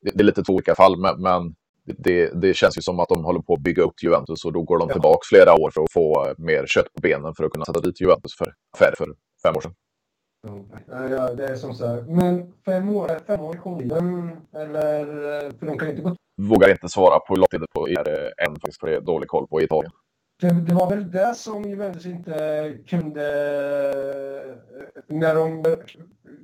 det, 0.01 0.21
är 0.21 0.25
lite 0.25 0.43
två 0.43 0.53
olika 0.53 0.75
fall, 0.75 1.01
men, 1.01 1.23
men 1.23 1.55
det, 1.85 2.31
det, 2.43 2.55
känns 2.55 2.79
ju 2.79 2.83
som 2.83 3.01
att 3.01 3.09
de 3.09 3.25
håller 3.25 3.41
på 3.41 3.55
att 3.55 3.61
bygga 3.61 3.83
upp 3.83 4.03
Juventus 4.03 4.45
och 4.45 4.53
då 4.53 4.63
går 4.63 4.79
de 4.79 4.89
tillbaka 4.89 5.21
flera 5.31 5.55
år 5.55 5.71
för 5.71 5.83
att 5.83 5.93
få 5.93 6.35
mer 6.39 6.67
kött 6.67 6.93
på 6.95 7.01
benen 7.01 7.35
för 7.35 7.45
att 7.45 7.53
kunna 7.53 7.65
sätta 7.65 7.81
dit 7.81 8.01
Juventus 8.01 8.37
för 8.39 8.55
affär 8.77 8.95
för 8.99 9.07
fem 9.43 9.57
år 9.57 9.61
sedan. 9.61 9.75
Ja, 10.87 11.35
det 11.35 11.49
är 11.49 11.57
som 11.57 11.75
så. 11.75 12.05
Men 12.09 12.53
fem 12.65 12.89
år, 12.97 13.19
fem 13.27 13.41
år 13.41 13.55
kom 13.55 13.89
den, 13.89 14.31
eller? 14.55 15.05
För 15.59 15.67
de 15.67 15.79
kan 15.79 15.91
inte 15.91 16.03
gå... 16.03 16.17
Vågar 16.37 16.71
inte 16.71 16.89
svara 16.89 17.19
på 17.19 17.35
hur 17.35 17.37
lång 17.37 17.47
tid 17.51 17.61
det 17.61 18.11
är 18.11 18.47
än 18.47 18.55
faktiskt, 18.55 18.81
för 18.81 18.87
det 18.87 18.97
är 18.97 19.01
dålig 19.01 19.29
koll 19.29 19.49
på 19.49 19.63
Italien. 19.63 19.93
Det, 20.41 20.53
det, 20.67 20.75
var 20.75 20.91
väl 20.91 21.11
det 21.11 21.35
som 21.35 21.65
Juventus 21.65 22.07
inte 22.07 22.79
kunde... 22.87 23.23
När 25.07 25.35
de, 25.35 25.63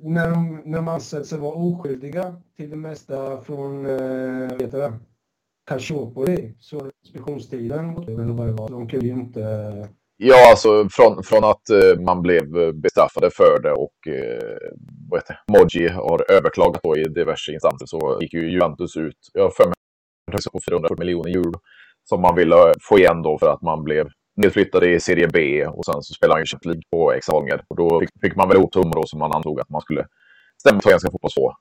när 0.01 0.29
de, 0.29 0.61
när 0.65 0.77
de 0.77 0.87
ansåg 0.87 1.25
sig 1.25 1.39
vara 1.39 1.55
oskyldiga 1.55 2.41
till 2.57 2.69
det 2.69 2.75
mesta 2.75 3.41
från, 3.41 3.85
eh, 3.85 4.49
vad 4.49 4.61
heter 4.61 4.77
det, 4.77 4.93
Calciopoli, 5.67 6.55
så 6.59 6.91
expeditionstiden, 7.03 7.89
eller 8.07 8.33
vad 8.33 8.47
det 8.47 8.53
var, 8.53 8.69
de 8.69 8.89
kunde 8.89 9.05
ju 9.05 9.13
inte... 9.13 9.39
Ja, 10.17 10.49
alltså 10.49 10.89
från, 10.91 11.23
från 11.23 11.43
att 11.43 11.69
eh, 11.69 11.99
man 11.99 12.21
blev 12.21 12.73
bestraffade 12.73 13.29
för 13.31 13.61
det 13.61 13.71
och 13.71 14.07
eh, 14.07 14.57
vad 15.09 15.19
heter 15.19 15.39
Moji 15.47 15.87
har 15.87 16.31
överklagat 16.31 16.83
då 16.83 16.97
i 16.97 17.03
diverse 17.03 17.51
instanser 17.53 17.85
så 17.85 18.17
gick 18.21 18.33
ju 18.33 18.51
Juventus 18.51 18.97
ut, 18.97 19.17
jag 19.33 19.43
har 19.43 19.49
för 19.49 19.65
mig, 19.65 19.73
på 20.51 20.59
400 20.69 20.89
miljoner 20.99 21.29
euro 21.29 21.53
som 22.09 22.21
man 22.21 22.35
ville 22.35 22.73
få 22.81 22.99
igen 22.99 23.21
då 23.21 23.37
för 23.39 23.53
att 23.53 23.61
man 23.61 23.83
blev 23.83 24.07
nedflyttade 24.35 24.89
i 24.89 24.99
Serie 24.99 25.27
B 25.27 25.65
och 25.65 25.85
sen 25.85 26.03
så 26.03 26.13
spelade 26.13 26.35
han 26.35 26.41
ju 26.41 26.45
Champions 26.45 26.75
League 26.75 26.83
på 26.91 27.13
extra 27.13 27.33
gånger. 27.33 27.63
Och 27.67 27.75
då 27.75 27.99
fick, 27.99 28.09
fick 28.21 28.35
man 28.35 28.47
väl 28.47 28.57
ihop 28.57 28.71
tummar 28.71 29.05
som 29.05 29.19
man 29.19 29.31
antog 29.31 29.59
att 29.59 29.69
man 29.69 29.81
skulle 29.81 30.07
stämma 30.59 30.77
italienska 30.79 31.11
fotbollsfå 31.11 31.53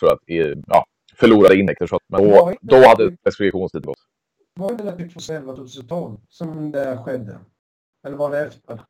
för 0.00 0.06
att 0.06 0.18
ja, 0.66 0.84
förlorade 1.16 1.56
intäkter. 1.56 1.86
Så 1.86 1.96
att, 1.96 2.02
men 2.08 2.24
då, 2.24 2.54
då 2.60 2.76
hade 2.88 3.16
preskriptionstiden 3.16 3.86
gått. 3.86 3.98
Var 4.54 4.72
det 4.72 4.96
typ 4.96 5.16
2011-2012 5.16 6.20
som 6.28 6.72
det 6.72 6.98
skedde? 7.04 7.38
Eller 8.06 8.16
var 8.16 8.30
det 8.30 8.38
efter? 8.38 8.80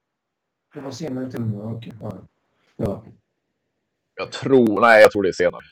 Det 0.74 0.80
var 0.80 0.90
senare 0.90 1.30
till 1.30 1.54
och 1.54 1.70
okay. 1.70 1.92
ja. 2.76 3.02
Jag 4.14 4.32
tror, 4.32 4.80
nej 4.80 5.02
jag 5.02 5.10
tror 5.12 5.22
det 5.22 5.28
är 5.28 5.32
senare. 5.32 5.62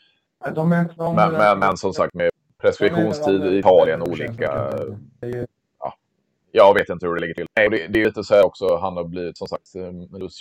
De 0.55 0.73
är, 0.73 0.95
de 0.97 1.15
men, 1.15 1.33
men, 1.33 1.59
men 1.59 1.77
som 1.77 1.93
sagt 1.93 2.15
med 2.15 2.31
preskriptionstid 2.63 3.45
i 3.45 3.59
Italien 3.59 4.03
olika. 4.03 4.71
Ja, 5.79 5.95
jag 6.53 6.75
vet 6.75 6.89
inte 6.89 7.07
hur 7.07 7.15
det 7.15 7.21
ligger 7.21 7.35
till. 7.35 7.47
Nej, 7.57 7.71
det, 7.71 7.87
det 7.87 8.01
är 8.01 8.05
lite 8.05 8.25
så 8.25 8.35
här 8.35 8.47
också. 8.47 8.77
Han 8.77 8.97
har 8.97 9.05
blivit 9.05 9.39
som 9.39 9.49
sagt 9.49 9.75
eh, 9.75 9.93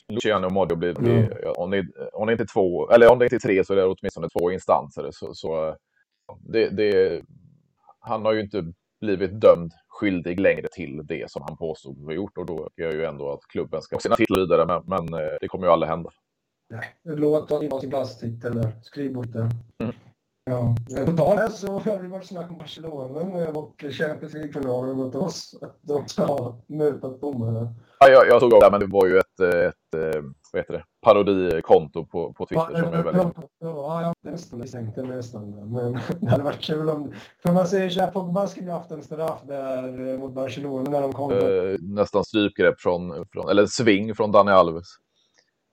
Luciano 0.09 0.49
Modio 0.49 0.75
har 0.75 0.79
blivit. 0.79 0.97
Mm. 0.97 1.29
Om, 1.55 1.71
det, 1.71 1.87
om 2.13 2.27
det 2.27 2.31
inte 2.31 2.43
är 2.43 2.53
två 2.53 2.89
eller 2.89 3.11
om 3.11 3.19
det 3.19 3.25
inte 3.25 3.35
är 3.35 3.39
tre 3.39 3.63
så 3.63 3.73
är 3.73 3.77
det 3.77 3.85
åtminstone 3.85 4.29
två 4.29 4.51
instanser. 4.51 5.09
Så, 5.11 5.33
så 5.33 5.75
det, 6.39 6.69
det, 6.69 7.21
han 7.99 8.25
har 8.25 8.33
ju 8.33 8.41
inte 8.41 8.73
blivit 9.01 9.41
dömd 9.41 9.73
skyldig 9.87 10.39
längre 10.39 10.67
till 10.71 11.01
det 11.05 11.31
som 11.31 11.41
han 11.41 11.57
påstod 11.57 12.05
var 12.05 12.13
gjort 12.13 12.37
och 12.37 12.45
då 12.45 12.69
gör 12.77 12.91
ju 12.91 13.05
ändå 13.05 13.31
att 13.31 13.41
klubben 13.49 13.81
ska 13.81 13.99
sina 13.99 14.15
titlar 14.15 14.39
vidare. 14.39 14.65
Men, 14.65 14.83
men 14.85 15.21
eh, 15.21 15.29
det 15.41 15.47
kommer 15.47 15.67
ju 15.67 15.73
aldrig 15.73 15.89
hända. 15.89 16.09
Nej, 16.69 16.95
låt 17.03 17.51
oss 17.51 17.71
ha 17.71 17.79
sin 17.81 17.89
plasttitel 17.89 18.51
eller 18.51 18.71
skrivbort 18.81 19.35
Mm. 19.35 19.95
Ja, 20.49 20.75
på 21.05 21.11
tal 21.11 21.51
så 21.51 21.79
har 21.79 22.03
det 22.03 22.07
varit 22.07 22.25
snack 22.25 22.49
om 22.49 22.57
Barcelona 22.57 23.59
och 23.59 23.85
Champions 23.91 24.33
League-finalen 24.33 24.97
mot 24.97 25.15
oss. 25.15 25.55
Att 25.61 25.77
de 25.81 26.07
ska 26.07 26.25
ha 26.25 26.61
mutat 26.67 27.21
domarna. 27.21 27.75
Ja, 27.99 28.09
jag, 28.09 28.27
jag 28.27 28.39
tog 28.39 28.53
av 28.53 28.59
det, 28.59 28.71
men 28.71 28.79
det 28.79 28.85
var 28.85 29.07
ju 29.07 29.17
ett, 29.17 29.39
ett, 29.39 29.75
vad 30.53 30.59
heter 30.61 30.73
det, 30.73 30.83
parodikonto 31.01 32.05
på, 32.05 32.33
på 32.33 32.45
Twitter 32.45 32.67
ja, 32.71 32.79
som 32.79 32.93
är 32.93 33.03
väldigt... 33.03 33.37
Ja, 33.59 34.01
ja 34.01 34.13
nästan. 34.31 34.59
Det 34.59 34.67
sänkte 34.67 35.03
nästan. 35.03 35.71
Men 35.71 35.99
det 36.19 36.29
hade 36.29 36.43
varit 36.43 36.61
kul 36.61 36.89
om... 36.89 37.13
För 37.43 37.53
man 37.53 37.67
säger 37.67 37.89
så 37.89 37.99
här, 37.99 38.11
Pogba 38.11 38.47
skulle 38.47 38.71
haft 38.71 38.91
en 38.91 39.03
straff 39.03 39.41
där 39.43 40.13
eh, 40.13 40.19
mot 40.19 40.33
Barcelona 40.33 40.89
när 40.89 41.01
de 41.01 41.13
kom. 41.13 41.31
Eh, 41.31 41.75
nästan 41.79 42.23
strypgrepp 42.23 42.79
från, 42.79 43.25
från, 43.31 43.49
eller 43.49 43.65
sving 43.65 44.15
från 44.15 44.31
Dani 44.31 44.51
Alves. 44.51 44.87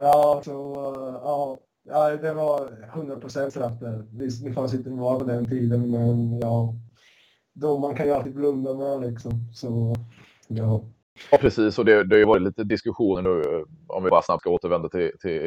Ja, 0.00 0.42
så, 0.44 0.74
ja. 1.22 1.58
Ja, 1.84 2.16
det 2.16 2.34
var 2.34 2.88
100 2.94 3.16
procent 3.16 3.54
där. 3.54 4.04
Visst, 4.18 4.44
det 4.44 4.52
fanns 4.52 4.74
inte 4.74 4.90
var 4.90 5.18
på 5.18 5.24
den 5.24 5.44
tiden, 5.48 5.90
men 5.90 6.38
ja. 6.38 6.74
Då 7.52 7.78
man 7.78 7.94
kan 7.94 8.06
ju 8.06 8.12
alltid 8.12 8.34
blunda 8.34 8.74
med 8.74 9.00
liksom. 9.10 9.32
Så, 9.54 9.94
ja. 10.48 10.84
Ja, 11.30 11.38
precis. 11.38 11.78
Och 11.78 11.84
det, 11.84 12.04
det 12.04 12.14
har 12.14 12.18
ju 12.18 12.24
varit 12.24 12.42
lite 12.42 12.64
diskussioner 12.64 13.22
nu, 13.22 13.64
om 13.86 14.04
vi 14.04 14.10
bara 14.10 14.22
snabbt 14.22 14.40
ska 14.40 14.50
återvända 14.50 14.88
till... 14.88 15.10
till 15.20 15.40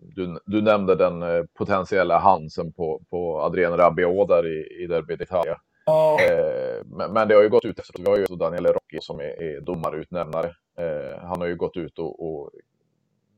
du, 0.00 0.38
du 0.46 0.62
nämnde 0.62 0.94
den 0.94 1.22
eh, 1.22 1.44
potentiella 1.54 2.18
Hansen 2.18 2.72
på, 2.72 3.02
på 3.10 3.40
Adrian 3.40 3.76
Rabiot 3.76 4.28
där 4.28 4.46
i, 4.46 4.82
i 4.82 4.86
Derby 4.86 5.14
d'Italia. 5.16 5.56
Ja. 5.86 6.18
Eh, 6.20 6.84
men, 6.84 7.12
men, 7.12 7.28
det 7.28 7.34
har 7.34 7.42
ju 7.42 7.48
gått 7.48 7.64
ut 7.64 7.78
efter, 7.78 8.02
vi 8.02 8.10
har 8.10 8.16
ju 8.16 8.24
Daniel 8.24 8.66
Rocchi 8.66 8.98
som 9.00 9.20
är, 9.20 9.42
är 9.42 9.60
domarutnämnare. 9.60 10.52
Eh, 10.78 11.18
han 11.22 11.40
har 11.40 11.46
ju 11.46 11.56
gått 11.56 11.76
ut 11.76 11.98
och, 11.98 12.26
och 12.26 12.50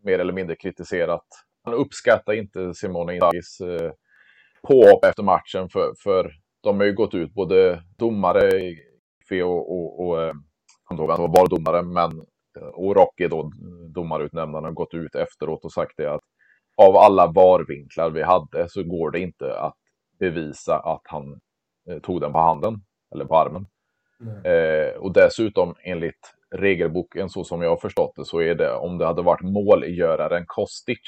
mer 0.03 0.19
eller 0.19 0.33
mindre 0.33 0.57
kritiserat 0.57 1.27
uppskattar 1.73 2.33
inte 2.33 2.75
Simone 2.75 3.15
Inzagis 3.15 3.61
eh, 3.61 3.93
påhopp 4.63 5.05
efter 5.05 5.23
matchen 5.23 5.69
för, 5.69 5.93
för 6.03 6.33
de 6.63 6.79
har 6.79 6.87
ju 6.87 6.93
gått 6.93 7.15
ut, 7.15 7.35
både 7.35 7.83
domare 7.99 8.51
och, 9.45 9.73
och, 9.73 10.07
och 10.07 10.23
eh, 10.23 10.35
han 10.85 10.97
var 10.97 11.29
bara 11.29 11.47
domare, 11.47 11.83
men 11.83 12.11
eh, 12.61 12.69
och 12.69 12.97
Rocky 12.97 13.29
då, 13.29 13.51
domarutnämnaren, 13.95 14.65
har 14.65 14.73
gått 14.73 14.95
ut 14.95 15.15
efteråt 15.15 15.65
och 15.65 15.73
sagt 15.73 15.93
det 15.97 16.15
att 16.15 16.25
av 16.77 16.97
alla 16.97 17.27
varvinklar 17.27 18.11
vi 18.11 18.23
hade 18.23 18.69
så 18.69 18.83
går 18.83 19.11
det 19.11 19.21
inte 19.21 19.59
att 19.59 19.77
bevisa 20.19 20.79
att 20.79 21.03
han 21.05 21.41
eh, 21.91 21.99
tog 21.99 22.21
den 22.21 22.33
på 22.33 22.39
handen 22.39 22.75
eller 23.15 23.25
på 23.25 23.37
armen. 23.37 23.67
Eh, 24.45 25.01
och 25.01 25.13
dessutom 25.13 25.75
enligt 25.85 26.35
regelboken 26.57 27.29
så 27.29 27.45
som 27.45 27.63
jag 27.63 27.71
har 27.71 27.77
förstått 27.77 28.13
det 28.17 28.25
så 28.25 28.41
är 28.41 28.55
det 28.55 28.73
om 28.73 28.99
det 28.99 29.07
hade 29.07 29.23
varit 29.23 29.43
målgöraren 29.43 30.45
Kostic 30.47 30.99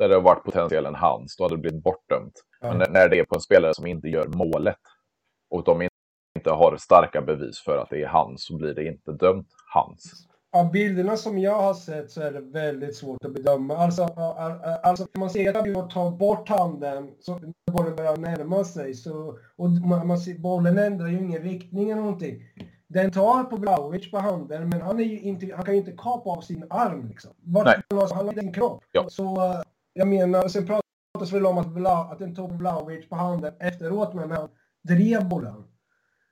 där 0.00 0.08
det 0.08 0.14
har 0.14 0.22
varit 0.22 0.44
potentiell 0.44 0.86
en 0.86 0.94
hands, 0.94 1.36
då 1.36 1.44
hade 1.44 1.56
det 1.56 1.60
blivit 1.60 1.82
bortdömt. 1.82 2.32
Ja. 2.60 2.74
Men 2.74 2.92
när 2.92 3.08
det 3.08 3.18
är 3.18 3.24
på 3.24 3.34
en 3.34 3.40
spelare 3.40 3.74
som 3.74 3.86
inte 3.86 4.08
gör 4.08 4.26
målet 4.26 4.76
och 5.50 5.64
de 5.64 5.88
inte 6.36 6.50
har 6.50 6.76
starka 6.76 7.22
bevis 7.22 7.60
för 7.60 7.78
att 7.78 7.90
det 7.90 8.02
är 8.02 8.06
hans 8.06 8.44
så 8.44 8.56
blir 8.56 8.74
det 8.74 8.84
inte 8.84 9.12
dömt 9.12 9.48
hans. 9.74 10.26
Av 10.52 10.70
bilderna 10.72 11.16
som 11.16 11.38
jag 11.38 11.62
har 11.62 11.74
sett 11.74 12.10
så 12.10 12.20
är 12.20 12.32
det 12.32 12.40
väldigt 12.40 12.96
svårt 12.96 13.24
att 13.24 13.32
bedöma. 13.32 13.76
Alltså, 13.76 14.02
alltså 14.82 15.06
man 15.16 15.30
ser 15.30 15.56
att 15.56 15.64
Björn 15.64 15.88
tar 15.88 16.10
bort 16.10 16.48
handen 16.48 17.10
så 17.20 17.40
bollen 17.72 17.96
börjar 17.96 18.16
närma 18.16 18.64
sig. 18.64 18.94
Så, 18.94 19.38
och 19.56 19.70
man, 19.70 20.06
man 20.06 20.18
ser, 20.18 20.38
bollen 20.38 20.78
ändrar 20.78 21.08
ju 21.08 21.18
ingen 21.18 21.42
riktning 21.42 21.90
eller 21.90 22.02
någonting. 22.02 22.42
Den 22.86 23.10
tar 23.10 23.44
på 23.44 23.56
Blaovic 23.56 24.10
på 24.10 24.18
handen, 24.18 24.68
men 24.68 24.80
han, 24.80 25.00
är 25.00 25.04
inte, 25.04 25.54
han 25.56 25.64
kan 25.64 25.74
ju 25.74 25.80
inte 25.80 25.92
kapa 25.98 26.30
av 26.30 26.40
sin 26.40 26.66
arm. 26.70 27.08
Liksom. 27.08 27.30
Vart, 27.42 27.66
han 27.90 27.98
har 28.26 28.32
sin 28.32 28.52
kropp. 28.52 28.84
Ja. 28.92 29.06
Så 29.08 29.54
jag 29.92 30.08
menar, 30.08 30.48
sen 30.48 30.66
pratas 30.66 31.32
väl 31.32 31.46
om 31.46 31.58
att, 31.58 31.74
Bla, 31.74 32.04
att 32.12 32.18
den 32.18 32.34
tog 32.34 32.56
Blaovic 32.56 33.08
på 33.08 33.16
handen 33.16 33.54
efteråt, 33.60 34.14
men 34.14 34.30
han 34.30 34.48
drev 34.88 35.28
bollen. 35.28 35.64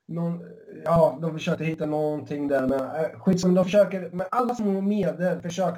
Någon, 0.09 0.43
ja, 0.85 1.19
de 1.23 1.33
försökte 1.33 1.65
hitta 1.65 1.87
någonting 1.87 2.49
där, 2.49 2.67
men 2.67 2.81
eh, 2.81 3.21
skitsamma, 3.21 3.55
de 3.55 3.65
försöker 3.65 4.11
med 4.11 4.27
alla 4.31 4.55
små 4.55 4.81
medel 4.81 5.41
försök, 5.41 5.75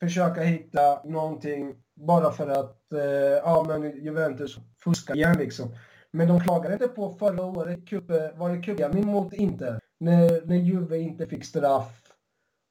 försöka 0.00 0.40
hitta 0.40 1.02
någonting 1.04 1.74
bara 1.94 2.32
för 2.32 2.48
att, 2.48 2.92
eh, 2.92 3.02
ja 3.44 3.64
men 3.68 4.04
Juventus 4.04 4.58
fuskar 4.84 5.16
igen 5.16 5.36
liksom. 5.38 5.76
Men 6.10 6.28
de 6.28 6.40
klagade 6.40 6.72
inte 6.72 6.88
på 6.88 7.10
förra 7.10 7.44
året, 7.44 7.88
kuppe, 7.88 8.32
var 8.36 8.50
det 8.50 8.62
cupjämning 8.62 9.06
mot 9.06 9.32
Inter, 9.32 9.80
när, 10.00 10.46
när 10.46 10.56
Juve 10.56 10.98
inte 10.98 11.26
fick 11.26 11.44
straff 11.44 12.02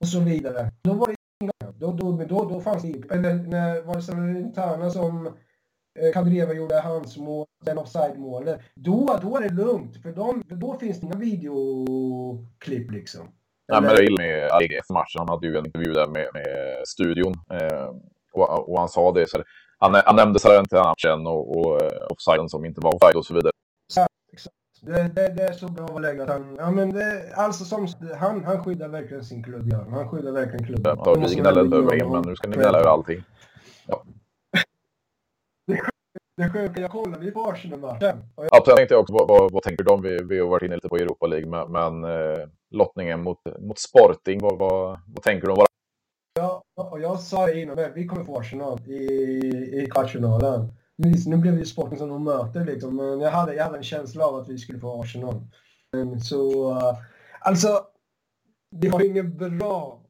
och 0.01 0.07
så 0.07 0.19
vidare. 0.19 0.71
Då 0.81 0.93
var 0.93 1.07
det 1.07 1.15
då, 1.79 1.91
då, 1.91 2.11
då, 2.11 2.49
då 2.49 2.61
fanns 2.61 2.83
det 2.83 3.13
Eller 3.13 3.33
när 3.33 3.81
var 3.81 3.95
det 3.95 4.01
Salernitana 4.01 4.89
som 4.89 5.27
eh, 5.99 6.13
Kadreva 6.13 6.53
gjorde 6.53 6.81
hans 6.81 7.17
mål, 7.17 7.45
den 7.65 7.77
offside-målet. 7.77 8.59
Då, 8.75 9.19
då 9.21 9.37
är 9.37 9.41
det 9.41 9.53
lugnt, 9.53 10.01
för, 10.01 10.11
de, 10.11 10.43
för 10.49 10.55
då 10.55 10.77
finns 10.79 10.99
det 10.99 11.05
inga 11.05 11.17
videoklipp 11.17 12.91
liksom. 12.91 13.21
Nej, 13.71 13.81
men 13.81 13.95
det 13.95 14.03
är 14.03 14.17
med 14.17 14.51
Allegri 14.51 14.77
efter 14.77 14.93
matchen. 14.93 15.19
Han 15.19 15.29
hade 15.29 15.47
ju 15.47 15.57
en 15.57 15.65
intervju 15.65 15.93
där 15.93 16.07
med, 16.07 16.27
med 16.33 16.47
studion. 16.87 17.33
Eh, 17.33 17.89
Och, 18.35 18.69
och 18.69 18.79
han 18.79 18.89
sa 18.89 19.11
det. 19.11 19.29
Så 19.29 19.43
han, 19.79 20.01
han 20.05 20.15
nämnde 20.15 20.39
Salernitana-matchen 20.39 21.27
och, 21.27 21.57
och 21.57 21.81
uh, 21.81 21.89
offsiden 22.09 22.49
som 22.49 22.65
inte 22.65 22.81
var 22.81 22.95
offside 22.95 23.15
och 23.15 23.25
så 23.25 23.33
vidare. 23.33 23.51
Det, 24.85 25.11
det, 25.15 25.29
det, 25.29 25.43
är 25.43 25.53
så 25.53 25.67
bra 25.67 25.85
att 25.85 26.29
han... 26.29 26.55
Ja, 26.57 26.71
men 26.71 26.93
det, 26.93 27.33
alltså 27.35 27.65
som, 27.65 27.87
han, 28.17 28.43
han 28.43 28.63
skyddar 28.63 28.87
verkligen 28.87 29.23
sin 29.23 29.43
klubb, 29.43 29.67
ja. 29.71 29.85
Han 29.89 30.09
skyddar 30.09 30.31
verkligen 30.31 30.65
klubben. 30.65 30.97
Ja, 31.05 31.13
vi 31.13 31.35
gnäller 31.35 31.61
över 31.61 31.95
er, 31.95 32.05
men 32.05 32.21
nu 32.21 32.35
ska 32.35 32.47
ni 32.47 32.55
gnälla 32.55 32.79
över 32.79 32.89
allting. 32.89 33.23
Ja. 33.87 34.03
Det 36.37 36.49
sjuka, 36.49 36.81
jag 36.81 36.91
kollade 36.91 37.25
ju 37.25 37.31
på 37.31 37.43
Arsenal-matchen. 37.43 38.23
Jag... 38.35 38.45
Ja, 38.51 38.63
jag 38.65 38.77
tänkte 38.77 38.95
också, 38.95 39.13
vad, 39.13 39.51
vad, 39.51 39.63
tänker 39.63 39.83
de? 39.83 40.01
Vi, 40.01 40.23
vi 40.23 40.39
har 40.39 40.47
varit 40.47 40.63
inne 40.63 40.75
lite 40.75 40.89
på 40.89 40.97
Europa 40.97 41.27
League, 41.27 41.49
men, 41.49 41.71
men 41.71 42.03
eh, 42.03 42.47
lottningen 42.71 43.23
mot, 43.23 43.39
mot 43.59 43.79
Sporting, 43.79 44.39
vad, 44.41 44.57
vad, 44.57 44.99
vad 45.07 45.23
tänker 45.23 45.47
du? 45.47 45.55
Ja, 46.33 46.63
och 46.75 46.99
jag 46.99 47.19
sa 47.19 47.51
innan, 47.51 47.77
vi 47.95 48.07
kommer 48.07 48.23
få 48.23 48.39
Arsenal 48.39 48.79
i, 48.87 48.93
i 49.81 49.87
kvartsfinalen. 49.91 50.73
Nu 50.97 51.37
blev 51.37 51.53
det 51.53 51.59
ju 51.59 51.65
Sporting 51.65 51.97
som 51.97 52.09
de 52.09 52.23
möter 52.23 52.65
liksom, 52.65 52.95
men 52.95 53.19
jag 53.19 53.31
hade, 53.31 53.55
jag 53.55 53.63
hade 53.63 53.77
en 53.77 53.83
känsla 53.83 54.25
av 54.25 54.35
att 54.35 54.49
vi 54.49 54.57
skulle 54.57 54.79
få 54.79 55.01
Arsenal. 55.01 55.41
Så, 56.23 56.71
uh, 56.71 56.97
alltså, 57.39 57.81
det 58.71 58.89
var 58.89 59.05
inget 59.05 59.37
bra. 59.37 60.03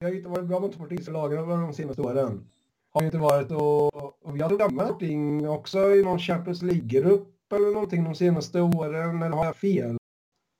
Det 0.00 0.06
har 0.06 0.14
inte 0.14 0.28
varit 0.28 0.46
bra 0.46 0.60
mot 0.60 0.78
portugisiska 0.78 1.12
lagen 1.12 1.48
de 1.48 1.72
senaste 1.72 2.02
åren 2.02 2.50
har 2.92 3.00
ju 3.00 3.06
inte 3.06 3.18
varit 3.18 3.50
och, 3.50 3.94
och 4.26 4.36
vi 4.36 4.42
har 4.42 4.56
glömt 4.56 4.74
någonting 4.74 5.48
också 5.48 5.94
i 5.94 6.02
någon 6.02 6.18
Champions 6.18 6.62
League-grupp 6.62 7.52
eller 7.54 7.74
någonting 7.74 8.04
de 8.04 8.14
senaste 8.14 8.60
åren, 8.60 9.22
eller 9.22 9.36
har 9.36 9.44
jag 9.44 9.56
fel? 9.56 9.96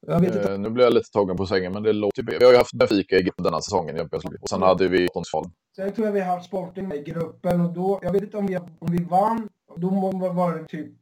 Jag 0.07 0.21
vet 0.21 0.35
inte. 0.35 0.53
Eh, 0.53 0.59
nu 0.59 0.71
blir 0.71 0.85
jag 0.85 0.95
lite 0.95 1.11
tagen 1.11 1.37
på 1.37 1.47
sängen, 1.47 1.73
men 1.73 1.83
det 1.83 1.93
låter 1.93 2.23
typ... 2.23 2.41
Vi 2.41 2.45
har 2.45 2.53
ju 2.53 2.59
haft 2.59 2.75
Benfica 2.75 3.17
i 3.17 3.23
gruppen 3.23 3.45
denna 3.45 3.61
säsongen 3.61 4.09
och 4.41 4.49
sen 4.49 4.63
hade 4.63 4.89
vi 4.89 5.09
Åttonsfallen. 5.09 5.51
Sen 5.77 5.93
tror 5.93 6.07
jag 6.07 6.13
vi 6.13 6.21
har 6.21 6.35
haft 6.35 6.47
Sporting 6.47 6.93
i 6.93 7.03
gruppen 7.03 7.61
och 7.61 7.73
då, 7.73 8.01
jag 8.03 8.13
vet 8.13 8.23
inte 8.23 8.37
om 8.37 8.47
vi, 8.47 8.57
om 8.57 8.93
vi 8.93 9.05
vann, 9.05 9.49
då 9.77 9.91
var 10.13 10.59
det 10.59 10.67
typ 10.67 10.93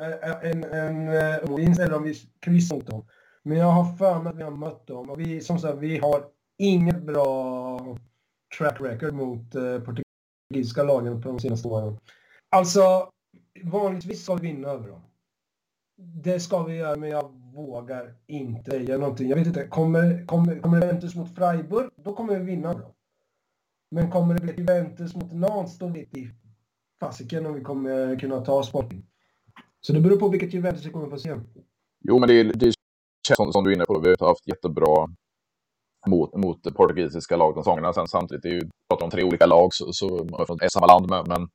eh, 0.00 0.30
eh, 0.30 0.50
en, 0.50 0.64
en, 0.64 1.08
en 1.08 1.56
vinst 1.56 1.80
eller 1.80 1.96
om 1.96 2.02
vi 2.02 2.14
kryssade 2.40 2.78
mot 2.78 2.86
dem. 2.86 3.06
Men 3.42 3.58
jag 3.58 3.66
har 3.66 3.96
för 3.96 4.22
mig 4.22 4.30
att 4.30 4.38
vi 4.38 4.42
har 4.42 4.50
mött 4.50 4.86
dem 4.86 5.10
och 5.10 5.20
vi, 5.20 5.40
som 5.40 5.58
sagt, 5.58 5.78
vi 5.78 5.98
har 5.98 6.24
inget 6.58 7.02
bra 7.02 7.96
track 8.58 8.80
record 8.80 9.14
mot 9.14 9.54
eh, 9.54 9.78
portugisiska 9.78 10.82
lagen 10.82 11.22
på 11.22 11.28
de 11.28 11.40
senaste 11.40 11.68
åren. 11.68 11.98
Alltså, 12.48 13.10
vanligtvis 13.64 14.22
ska 14.22 14.34
vi 14.34 14.52
vinna 14.52 14.68
över 14.68 14.88
dem. 14.88 15.00
Det 15.96 16.40
ska 16.40 16.62
vi 16.62 16.76
göra, 16.76 16.96
men 16.96 17.10
jag 17.10 17.30
vågar 17.54 18.14
inte 18.26 18.70
säga 18.70 18.98
någonting. 18.98 19.28
Jag 19.28 19.36
vet 19.36 19.46
inte, 19.46 19.66
kommer, 19.66 20.26
kommer, 20.26 20.58
kommer 20.60 20.80
Juventus 20.80 21.14
mot 21.14 21.34
Freiburg, 21.34 21.90
då 21.96 22.14
kommer 22.14 22.38
vi 22.38 22.44
vinna 22.44 22.70
över 22.70 22.80
dem. 22.80 22.92
Men 23.90 24.10
kommer 24.10 24.34
det 24.34 24.40
bli 24.40 24.54
Juventus 24.56 25.14
mot 25.14 25.32
Nantes, 25.32 25.78
då 25.78 25.86
vet 25.86 26.08
vi 26.10 26.30
fasiken 27.00 27.46
om 27.46 27.54
vi 27.54 27.60
kommer 27.60 28.18
kunna 28.18 28.40
ta 28.40 28.62
Sporting. 28.62 29.06
Så 29.80 29.92
det 29.92 30.00
beror 30.00 30.16
på 30.16 30.28
vilket 30.28 30.54
Juventus 30.54 30.86
vi 30.86 30.90
kommer 30.90 31.10
få 31.10 31.18
se. 31.18 31.34
Jo, 32.08 32.18
men 32.18 32.28
det, 32.28 32.42
det 32.42 32.72
känns 33.28 33.36
som, 33.36 33.52
som 33.52 33.64
du 33.64 33.70
är 33.70 33.74
inne 33.74 33.84
på. 33.84 34.00
Vi 34.00 34.14
har 34.20 34.28
haft 34.28 34.48
jättebra 34.48 35.08
mot, 36.06 36.36
mot 36.36 36.74
portugisiska 36.74 37.36
lag 37.36 37.54
de 37.54 37.62
säsongerna. 37.62 37.92
Sen 37.92 38.08
samtidigt, 38.08 38.42
det 38.42 38.48
är 38.48 38.52
ju, 38.52 38.70
pratar 38.88 39.04
om 39.04 39.10
tre 39.10 39.24
olika 39.24 39.46
lag, 39.46 39.74
så, 39.74 39.92
så 39.92 40.08
man 40.08 40.40
är 40.40 40.44
från 40.44 40.58
samma 40.70 40.86
land, 40.86 41.10
men, 41.10 41.24
men 41.28 41.48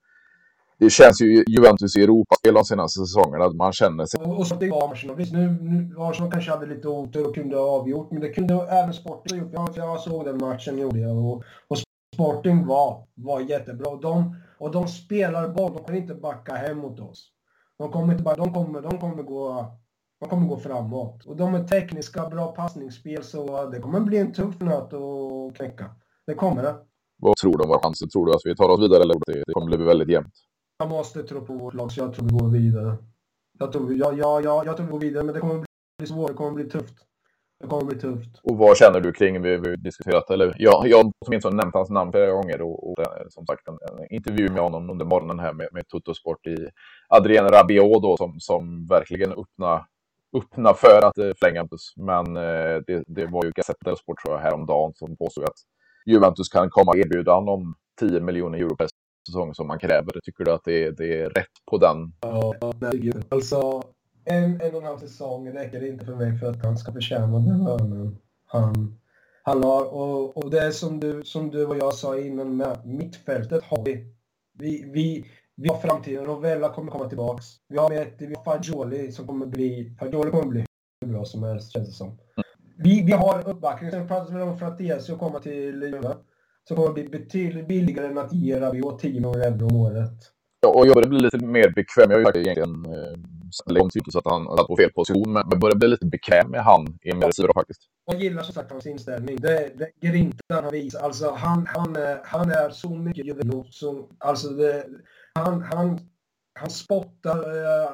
det 0.77 0.89
känns 0.89 1.21
ju 1.21 1.43
Juventus 1.47 1.95
i 1.95 2.03
Europa-spel 2.03 2.53
de 2.53 2.63
senaste 2.63 2.99
säsongerna, 2.99 3.45
att 3.45 3.55
man 3.55 3.73
känner 3.73 4.05
sig... 4.05 4.19
Och, 4.21 4.47
så 4.47 4.55
det 4.55 4.69
var 4.69 4.91
Arsenal. 4.91 5.15
Visst, 5.15 5.33
nu, 5.33 5.57
nu 5.61 5.95
Arsenal 5.97 6.31
kanske 6.31 6.51
hade 6.51 6.65
lite 6.65 6.87
otur 6.87 7.27
och 7.27 7.35
kunde 7.35 7.57
ha 7.57 7.65
avgjort, 7.65 8.11
men 8.11 8.21
det 8.21 8.29
kunde 8.29 8.53
även 8.53 8.93
Sporting 8.93 9.39
ha 9.39 9.45
gjort. 9.45 9.53
Jag, 9.53 9.69
jag 9.75 9.99
såg 9.99 10.25
den 10.25 10.37
matchen, 10.37 10.77
gjorde 10.77 10.99
jag. 10.99 11.17
Och, 11.17 11.43
och 11.67 11.77
Sporting 12.15 12.65
var, 12.65 13.07
var 13.13 13.39
jättebra. 13.39 13.89
Och 13.89 14.01
de, 14.01 14.35
och 14.57 14.71
de 14.71 14.87
spelar 14.87 15.49
boll, 15.49 15.73
de 15.73 15.83
kan 15.83 15.95
inte 15.95 16.15
backa 16.15 16.53
hem 16.55 16.77
mot 16.77 16.99
oss. 16.99 17.31
De 17.77 17.91
kommer, 17.91 18.13
inte, 18.13 18.35
de 18.35 18.53
kommer, 18.53 18.81
de 18.81 18.99
kommer 18.99 19.23
gå 19.23 19.71
de 20.19 20.29
kommer 20.29 20.47
gå 20.47 20.57
framåt. 20.57 21.25
Och 21.25 21.35
de 21.35 21.55
är 21.55 21.63
tekniska, 21.63 22.29
bra 22.29 22.51
passningsspel, 22.51 23.23
så 23.23 23.69
det 23.69 23.79
kommer 23.79 23.99
bli 23.99 24.17
en 24.17 24.33
tuff 24.33 24.59
nöt 24.59 24.93
att 24.93 25.55
knäcka. 25.55 25.95
Det 26.27 26.33
kommer 26.33 26.63
det. 26.63 26.75
Vad 27.17 27.37
tror 27.37 27.57
du 27.57 27.63
om 27.63 27.69
våra 27.69 27.79
chanser? 27.79 28.07
Tror 28.07 28.25
du 28.25 28.31
att 28.31 28.41
vi 28.45 28.55
tar 28.55 28.69
oss 28.69 28.81
vidare 28.81 29.03
eller 29.03 29.15
det 29.25 29.53
kommer 29.53 29.77
bli 29.77 29.85
väldigt 29.85 30.09
jämnt? 30.09 30.33
Jag 30.77 30.89
måste 30.89 31.23
tro 31.23 31.45
på 31.45 31.53
vårt 31.53 31.73
lag, 31.73 31.91
så 31.91 31.99
jag 31.99 32.13
tror 32.13 32.25
vi 32.25 32.37
går 32.37 32.47
vidare. 32.47 32.97
Jag 33.59 33.71
tror, 33.71 33.93
jag, 33.93 34.17
jag, 34.17 34.43
jag, 34.43 34.65
jag 34.65 34.77
tror 34.77 34.85
vi 34.85 34.91
går 34.91 34.99
vidare, 34.99 35.23
men 35.23 35.33
det 35.33 35.39
kommer 35.41 35.65
bli 35.97 36.07
svårt. 36.07 36.27
Det 36.27 36.33
kommer 36.33 36.51
bli 36.51 36.69
tufft. 36.69 36.95
Det 37.59 37.67
kommer 37.67 37.85
bli 37.85 37.99
tufft. 37.99 38.39
Och 38.43 38.57
vad 38.57 38.77
känner 38.77 38.99
du 38.99 39.11
kring, 39.13 39.41
vi 39.41 39.55
har 39.55 39.77
diskuterat, 39.77 40.29
eller 40.29 40.55
jag, 40.57 40.87
jag 40.87 41.11
åtminstone 41.25 41.55
nämnt 41.55 41.75
hans 41.75 41.89
namn 41.89 42.11
flera 42.11 42.31
gånger 42.31 42.61
och, 42.61 42.89
och 42.89 42.95
som 43.29 43.45
sagt 43.45 43.67
en, 43.67 43.73
en, 43.73 44.13
intervju 44.15 44.49
med 44.49 44.61
honom 44.61 44.89
under 44.89 45.05
morgonen 45.05 45.39
här 45.39 45.53
med, 45.53 45.67
med 45.71 45.87
Tuttosport 45.87 46.47
i 46.47 46.69
Adrien 47.09 47.47
Rabiot 47.47 48.01
då 48.01 48.17
som, 48.17 48.39
som 48.39 48.87
verkligen 48.87 49.31
öppnar 49.31 49.85
öppna 50.37 50.73
för 50.73 50.99
att 51.07 51.17
eh, 51.17 51.31
förlänga 51.39 51.55
Juventus. 51.55 51.93
Men 51.95 52.37
eh, 52.37 52.81
det, 52.87 53.03
det 53.07 53.25
var 53.25 53.45
ju 53.45 53.51
Gazzetta 53.51 53.95
Sport 53.95 54.23
tror 54.23 54.35
jag 54.35 54.41
häromdagen 54.41 54.93
som 54.95 55.17
påstod 55.17 55.43
att 55.43 55.59
Juventus 56.05 56.49
kan 56.49 56.69
komma 56.69 56.91
och 56.91 56.97
erbjuda 56.97 57.33
honom 57.33 57.75
10 57.99 58.21
miljoner 58.21 58.59
euro 58.59 58.75
per 58.75 58.87
säsong 59.27 59.53
som 59.53 59.67
man 59.67 59.79
kräver. 59.79 60.19
Tycker 60.23 60.43
du 60.43 60.51
att 60.51 60.63
det, 60.63 60.91
det 60.91 61.21
är 61.21 61.29
rätt 61.29 61.55
på 61.71 61.77
den? 61.77 62.13
Ja, 62.21 62.53
nej, 62.79 63.13
alltså 63.29 63.83
en, 64.25 64.61
en 64.61 64.75
och 64.75 64.81
en 64.81 64.87
halv 64.87 64.97
säsong 64.97 65.51
räcker 65.51 65.87
inte 65.87 66.05
för 66.05 66.15
mig 66.15 66.37
för 66.39 66.49
att 66.49 66.63
han 66.63 66.77
ska 66.77 66.91
förtjäna 66.91 67.39
den 67.39 67.63
lönen 67.63 68.17
han, 68.45 68.97
han 69.43 69.63
har. 69.63 69.93
Och, 69.93 70.37
och 70.37 70.49
det 70.49 70.59
är 70.59 70.71
som 70.71 70.99
du, 70.99 71.23
som 71.23 71.51
du 71.51 71.65
och 71.65 71.77
jag 71.77 71.93
sa 71.93 72.19
innan 72.19 72.57
med 72.57 72.85
mittfältet 72.85 73.63
har 73.63 73.85
vi. 73.85 74.11
Vi, 74.57 74.89
vi, 74.93 75.25
vi 75.55 75.69
har 75.69 75.77
framtiden. 75.77 76.25
Rovella 76.25 76.73
kommer 76.73 76.91
komma 76.91 77.09
tillbaks. 77.09 77.45
Vi 77.67 77.77
har, 77.77 77.91
ett, 77.91 78.15
vi 78.17 78.35
har 78.35 78.43
Fagioli 78.43 79.11
som 79.11 79.27
kommer 79.27 79.45
bli... 79.45 79.95
Fagioli 79.99 80.31
kommer 80.31 80.45
bli 80.45 80.65
hur 81.01 81.13
bra 81.13 81.25
som 81.25 81.43
helst, 81.43 81.73
känns 81.73 81.87
det 81.87 81.93
som. 81.93 82.17
Vi, 82.77 83.03
vi 83.03 83.11
har 83.11 83.49
uppbackning. 83.49 83.91
Sen 83.91 84.07
pratas 84.07 84.29
det 84.29 84.43
om 84.43 84.57
Fratesi 84.57 85.13
och 85.13 85.19
komma 85.19 85.39
till 85.39 85.83
Juve. 85.83 86.15
Som 86.67 86.77
kommer 86.77 86.93
bli 86.93 87.09
betydligt 87.09 87.67
billigare 87.67 88.07
än 88.07 88.17
att 88.17 88.33
ge 88.33 88.59
Rabiot 88.59 88.99
10 88.99 89.13
miljoner 89.13 89.39
euro 89.39 89.67
om 89.67 89.75
året. 89.75 90.31
Ja, 90.61 90.69
och 90.69 90.87
jag 90.87 90.93
börjar 90.93 91.09
bli 91.09 91.19
lite 91.19 91.45
mer 91.45 91.69
bekväm. 91.69 92.11
Jag 92.11 92.23
har 92.23 92.33
ju 92.35 92.41
egentligen 92.41 92.85
eh, 92.85 93.19
om 93.81 93.89
så 94.11 94.19
att 94.19 94.27
han 94.27 94.57
satt 94.57 94.67
på 94.67 94.77
fel 94.77 94.91
position, 94.91 95.33
men 95.33 95.59
börjar 95.59 95.75
bli 95.75 95.87
lite 95.87 96.05
bekväm 96.05 96.51
med 96.51 96.63
han 96.63 96.87
i 97.01 97.09
en 97.09 97.19
mer 97.19 97.53
faktiskt. 97.53 97.81
Jag 98.05 98.21
gillar 98.21 98.43
som 98.43 98.53
sagt 98.53 98.71
hans 98.71 98.85
inställning. 98.85 99.37
Det, 99.41 99.71
det 99.75 100.09
grintan 100.09 100.63
han 100.63 100.71
visar. 100.71 100.99
Alltså 100.99 101.31
han, 101.31 101.67
han, 101.67 101.95
är, 101.95 102.19
han 102.23 102.51
är 102.51 102.69
så 102.69 102.89
mycket 102.89 103.25
Juventus. 103.25 103.83
Alltså 104.17 104.49
det, 104.49 104.85
han, 105.33 105.61
han, 105.61 105.99
han 106.59 106.69
spottar, 106.69 107.37
uh, 107.37 107.89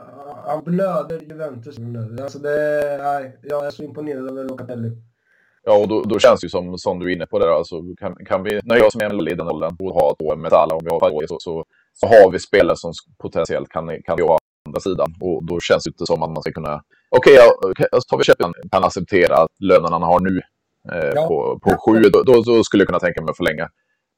han 0.45 0.63
blöder 0.63 1.21
Juventus 1.21 1.77
nu. 1.79 2.17
Alltså 2.21 2.39
det, 2.39 2.97
nej, 3.03 3.39
jag 3.43 3.65
är 3.65 3.71
så 3.71 3.83
imponerad 3.83 4.29
över 4.29 4.43
Locatelli. 4.43 4.91
Ja, 5.63 5.77
och 5.77 5.87
då, 5.87 6.01
då 6.01 6.19
känns 6.19 6.41
det 6.41 6.45
ju 6.45 6.49
som, 6.49 6.77
som 6.77 6.99
du 6.99 7.11
är 7.11 7.15
inne 7.15 7.25
på 7.25 7.39
där, 7.39 7.47
alltså 7.47 7.81
kan, 7.99 8.15
kan 8.25 8.43
vi 8.43 8.59
nöja 8.63 8.85
oss 8.85 8.95
med 8.95 9.11
en 9.11 9.27
i 9.27 9.33
den 9.33 9.47
åldern 9.47 9.75
och 9.79 9.93
ha 9.93 10.15
två 10.19 10.35
Metalla 10.35 10.75
om 10.75 10.81
vi 10.83 10.89
har 10.89 10.99
Fagoi 10.99 11.27
så, 11.27 11.37
så, 11.39 11.65
så 11.93 12.07
har 12.07 12.31
vi 12.31 12.39
spelare 12.39 12.77
som 12.77 12.93
potentiellt 13.17 13.69
kan, 13.69 14.01
kan 14.03 14.17
gå 14.17 14.37
andra 14.71 14.79
sidan. 14.79 15.15
Och 15.19 15.45
då 15.45 15.59
känns 15.59 15.83
det 15.83 15.89
inte 15.89 16.05
som 16.05 16.23
att 16.23 16.31
man 16.31 16.41
ska 16.43 16.51
kunna... 16.51 16.83
Okej, 17.09 17.33
okay, 17.33 17.71
okay, 17.71 17.87
alltså 17.91 18.07
tar 18.07 18.17
vi 18.17 18.23
köpen 18.23 18.53
kan 18.71 18.83
acceptera 18.83 19.35
att 19.43 19.53
lönerna 19.59 19.95
han 19.99 20.03
har 20.03 20.19
nu 20.19 20.41
eh, 20.91 21.11
ja. 21.15 21.27
på, 21.27 21.59
på 21.63 21.69
sju, 21.69 21.99
då, 22.13 22.23
då, 22.23 22.41
då, 22.41 22.63
skulle 22.63 22.81
jag 22.81 22.87
kunna 22.87 22.99
tänka 22.99 23.21
mig 23.21 23.31
att 23.31 23.37
förlänga. 23.37 23.69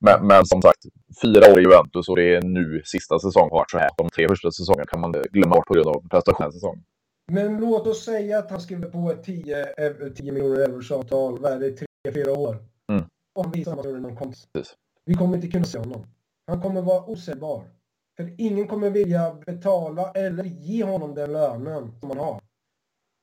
Men, 0.05 0.27
men, 0.27 0.45
som 0.45 0.61
sagt, 0.61 0.83
fyra 1.21 1.53
år 1.53 1.59
i 1.59 1.63
Juventus 1.63 2.09
och 2.09 2.15
det 2.15 2.35
är 2.35 2.41
nu 2.41 2.81
sista 2.85 3.19
säsongen 3.19 3.49
har 3.51 3.57
varit 3.57 3.71
så 3.71 3.77
här. 3.77 3.89
De 3.97 4.09
tre 4.09 4.27
första 4.27 4.51
säsongerna 4.51 4.85
kan 4.85 5.01
man 5.01 5.11
glömma 5.11 5.55
bort 5.55 5.67
på 5.67 5.73
grund 5.73 5.87
av 5.87 6.07
prestationssäsong. 6.09 6.83
Men 7.31 7.57
låt 7.57 7.87
oss 7.87 8.05
säga 8.05 8.39
att 8.39 8.51
han 8.51 8.61
skriver 8.61 8.87
på 8.89 9.11
ett 9.11 9.23
10, 9.23 9.65
10 10.15 10.31
miljoner 10.31 10.59
euros 10.59 10.91
avtal 10.91 11.39
värde 11.39 11.65
i 11.67 11.75
3-4 12.07 12.29
år. 12.29 12.57
Mm. 12.91 13.03
Han 13.35 13.51
visar 13.51 13.71
att 13.71 13.85
han 13.85 14.15
kommer. 14.15 14.35
Vi 15.05 15.13
kommer 15.13 15.35
inte 15.35 15.47
kunna 15.47 15.65
se 15.65 15.79
honom. 15.79 16.05
Han 16.47 16.61
kommer 16.61 16.81
vara 16.81 17.05
osäljbar. 17.05 17.63
För 18.17 18.35
ingen 18.37 18.67
kommer 18.67 18.89
vilja 18.89 19.33
betala 19.45 20.11
eller 20.11 20.43
ge 20.43 20.83
honom 20.83 21.15
den 21.15 21.33
lönen 21.33 21.91
som 21.99 22.09
han 22.09 22.19
har. 22.19 22.41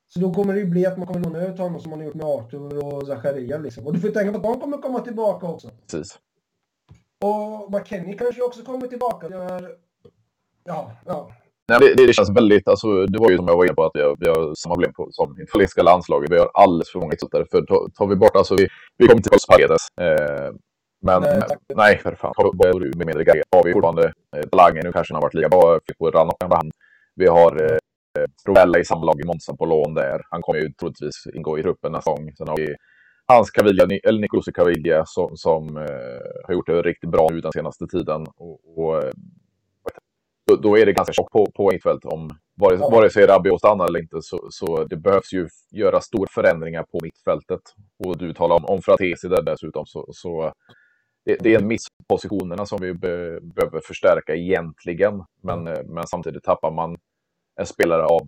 Så 0.08 0.20
då 0.20 0.34
kommer 0.34 0.54
det 0.54 0.60
ju 0.60 0.66
bli 0.66 0.86
att 0.86 0.98
man 0.98 1.06
kommer 1.06 1.20
låna 1.20 1.46
ut 1.46 1.58
honom 1.58 1.80
som 1.80 1.90
man 1.90 1.98
har 1.98 2.06
gjort 2.06 2.14
med 2.14 2.26
Arthur 2.26 2.84
och 2.84 3.06
Zachariah 3.06 3.62
liksom. 3.62 3.86
Och 3.86 3.92
du 3.92 4.00
får 4.00 4.08
tänka 4.08 4.32
på 4.32 4.48
att 4.48 4.54
de 4.54 4.60
kommer 4.60 4.78
komma 4.78 5.00
tillbaka 5.00 5.46
också. 5.46 5.70
Precis. 5.90 6.18
Och 7.24 7.72
McKennie 7.72 8.18
kanske 8.18 8.42
också 8.42 8.62
kommer 8.62 8.86
tillbaka. 8.86 9.28
Ja, 10.64 10.92
ja. 11.06 11.30
Nej, 11.68 11.78
det, 11.80 12.06
det, 12.06 12.12
känns 12.12 12.30
väldigt, 12.30 12.68
alltså, 12.68 13.06
det 13.06 13.18
var 13.18 13.30
ju 13.30 13.36
som 13.36 13.48
jag 13.48 13.56
var 13.56 13.64
inne 13.64 13.74
på 13.74 13.84
att 13.84 13.92
vi 13.94 14.28
har, 14.28 14.54
samma 14.54 14.74
problem 14.74 14.92
på, 14.92 15.08
som 15.10 15.40
italienska 15.40 15.82
landslaget. 15.82 16.30
Vi 16.30 16.38
har 16.38 16.50
alldeles 16.54 16.92
för 16.92 16.98
många 16.98 17.14
ytterligare. 17.14 17.46
För 17.50 17.62
tar, 17.98 18.06
vi 18.06 18.16
bort, 18.16 18.36
alltså 18.36 18.56
vi, 18.56 18.68
vi 18.98 19.06
kommer 19.06 19.22
till 19.22 19.38
Paredes. 19.48 19.82
Eh, 20.00 20.50
men 21.02 21.22
nej, 21.22 21.42
nej, 21.74 21.98
för 21.98 22.14
fan. 22.14 22.32
Har 22.36 22.80
vi 22.80 22.98
med 22.98 23.06
mindre 23.06 23.24
grejer 23.24 23.44
har 23.56 23.64
vi 23.64 23.72
fortfarande 23.72 24.12
eh, 24.36 24.56
Lange. 24.56 24.80
Nu 24.84 24.92
kanske 24.92 25.14
han 25.14 25.22
har 25.22 25.26
varit 25.26 25.34
lika 25.34 25.48
bra. 25.48 25.80
Filippo 25.86 26.10
Ranockan 26.10 26.70
Vi 27.14 27.26
har 27.26 27.62
eh, 27.62 27.78
Rovella 28.46 28.78
i 28.78 28.84
samma 28.84 29.04
lag 29.04 29.20
i 29.20 29.26
Monza 29.26 29.56
på 29.56 29.66
lån 29.66 29.94
där. 29.94 30.20
Han 30.30 30.42
kommer 30.42 30.60
ju 30.60 30.72
troligtvis 30.72 31.26
ingå 31.34 31.58
i 31.58 31.62
truppen 31.62 31.92
nästa 31.92 32.10
gång. 32.10 32.32
Sen 32.36 32.48
har 32.48 32.56
vi 32.56 32.74
hans 33.26 33.50
Caviglia, 33.50 34.00
eller 34.04 34.20
Nicolosi 34.20 34.52
Caviglia 34.52 35.04
som, 35.06 35.36
som 35.36 35.76
eh, 35.76 36.44
har 36.46 36.54
gjort 36.54 36.66
det 36.66 36.82
riktigt 36.82 37.10
bra 37.10 37.28
nu 37.30 37.40
den 37.40 37.52
senaste 37.52 37.86
tiden. 37.86 38.26
Och, 38.36 38.60
och 38.76 39.04
eh, 39.04 39.10
då, 40.46 40.56
då, 40.56 40.78
är 40.78 40.86
det 40.86 40.92
ganska 40.92 41.12
tjockt 41.12 41.32
på, 41.32 41.46
på 41.56 41.70
mittfält 41.72 42.04
om 42.04 42.30
vare, 42.54 42.76
ja. 42.80 42.90
vare 42.90 43.10
sig 43.10 43.26
Rabiot 43.26 43.58
stannar 43.58 43.86
eller 43.86 44.00
inte. 44.00 44.22
Så, 44.22 44.48
så 44.50 44.84
det 44.84 44.96
behövs 44.96 45.32
ju 45.32 45.48
göra 45.70 46.00
stora 46.00 46.28
förändringar 46.34 46.82
på 46.82 46.98
mittfältet. 47.02 47.60
Och 48.04 48.18
du 48.18 48.34
talar 48.34 48.56
om, 48.56 48.64
om 48.64 48.82
Fratesi 48.82 49.28
där 49.28 49.42
dessutom. 49.42 49.86
Så, 49.86 50.08
så 50.12 50.52
det, 51.24 51.36
det, 51.40 51.54
är 51.54 51.58
en 51.58 51.66
miss 51.66 51.86
positionerna 52.08 52.66
som 52.66 52.80
vi 52.80 52.94
be, 52.94 53.40
behöver 53.40 53.80
förstärka 53.80 54.34
egentligen. 54.34 55.24
Men, 55.42 55.66
eh, 55.66 55.84
men 55.84 56.06
samtidigt 56.06 56.44
tappar 56.44 56.70
man 56.70 56.96
en 57.56 57.66
spelare 57.66 58.04
av 58.04 58.20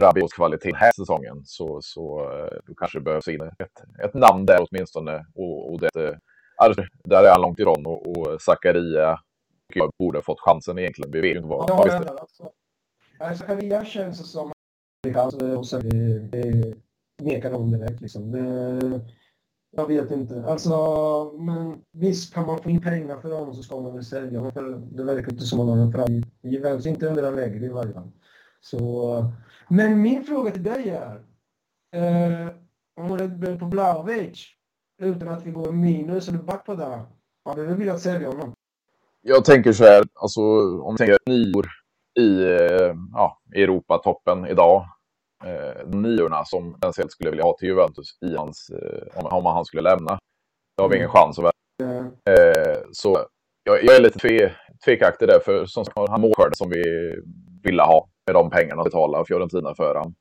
Rabiots 0.00 0.32
kvalitet 0.32 0.68
den 0.68 0.80
här 0.80 0.92
säsongen 0.92 1.42
så, 1.44 1.80
så 1.82 2.20
eh, 2.20 2.58
då 2.66 2.74
kanske 2.74 2.98
det 2.98 3.02
behövs 3.02 3.28
in 3.28 3.40
ett, 3.40 4.04
ett 4.04 4.14
namn 4.14 4.46
där 4.46 4.66
åtminstone. 4.70 5.26
Och, 5.34 5.72
och 5.72 5.80
det, 5.80 6.18
alltså, 6.56 6.82
där 7.04 7.24
är 7.24 7.30
han 7.30 7.42
långt 7.42 7.58
ifrån 7.58 7.86
och, 7.86 8.06
och 8.06 8.42
Zakaria 8.42 9.18
borde 9.98 10.22
fått 10.22 10.40
chansen 10.40 10.78
egentligen. 10.78 11.10
Vi 11.10 11.20
vet 11.20 11.30
ju 11.30 11.36
inte 11.36 11.48
vad... 11.48 11.70
Ja, 11.70 11.84
ja, 11.86 12.16
alltså, 12.20 13.44
Zakaria 13.44 13.84
känns 13.84 14.32
som 14.32 14.52
alltså, 15.16 15.78
det 15.78 16.74
nekar 17.22 17.50
dem 17.50 17.70
direkt 17.70 18.00
liksom. 18.00 18.32
Jag 19.70 19.86
vet 19.86 20.10
inte. 20.10 20.44
Alltså, 20.46 20.74
men 21.38 21.82
visst 21.92 22.34
kan 22.34 22.46
man 22.46 22.58
få 22.58 22.70
in 22.70 22.80
pengar 22.80 23.20
för 23.20 23.32
honom 23.32 23.54
så 23.54 23.62
ska 23.62 23.80
man 23.80 23.94
väl 23.94 24.04
sälja 24.04 24.38
honom. 24.38 24.52
För 24.52 24.82
det 24.96 25.04
verkar 25.04 25.32
inte 25.32 25.44
som 25.44 25.60
att 25.60 25.66
man 25.66 25.78
har 25.78 25.92
fram 25.92 26.22
Juventus, 26.42 26.86
inte 26.86 27.06
under 27.06 27.22
den 27.22 27.36
lägre 27.36 27.66
i 27.66 27.68
varje 27.68 27.92
fall. 27.92 28.10
Så, 28.60 29.24
men 29.68 30.02
min 30.02 30.24
fråga 30.24 30.50
till 30.50 30.62
dig 30.62 30.88
är, 30.90 31.22
eh, 31.94 32.48
om 32.96 33.16
det 33.16 33.28
blir 33.28 33.58
på 33.58 33.64
Blaovic, 33.64 34.46
utan 35.02 35.28
att 35.28 35.46
vi 35.46 35.50
går 35.50 35.72
minus 35.72 36.28
eller 36.28 36.38
back 36.38 36.66
på 36.66 36.74
det, 36.74 37.02
hade 37.44 37.66
du 37.66 37.74
velat 37.74 38.00
sälja 38.00 38.28
honom? 38.28 38.54
Jag 39.22 39.44
tänker 39.44 39.72
så 39.72 39.84
här, 39.84 40.04
alltså 40.14 40.40
om 40.80 40.94
vi 40.94 40.98
tänker 40.98 41.18
nior 41.26 41.66
i 42.18 42.42
eh, 42.42 42.94
ja, 43.12 43.40
Europatoppen 43.54 44.46
idag, 44.46 44.86
eh, 45.44 45.86
niorna 45.86 46.44
som 46.44 46.72
potentiellt 46.74 47.12
skulle 47.12 47.30
vilja 47.30 47.44
ha 47.44 47.56
till 47.56 47.68
Juventus 47.68 48.18
i 48.20 48.36
hans, 48.36 48.70
eh, 48.70 49.18
om, 49.18 49.26
om 49.26 49.46
han 49.46 49.64
skulle 49.64 49.82
lämna. 49.82 50.18
Det 50.76 50.82
har 50.82 50.88
vi 50.88 50.96
ingen 50.96 51.10
mm. 51.10 51.16
chans 51.16 51.38
att 51.38 51.44
välja. 51.44 51.54
Eh, 52.28 52.78
så 52.92 53.26
jag, 53.64 53.84
jag, 53.84 53.96
är 53.96 54.00
lite 54.00 54.18
tve, 54.18 54.52
tvekaktig 54.84 55.28
där, 55.28 55.40
för 55.40 55.66
som 55.66 55.84
sagt, 55.84 55.98
han 56.08 56.20
målskörd 56.20 56.56
som 56.56 56.70
vi 56.70 57.14
ville 57.62 57.82
ha 57.82 58.08
med 58.26 58.34
de 58.34 58.50
pengarna 58.50 58.82
att 58.82 58.84
betala 58.84 59.24
Fiorentina 59.24 59.74
för 59.74 59.94
han. 59.94 60.14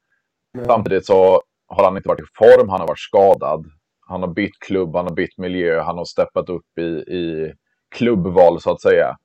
Mm. 0.57 0.65
Samtidigt 0.65 1.05
så 1.05 1.41
har 1.67 1.83
han 1.83 1.97
inte 1.97 2.09
varit 2.09 2.19
i 2.19 2.33
form, 2.37 2.69
han 2.69 2.79
har 2.79 2.87
varit 2.87 2.99
skadad. 2.99 3.65
Han 4.07 4.21
har 4.21 4.29
bytt 4.29 4.59
klubb, 4.59 4.95
han 4.95 5.05
har 5.05 5.15
bytt 5.15 5.37
miljö, 5.37 5.81
han 5.81 5.97
har 5.97 6.05
steppat 6.05 6.49
upp 6.49 6.77
i, 6.79 7.13
i 7.15 7.53
klubbval 7.95 8.61
så 8.61 8.71
att 8.71 8.81
säga. 8.81 9.17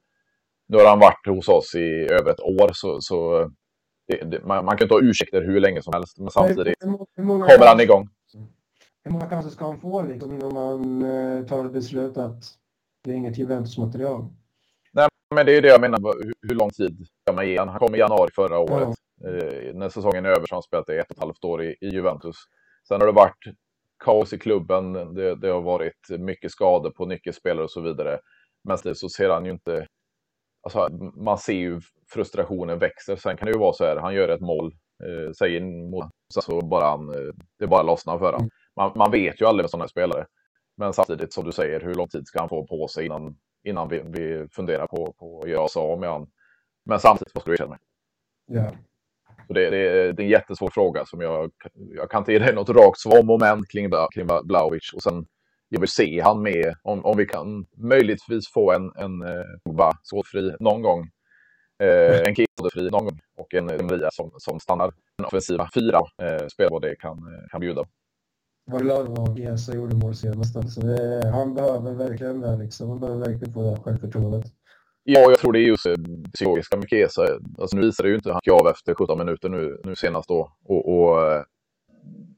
Nu 0.68 0.78
har 0.78 0.86
han 0.86 0.98
varit 0.98 1.26
hos 1.26 1.48
oss 1.48 1.74
i 1.74 2.08
över 2.10 2.30
ett 2.30 2.40
år 2.40 2.70
så, 2.72 3.00
så 3.00 3.50
det, 4.06 4.24
det, 4.24 4.44
man, 4.44 4.64
man, 4.64 4.76
kan 4.76 4.84
inte 4.84 4.94
ha 4.94 5.02
ursäkter 5.02 5.42
hur 5.42 5.60
länge 5.60 5.82
som 5.82 5.92
helst, 5.94 6.18
men 6.18 6.30
samtidigt 6.30 6.80
kommer 6.80 7.66
han 7.66 7.80
igång. 7.80 8.08
Hur 9.04 9.10
många 9.10 9.28
chanser 9.28 9.50
ska 9.50 9.64
han 9.66 9.80
få 9.80 10.02
liksom, 10.02 10.32
innan 10.32 10.54
man 10.54 11.02
eh, 11.02 11.46
tar 11.46 11.64
ett 11.64 11.72
beslut 11.72 12.16
att 12.16 12.44
det 13.04 13.10
är 13.10 13.14
inget 13.14 13.38
Juventus-material? 13.38 14.24
Nej, 14.92 15.08
men 15.34 15.46
det 15.46 15.56
är 15.56 15.62
det 15.62 15.68
jag 15.68 15.80
menar. 15.80 15.98
Hur, 16.24 16.34
hur 16.48 16.54
lång 16.54 16.70
tid 16.70 17.06
ska 17.22 17.34
man 17.34 17.48
ge 17.48 17.58
Han 17.58 17.78
kom 17.78 17.94
i 17.94 17.98
januari 17.98 18.30
förra 18.34 18.58
året. 18.58 18.88
Ja. 19.20 19.28
Eh, 19.28 19.74
när 19.74 19.88
säsongen 19.88 20.24
är 20.24 20.28
över 20.28 20.46
så 20.46 20.54
har 20.54 20.56
han 20.56 20.62
spelat 20.62 20.88
i 20.88 20.98
ett 20.98 21.10
och 21.10 21.16
ett 21.16 21.22
halvt 21.22 21.44
år 21.44 21.62
i, 21.62 21.76
i 21.80 21.88
Juventus. 21.88 22.36
Sen 22.88 23.00
har 23.00 23.06
det 23.06 23.12
varit 23.12 23.44
kaos 24.04 24.32
i 24.32 24.38
klubben. 24.38 24.92
Det, 24.92 25.34
det 25.34 25.48
har 25.48 25.62
varit 25.62 26.10
mycket 26.18 26.50
skador 26.50 26.90
på 26.90 27.06
nyckelspelare 27.06 27.64
och 27.64 27.70
så 27.70 27.80
vidare. 27.80 28.18
Men 28.64 28.78
så 28.94 29.08
ser 29.08 29.30
han 29.30 29.44
ju 29.44 29.50
inte 29.50 29.86
alltså, 30.64 30.88
man 31.16 31.38
ser 31.38 31.52
ju 31.52 31.80
frustrationen 32.14 32.78
växer. 32.78 33.16
Sen 33.16 33.36
kan 33.36 33.46
det 33.46 33.52
ju 33.52 33.58
vara 33.58 33.72
så 33.72 33.84
här, 33.84 33.96
han 33.96 34.14
gör 34.14 34.28
ett 34.28 34.40
mål, 34.40 34.74
eh, 35.04 35.32
säger 35.32 35.60
mål, 35.90 36.04
så 36.28 36.60
bara 36.60 36.84
han, 36.84 37.08
eh, 37.08 37.34
det 37.58 37.66
bara 37.66 37.82
lossnar 37.82 38.18
för 38.18 38.24
honom. 38.24 38.40
Mm. 38.40 38.50
Man, 38.76 38.92
man 38.96 39.10
vet 39.10 39.40
ju 39.40 39.46
aldrig 39.46 39.64
med 39.64 39.70
sådana 39.70 39.88
spelare. 39.88 40.26
Men 40.76 40.92
samtidigt 40.92 41.32
som 41.32 41.44
du 41.44 41.52
säger, 41.52 41.80
hur 41.80 41.94
lång 41.94 42.08
tid 42.08 42.26
ska 42.26 42.38
han 42.40 42.48
få 42.48 42.66
på 42.66 42.88
sig 42.88 43.06
innan, 43.06 43.36
innan 43.64 43.88
vi, 43.88 44.02
vi 44.04 44.48
funderar 44.52 44.86
på, 44.86 45.14
på 45.18 45.40
att 45.40 45.50
göra 45.50 45.62
oss 45.62 45.76
av 45.76 46.00
med 46.00 46.10
honom? 46.10 46.30
Men 46.84 47.00
samtidigt, 47.00 47.34
vad 47.34 47.42
ska 47.42 47.50
du 47.50 47.54
erkänna? 47.54 47.78
Ja. 48.46 48.70
Så 49.46 49.52
det, 49.52 49.70
det, 49.70 50.12
det, 50.12 50.22
är 50.22 50.24
en 50.24 50.30
jättesvår 50.30 50.70
fråga 50.70 51.04
som 51.06 51.20
jag, 51.20 51.50
jag 51.74 52.10
kan 52.10 52.18
inte 52.20 52.32
ge 52.32 52.38
dig 52.38 52.54
något 52.54 52.68
rakt 52.68 52.98
svar 52.98 53.22
moment 53.22 53.68
kring, 53.68 53.90
kring 54.14 54.26
Blaovic. 54.44 54.92
Och 54.94 55.02
sen 55.02 55.26
jag 55.68 55.80
vill 55.80 55.88
se 55.88 56.20
han 56.20 56.42
med, 56.42 56.74
om, 56.82 57.04
om 57.04 57.16
vi 57.16 57.26
kan 57.26 57.66
möjligtvis 57.76 58.52
få 58.52 58.72
en, 58.72 58.92
en 58.96 59.22
uh, 59.22 59.90
sårfri 60.02 60.56
någon 60.60 60.82
gång. 60.82 61.10
Uh, 61.84 62.28
en 62.28 62.34
fri 62.72 62.90
någon 62.90 63.04
gång 63.04 63.20
och 63.36 63.54
en 63.54 63.66
Maria 63.66 64.10
som, 64.10 64.30
som 64.38 64.60
stannar 64.60 64.92
den 65.18 65.26
offensiva 65.26 65.68
fyra 65.74 65.98
uh, 65.98 66.46
spelar 66.48 66.70
vad 66.70 66.82
det 66.82 66.96
kan, 66.96 67.18
uh, 67.18 67.48
kan 67.50 67.60
bjuda. 67.60 67.84
Var 68.66 68.80
glad 68.80 69.06
vad 69.08 69.38
Gesa 69.38 69.74
gjorde 69.74 69.96
mål 69.96 70.14
senast. 70.14 70.56
Alltså, 70.56 70.80
det, 70.80 71.30
han 71.32 71.54
behöver 71.54 71.92
verkligen 71.92 72.40
det 72.40 72.56
liksom. 72.56 72.88
Han 72.88 73.00
behöver 73.00 73.18
verkligen 73.18 73.54
få 73.54 73.62
det 73.62 73.80
självförtroendet. 73.84 74.44
Ja, 75.02 75.20
jag 75.20 75.38
tror 75.38 75.52
det 75.52 75.58
är 75.58 75.68
just 75.68 75.84
det 75.84 75.96
psykologiska 76.34 76.76
med 76.76 76.88
Kesa. 76.88 77.22
Alltså, 77.58 77.76
nu 77.76 77.82
visar 77.82 78.04
det 78.04 78.10
ju 78.10 78.16
inte 78.16 78.32
han 78.32 78.40
av 78.60 78.68
efter 78.68 78.94
17 78.94 79.18
minuter 79.18 79.48
nu, 79.48 79.80
nu 79.84 79.96
senast 79.96 80.28
då. 80.28 80.52
Och, 80.64 80.94
och 80.94 81.44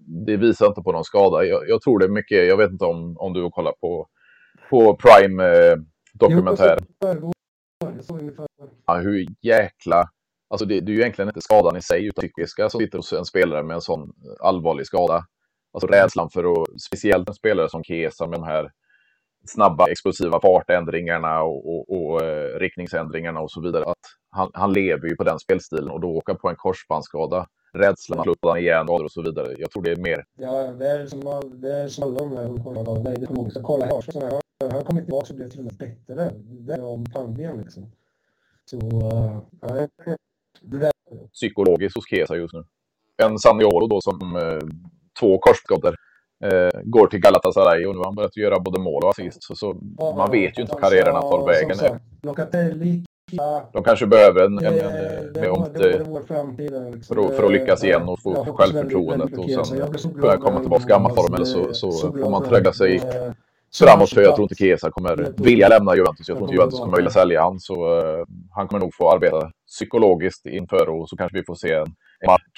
det 0.06 0.36
visar 0.36 0.66
inte 0.66 0.82
på 0.82 0.92
någon 0.92 1.04
skada. 1.04 1.44
Jag, 1.44 1.68
jag, 1.68 1.82
tror 1.82 1.98
det 1.98 2.04
är 2.04 2.08
mycket, 2.08 2.46
jag 2.46 2.56
vet 2.56 2.70
inte 2.70 2.84
om, 2.84 3.16
om 3.18 3.32
du 3.32 3.42
har 3.42 3.50
kollat 3.50 3.80
på, 3.80 4.08
på 4.70 4.96
Prime-dokumentären. 4.96 6.78
Eh, 7.04 7.18
ja, 7.78 7.92
hur 8.94 9.26
jäkla... 9.42 10.10
Alltså 10.48 10.66
det, 10.66 10.80
det, 10.80 10.92
är 10.92 10.94
ju 10.94 11.00
egentligen 11.00 11.28
inte 11.28 11.40
skadan 11.40 11.76
i 11.76 11.82
sig, 11.82 12.06
utan 12.06 12.22
psykiska 12.22 12.68
som 12.68 12.80
sitter 12.80 12.98
hos 12.98 13.12
en 13.12 13.24
spelare 13.24 13.62
med 13.62 13.74
en 13.74 13.80
sån 13.80 14.12
allvarlig 14.40 14.86
skada. 14.86 15.26
Alltså 15.72 15.86
rädslan 15.86 16.30
för 16.30 16.44
att, 16.52 16.80
speciellt 16.80 17.28
en 17.28 17.34
spelare 17.34 17.68
som 17.68 17.84
Kesa 17.84 18.26
med 18.26 18.38
de 18.38 18.44
här 18.44 18.70
snabba 19.46 19.88
explosiva 19.88 20.40
fartändringarna 20.40 21.42
och, 21.42 21.74
och, 21.74 21.90
och 21.90 22.22
eh, 22.22 22.58
riktningsändringarna 22.58 23.40
och 23.40 23.50
så 23.50 23.60
vidare. 23.60 23.84
Att 23.84 23.98
han, 24.30 24.50
han 24.54 24.72
lever 24.72 25.08
ju 25.08 25.16
på 25.16 25.24
den 25.24 25.38
spelstilen 25.38 25.90
och 25.90 26.00
då 26.00 26.08
åka 26.08 26.34
på 26.34 26.48
en 26.48 26.56
korsbandsskada 26.56 27.46
rädslan 27.72 28.18
att 28.18 28.38
slå 28.40 28.56
igen 28.56 28.88
och 28.88 29.12
så 29.12 29.22
vidare. 29.22 29.54
Jag 29.58 29.70
tror 29.70 29.82
det 29.82 29.90
är 29.90 29.96
mer. 29.96 30.24
Ja, 30.38 30.72
det 30.72 30.86
är 30.86 31.06
som, 31.06 31.26
all, 31.26 31.60
det 31.60 31.72
är 31.72 31.88
som 31.88 32.04
alla 32.04 32.18
de 32.18 32.36
här 32.36 32.44
ungdomarna. 32.44 33.02
Nej, 33.02 33.16
det 33.18 33.26
kommer 33.26 33.62
kolla 33.62 33.84
här. 33.84 34.40
Han, 34.60 34.70
han 34.70 34.84
kommer 34.84 35.00
tillbaka 35.00 35.26
och 35.30 35.36
blir 35.36 35.48
till 35.48 35.58
och 35.58 35.64
med 35.64 35.74
bättre. 35.74 36.30
Det 36.40 36.74
är 36.74 36.84
om 36.84 37.04
pandemien 37.04 37.58
liksom. 37.58 37.92
Så, 38.70 38.76
det 40.60 40.78
där. 40.78 40.92
Psykologiskt 41.32 41.96
hos 41.96 42.08
Kesa 42.08 42.36
just 42.36 42.54
nu. 42.54 42.64
En 43.22 43.38
Saniolo 43.38 43.86
då 43.86 44.00
som 44.00 44.36
uh, 44.36 44.60
två 45.20 45.38
korsskador. 45.38 45.96
Uh, 46.44 46.80
går 46.84 47.06
till 47.06 47.20
Galatasaray 47.20 47.86
och 47.86 47.94
nu 47.94 47.98
har 47.98 48.04
han 48.04 48.14
börjat 48.14 48.36
göra 48.36 48.60
både 48.60 48.80
mål 48.80 49.04
och 49.04 49.10
assist. 49.10 49.42
Så, 49.42 49.54
så 49.54 49.76
ja, 49.98 50.14
man 50.16 50.30
vet 50.30 50.58
ju 50.58 50.62
inte 50.62 50.72
alltså, 50.72 50.88
karriären 50.88 51.14
tar 51.14 51.46
vägen. 51.46 52.00
Locatelli 52.22 53.04
de 53.72 53.84
kanske 53.84 54.06
behöver 54.06 54.44
en, 54.44 54.58
en, 54.58 54.78
en, 54.78 55.44
en 55.44 55.50
om 55.50 55.68
det, 55.74 56.04
för, 57.06 57.26
att, 57.26 57.36
för 57.36 57.42
att 57.42 57.52
lyckas 57.52 57.84
igen 57.84 58.02
och 58.02 58.22
få 58.22 58.56
självförtroendet 58.58 59.38
och 59.38 59.66
sen 59.66 60.12
börja 60.20 60.36
komma 60.36 60.60
tillbaka 60.60 60.80
till 60.80 60.88
gammalform 60.88 61.34
eller 61.34 61.44
så, 61.44 61.74
så 61.74 61.92
får 61.92 62.30
man 62.30 62.44
trögga 62.44 62.72
sig 62.72 63.02
för 64.14 64.22
jag 64.22 64.34
tror 64.34 64.42
inte 64.42 64.54
Chiesa 64.54 64.90
kommer 64.90 65.42
vilja 65.42 65.68
lämna 65.68 65.96
Juventus. 65.96 66.28
Jag 66.28 66.36
tror 66.36 66.48
inte 66.48 66.54
Juventus 66.54 66.80
kommer 66.80 66.96
vilja 66.96 67.10
sälja 67.10 67.42
han 67.42 67.60
så 67.60 68.00
uh, 68.00 68.24
han 68.50 68.68
kommer 68.68 68.80
nog 68.80 68.94
få 68.94 69.10
arbeta 69.10 69.50
psykologiskt 69.66 70.46
inför 70.46 70.88
och 70.88 71.08
så 71.08 71.16
kanske 71.16 71.38
vi 71.38 71.44
får 71.44 71.54
se 71.54 71.72
en 71.72 71.86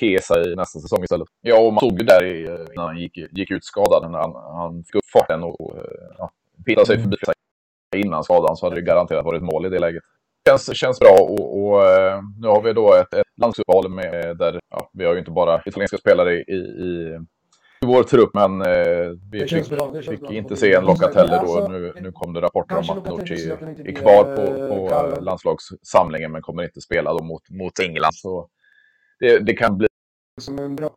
Chiesa 0.00 0.40
i 0.40 0.54
nästa 0.56 0.80
säsong 0.80 1.02
istället. 1.02 1.28
Ja, 1.40 1.60
och 1.60 1.72
man 1.72 1.80
såg 1.80 2.00
ju 2.00 2.06
där 2.06 2.24
i, 2.24 2.42
innan 2.72 2.86
han 2.86 2.98
gick, 2.98 3.16
gick 3.16 3.50
ut 3.50 3.64
skadad 3.64 4.10
när 4.10 4.18
han, 4.18 4.34
han 4.34 4.84
fick 4.84 4.94
upp 4.94 5.10
farten 5.12 5.42
och 5.42 5.76
uh, 5.76 5.82
ja, 6.18 6.30
pitade 6.66 6.86
sig 6.86 6.98
förbi 7.02 7.16
innan 7.96 8.24
skadan 8.24 8.56
så 8.56 8.66
hade 8.66 8.76
det 8.76 8.82
garanterat 8.82 9.24
varit 9.24 9.42
mål 9.42 9.66
i 9.66 9.68
det 9.68 9.78
läget 9.78 10.02
känns, 10.48 10.76
känns 10.76 10.98
bra 11.00 11.16
och, 11.20 11.58
och 11.58 11.80
uh, 11.80 12.22
nu 12.40 12.48
har 12.48 12.62
vi 12.62 12.72
då 12.72 12.94
ett, 12.94 13.14
ett 13.14 13.26
landsuppehåll 13.36 13.88
med 13.88 14.36
där 14.36 14.60
ja, 14.70 14.90
vi 14.92 15.04
har 15.04 15.12
ju 15.12 15.18
inte 15.18 15.30
bara 15.30 15.62
italienska 15.66 15.98
spelare 15.98 16.34
i, 16.34 16.52
i, 16.52 17.18
i 17.80 17.86
vår 17.86 18.02
trupp 18.02 18.30
men 18.34 18.52
uh, 18.52 19.12
vi 19.32 19.48
fick, 19.48 19.70
bra, 19.70 20.02
fick 20.02 20.30
inte 20.30 20.56
se 20.56 20.74
en 20.74 20.84
Locatelli 20.84 21.30
då. 21.30 21.36
Alltså, 21.36 21.68
nu, 21.68 21.92
nu 22.00 22.12
kom 22.12 22.32
det 22.32 22.40
rapporter 22.40 22.76
om 22.76 22.98
att 22.98 23.18
Nucci 23.18 23.50
är 23.84 23.92
kvar 23.92 24.24
på, 24.36 24.68
på 24.68 25.06
uh, 25.06 25.22
landslagssamlingen 25.22 26.32
men 26.32 26.42
kommer 26.42 26.62
inte 26.62 26.80
spela 26.80 27.12
då 27.12 27.24
mot, 27.24 27.50
mot 27.50 27.78
England. 27.78 28.14
Så 28.14 28.48
det, 29.20 29.38
det 29.38 29.52
kan 29.52 29.78
bli 29.78 29.88
som 30.40 30.58
en 30.58 30.76
bra 30.76 30.90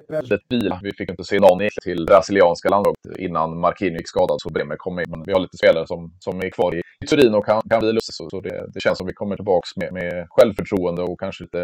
bil. 0.49 0.73
Vi 0.83 0.91
fick 0.91 1.09
inte 1.09 1.23
se 1.23 1.39
någon 1.39 1.69
till 1.83 2.05
brasilianska 2.05 2.69
landslaget 2.69 3.17
innan 3.17 3.59
Marquinhos 3.59 3.99
gick 3.99 4.07
skadad 4.07 4.37
så 4.41 4.49
Bremer 4.49 4.75
kom 4.75 4.99
in. 4.99 5.05
Men 5.09 5.23
vi 5.23 5.33
har 5.33 5.39
lite 5.39 5.57
spelare 5.57 5.87
som, 5.87 6.13
som 6.19 6.39
är 6.39 6.49
kvar 6.49 6.75
i, 6.75 6.81
i 7.03 7.07
Turin 7.07 7.35
och 7.35 7.45
kan, 7.45 7.61
kan 7.69 7.81
vila 7.81 8.01
sig. 8.01 8.13
Så, 8.13 8.29
så 8.29 8.41
det, 8.41 8.69
det, 8.73 8.79
känns 8.79 8.97
som 8.97 9.07
vi 9.07 9.13
kommer 9.13 9.35
tillbaka 9.35 9.67
med, 9.75 9.93
med 9.93 10.27
självförtroende 10.29 11.01
och 11.01 11.19
kanske 11.19 11.43
lite 11.43 11.63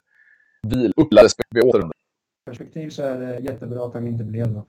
vil, 0.68 0.94
uppladdade 0.96 1.34
vid 1.56 1.64
återvändande. 1.64 1.94
perspektiv 2.46 2.90
så 2.90 3.04
är 3.04 3.20
det 3.20 3.40
jättebra 3.40 3.86
att 3.86 3.94
han 3.94 4.08
inte 4.08 4.24
blev 4.24 4.54
då. 4.54 4.66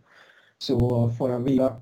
Så 0.58 1.10
får 1.18 1.28
han 1.28 1.44
vila 1.44 1.80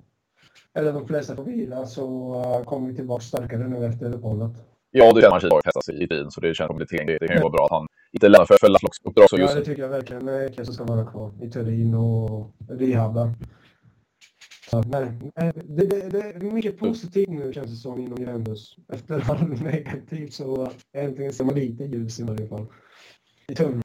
eller 0.77 0.93
de 0.93 1.07
flesta 1.07 1.37
får 1.37 1.45
vila, 1.45 1.87
så 1.87 2.35
uh, 2.35 2.65
kommer 2.65 2.89
vi 2.89 2.95
tillbaka 2.95 3.21
starkare 3.21 3.69
nu 3.69 3.87
efter 3.87 4.15
uppehållet. 4.15 4.53
Ja, 4.91 5.13
det 5.13 5.21
känner 5.21 5.73
man 5.75 5.83
sig 5.83 6.05
i 6.05 6.09
tiden, 6.09 6.31
så 6.31 6.41
det 6.41 6.55
känns 6.55 6.69
som 6.69 6.79
det, 6.79 7.19
det, 7.19 7.29
kan 7.29 7.37
ju 7.37 7.43
vara 7.43 7.51
bra 7.51 7.65
att 7.65 7.71
han 7.71 7.87
inte 8.13 8.29
lämnar 8.29 8.47
för, 8.47 8.57
för 8.61 8.69
landslagsuppdrag. 8.69 9.27
Ja, 9.33 9.55
det 9.55 9.65
tycker 9.65 9.83
jag 9.83 9.89
verkligen. 9.89 10.53
Kessa 10.53 10.73
ska 10.73 10.85
vara 10.85 11.07
kvar 11.07 11.33
i 11.43 11.51
Turin 11.51 11.95
och 11.95 12.53
rehabba. 12.69 13.35
Nej, 14.87 15.53
det, 15.55 15.87
det, 15.87 16.09
det 16.09 16.21
är 16.21 16.41
mycket 16.41 16.79
positivt 16.79 17.29
nu 17.29 17.53
känns 17.53 17.71
det 17.71 17.77
som 17.77 18.01
inom 18.01 18.19
Juventus. 18.19 18.77
Efter 18.93 19.31
allt 19.31 19.63
negativt 19.63 20.33
så 20.33 20.71
äntligen 20.93 21.33
ser 21.33 21.45
man 21.45 21.55
lite 21.55 21.85
ljus 21.85 22.21
i 22.21 22.23
varje 22.23 22.49
fall. 22.49 22.67
I 23.49 23.55
tunneln. 23.55 23.83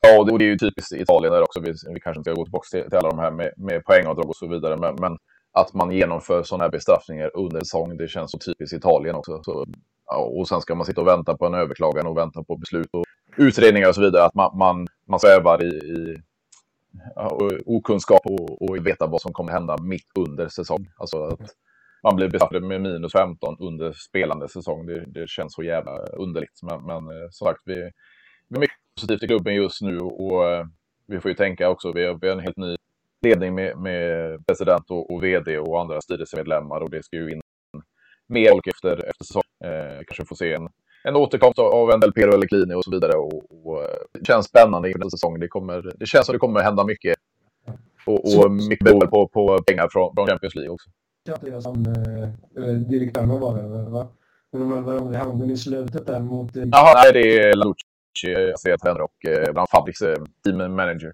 Ja, 0.00 0.18
och 0.18 0.38
det, 0.38 0.44
är 0.44 0.48
ju 0.48 0.58
typiskt 0.58 0.92
Italien 0.92 1.32
där 1.32 1.42
också. 1.42 1.60
Vi, 1.60 1.72
vi 1.94 2.00
kanske 2.00 2.18
inte 2.18 2.30
ska 2.30 2.40
gå 2.40 2.44
tillbaka 2.44 2.66
till, 2.70 2.90
till 2.90 2.98
alla 2.98 3.10
de 3.10 3.18
här 3.18 3.30
med, 3.30 3.52
med 3.56 3.84
poängavdrag 3.84 4.28
och 4.28 4.36
så 4.36 4.46
vidare. 4.48 4.76
Men, 4.76 4.94
men 5.00 5.18
att 5.52 5.74
man 5.74 5.90
genomför 5.90 6.42
sådana 6.42 6.64
här 6.64 6.70
bestraffningar 6.70 7.30
under 7.36 7.60
säsong, 7.60 7.96
det 7.96 8.08
känns 8.08 8.30
så 8.30 8.38
typiskt 8.38 8.76
Italien 8.76 9.14
också. 9.14 9.42
Så, 9.42 9.66
ja, 10.06 10.16
och 10.16 10.48
sen 10.48 10.60
ska 10.60 10.74
man 10.74 10.86
sitta 10.86 11.00
och 11.00 11.06
vänta 11.06 11.36
på 11.36 11.46
en 11.46 11.54
överklagan 11.54 12.06
och 12.06 12.16
vänta 12.16 12.42
på 12.42 12.56
beslut 12.56 12.88
och 12.92 13.04
utredningar 13.36 13.88
och 13.88 13.94
så 13.94 14.00
vidare. 14.00 14.24
Att 14.24 14.34
man, 14.34 14.58
man, 14.58 14.86
man 15.08 15.20
svävar 15.20 15.64
i, 15.64 15.68
i 15.68 16.16
okunskap 17.66 18.20
och, 18.24 18.62
och 18.62 18.86
veta 18.86 19.06
vad 19.06 19.20
som 19.20 19.32
kommer 19.32 19.52
hända 19.52 19.76
mitt 19.82 20.06
under 20.18 20.48
säsong. 20.48 20.86
Alltså 20.96 21.24
att 21.24 21.40
man 22.02 22.16
blir 22.16 22.28
bestraffad 22.28 22.62
med 22.62 22.80
minus 22.80 23.12
15 23.12 23.56
under 23.60 23.92
spelande 23.92 24.48
säsong. 24.48 24.86
Det, 24.86 25.04
det 25.06 25.28
känns 25.28 25.54
så 25.54 25.62
jävla 25.62 25.92
underligt. 25.96 26.62
Men, 26.62 26.86
men 26.86 26.96
eh, 26.96 27.28
som 27.30 27.46
sagt, 27.46 27.62
vi, 27.64 27.74
vi 28.48 28.56
är 28.56 28.60
mycket 28.60 28.79
positivt 28.94 29.22
i 29.22 29.26
klubben 29.26 29.54
just 29.54 29.82
nu 29.82 29.98
och 29.98 30.46
eh, 30.46 30.66
vi 31.06 31.20
får 31.20 31.30
ju 31.30 31.34
tänka 31.34 31.68
också, 31.68 31.92
vi 31.92 32.06
har, 32.06 32.18
vi 32.20 32.28
har 32.28 32.36
en 32.36 32.42
helt 32.42 32.56
ny 32.56 32.76
ledning 33.22 33.54
med, 33.54 33.78
med 33.78 34.46
president 34.46 34.90
och, 34.90 35.14
och, 35.14 35.24
vd 35.24 35.58
och 35.58 35.80
andra 35.80 36.00
styrelsemedlemmar 36.00 36.80
och 36.80 36.90
det 36.90 37.02
ska 37.02 37.16
ju 37.16 37.30
in 37.30 37.40
mer 38.26 38.50
folk 38.50 38.66
efter, 38.66 39.08
efter 39.08 39.24
säsong. 39.24 39.42
Eh, 39.64 40.04
kanske 40.06 40.24
få 40.24 40.36
se 40.36 40.52
en, 40.52 40.68
en 41.04 41.16
återkomst 41.16 41.58
av 41.58 41.90
en 41.90 42.00
Del 42.00 42.12
Piero 42.12 42.34
eller 42.34 42.46
Clini 42.46 42.74
och 42.74 42.84
så 42.84 42.90
vidare. 42.90 43.12
Och, 43.12 43.42
och, 43.64 43.82
eh, 43.82 43.88
det 44.12 44.26
känns 44.26 44.46
spännande 44.46 44.88
inför 44.88 44.98
nästa 44.98 45.16
säsong. 45.16 45.40
Det, 45.40 45.48
kommer, 45.48 45.92
det 45.96 46.06
känns 46.06 46.26
som 46.26 46.32
det 46.32 46.38
kommer 46.38 46.60
hända 46.60 46.84
mycket. 46.84 47.16
Och, 48.06 48.38
och 48.38 48.50
mycket 48.50 48.84
beroende 48.84 49.06
på, 49.06 49.28
på 49.28 49.58
pengar 49.66 49.88
från, 49.92 50.14
från 50.14 50.26
Champions 50.26 50.54
League 50.54 50.70
också. 50.72 50.90
Ja, 51.24 51.60
som 51.60 51.86
eh, 52.56 52.64
direktörerna 52.64 53.38
var 53.38 53.56
det, 53.56 53.90
va? 53.90 54.08
Men 54.52 54.60
de 54.60 54.72
höll 54.72 54.82
varandra 54.84 55.46
i 55.46 55.56
slutet 55.56 56.06
där 56.06 56.20
mot... 56.20 56.56
Eh... 56.56 56.64
Jaha, 56.72 56.92
nej, 56.94 57.12
det 57.12 57.38
är 57.38 57.56
Lanucci, 57.56 57.86
ASEA-tränare 58.54 59.02
och 59.02 59.26
eh, 59.26 59.52
bland 59.52 59.68
Fabriks 59.68 60.02
eh, 60.02 60.22
team 60.44 60.56
manager. 60.56 61.12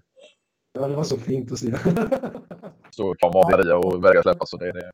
Ja, 0.73 0.87
det 0.87 0.95
var 0.95 1.03
så 1.03 1.17
fint 1.17 1.51
att 1.51 1.59
se. 1.59 1.67
Stå 2.91 3.09
och 3.09 3.19
krama 3.19 3.39
av 3.39 3.51
Maria 3.51 3.77
och 3.77 4.03
vägra 4.03 4.21
släppa, 4.21 4.45
så 4.45 4.57
det 4.57 4.71
det. 4.71 4.91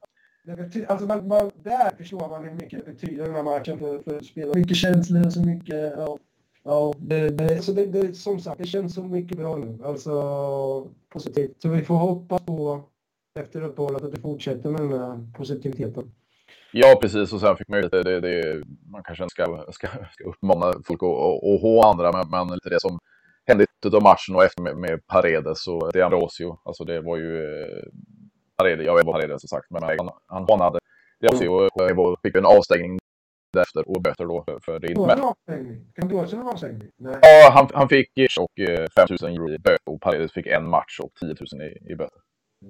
Alltså 0.87 1.07
man, 1.07 1.27
man, 1.27 1.51
där 1.63 1.95
förstår 1.97 2.29
man 2.29 2.43
hur 2.43 2.51
mycket 2.51 2.85
det 2.85 2.91
betyder 2.91 3.25
den 3.25 3.35
här 3.35 3.43
matchen 3.43 3.79
för, 3.79 3.99
för 3.99 4.21
spelarna. 4.21 4.59
Mycket 4.59 4.77
känslor 4.77 5.25
och 5.25 5.33
så 5.33 5.41
mycket... 5.41 5.93
Ja, 5.97 6.17
ja 6.63 6.93
det, 6.97 7.29
det, 7.29 7.61
så 7.61 7.71
det, 7.71 7.85
det, 7.85 8.13
som 8.13 8.39
sagt, 8.39 8.57
det 8.57 8.67
känns 8.67 8.93
så 8.93 9.03
mycket 9.03 9.37
bra 9.37 9.57
nu. 9.57 9.79
Alltså 9.83 10.91
positivt. 11.09 11.61
Så 11.61 11.69
vi 11.69 11.81
får 11.81 11.95
hoppas 11.95 12.45
på 12.45 12.83
efter 13.39 13.61
uppehållet 13.61 14.03
att 14.03 14.11
det 14.11 14.21
fortsätter 14.21 14.69
med 14.69 14.81
den 14.81 14.99
här 14.99 15.27
positiviteten. 15.37 16.11
Ja, 16.71 16.97
precis. 17.01 17.33
Och 17.33 17.39
sen 17.39 17.57
fick 17.57 17.67
man 17.67 17.79
ju 17.79 17.83
lite, 17.83 18.03
det, 18.03 18.19
det, 18.19 18.63
man 18.91 19.03
kanske 19.03 19.23
inte 19.23 19.33
ska, 19.33 19.65
ska, 19.71 19.87
ska 19.87 20.23
uppmana 20.23 20.73
folk 20.87 21.03
att 21.03 21.61
ha 21.61 21.89
andra, 21.91 22.11
men, 22.11 22.29
men 22.29 22.55
lite 22.55 22.69
det 22.69 22.79
som 22.79 22.99
hände 23.45 23.63
i 23.63 23.95
av 23.95 24.03
matchen 24.03 24.35
och 24.35 24.43
efter 24.43 24.61
med, 24.61 24.77
med 24.77 25.07
Paredes 25.07 25.67
och 25.67 25.91
De 25.93 26.01
Ambrosio. 26.01 26.57
Alltså 26.65 26.83
det 26.83 27.01
var 27.01 27.17
ju 27.17 27.43
eh, 27.61 27.83
Paredes, 28.57 28.85
jag 28.85 28.95
vet 28.95 29.05
vad 29.05 29.15
Paredes 29.15 29.43
har 29.43 29.57
sagt, 29.57 29.67
men 29.69 29.83
han, 29.83 30.09
han 30.27 30.45
varnade 30.45 30.79
De 31.19 31.27
Ambrosio 31.27 31.49
och, 31.49 32.19
fick 32.23 32.35
en 32.35 32.45
avstängning 32.45 32.99
därefter 33.53 33.89
och 33.89 34.01
böter 34.01 34.25
då 34.25 34.43
för, 34.65 34.79
det. 34.79 34.97
Men, 34.97 35.85
kan 35.95 36.07
du 36.07 36.15
också 36.15 36.35
en 36.35 36.47
avstängning? 36.47 36.89
Ja, 36.97 37.51
han, 37.53 37.67
han 37.73 37.89
fick 37.89 38.09
och 38.39 38.51
5 38.95 39.07
000 39.21 39.31
euro 39.31 39.49
i 39.49 39.57
böter 39.57 39.89
och 39.89 40.01
Paredes 40.01 40.31
fick 40.31 40.47
en 40.47 40.69
match 40.69 40.99
och 40.99 41.11
10 41.19 41.35
000 41.59 41.61
i, 41.61 41.91
i 41.91 41.95
böter. 41.95 42.21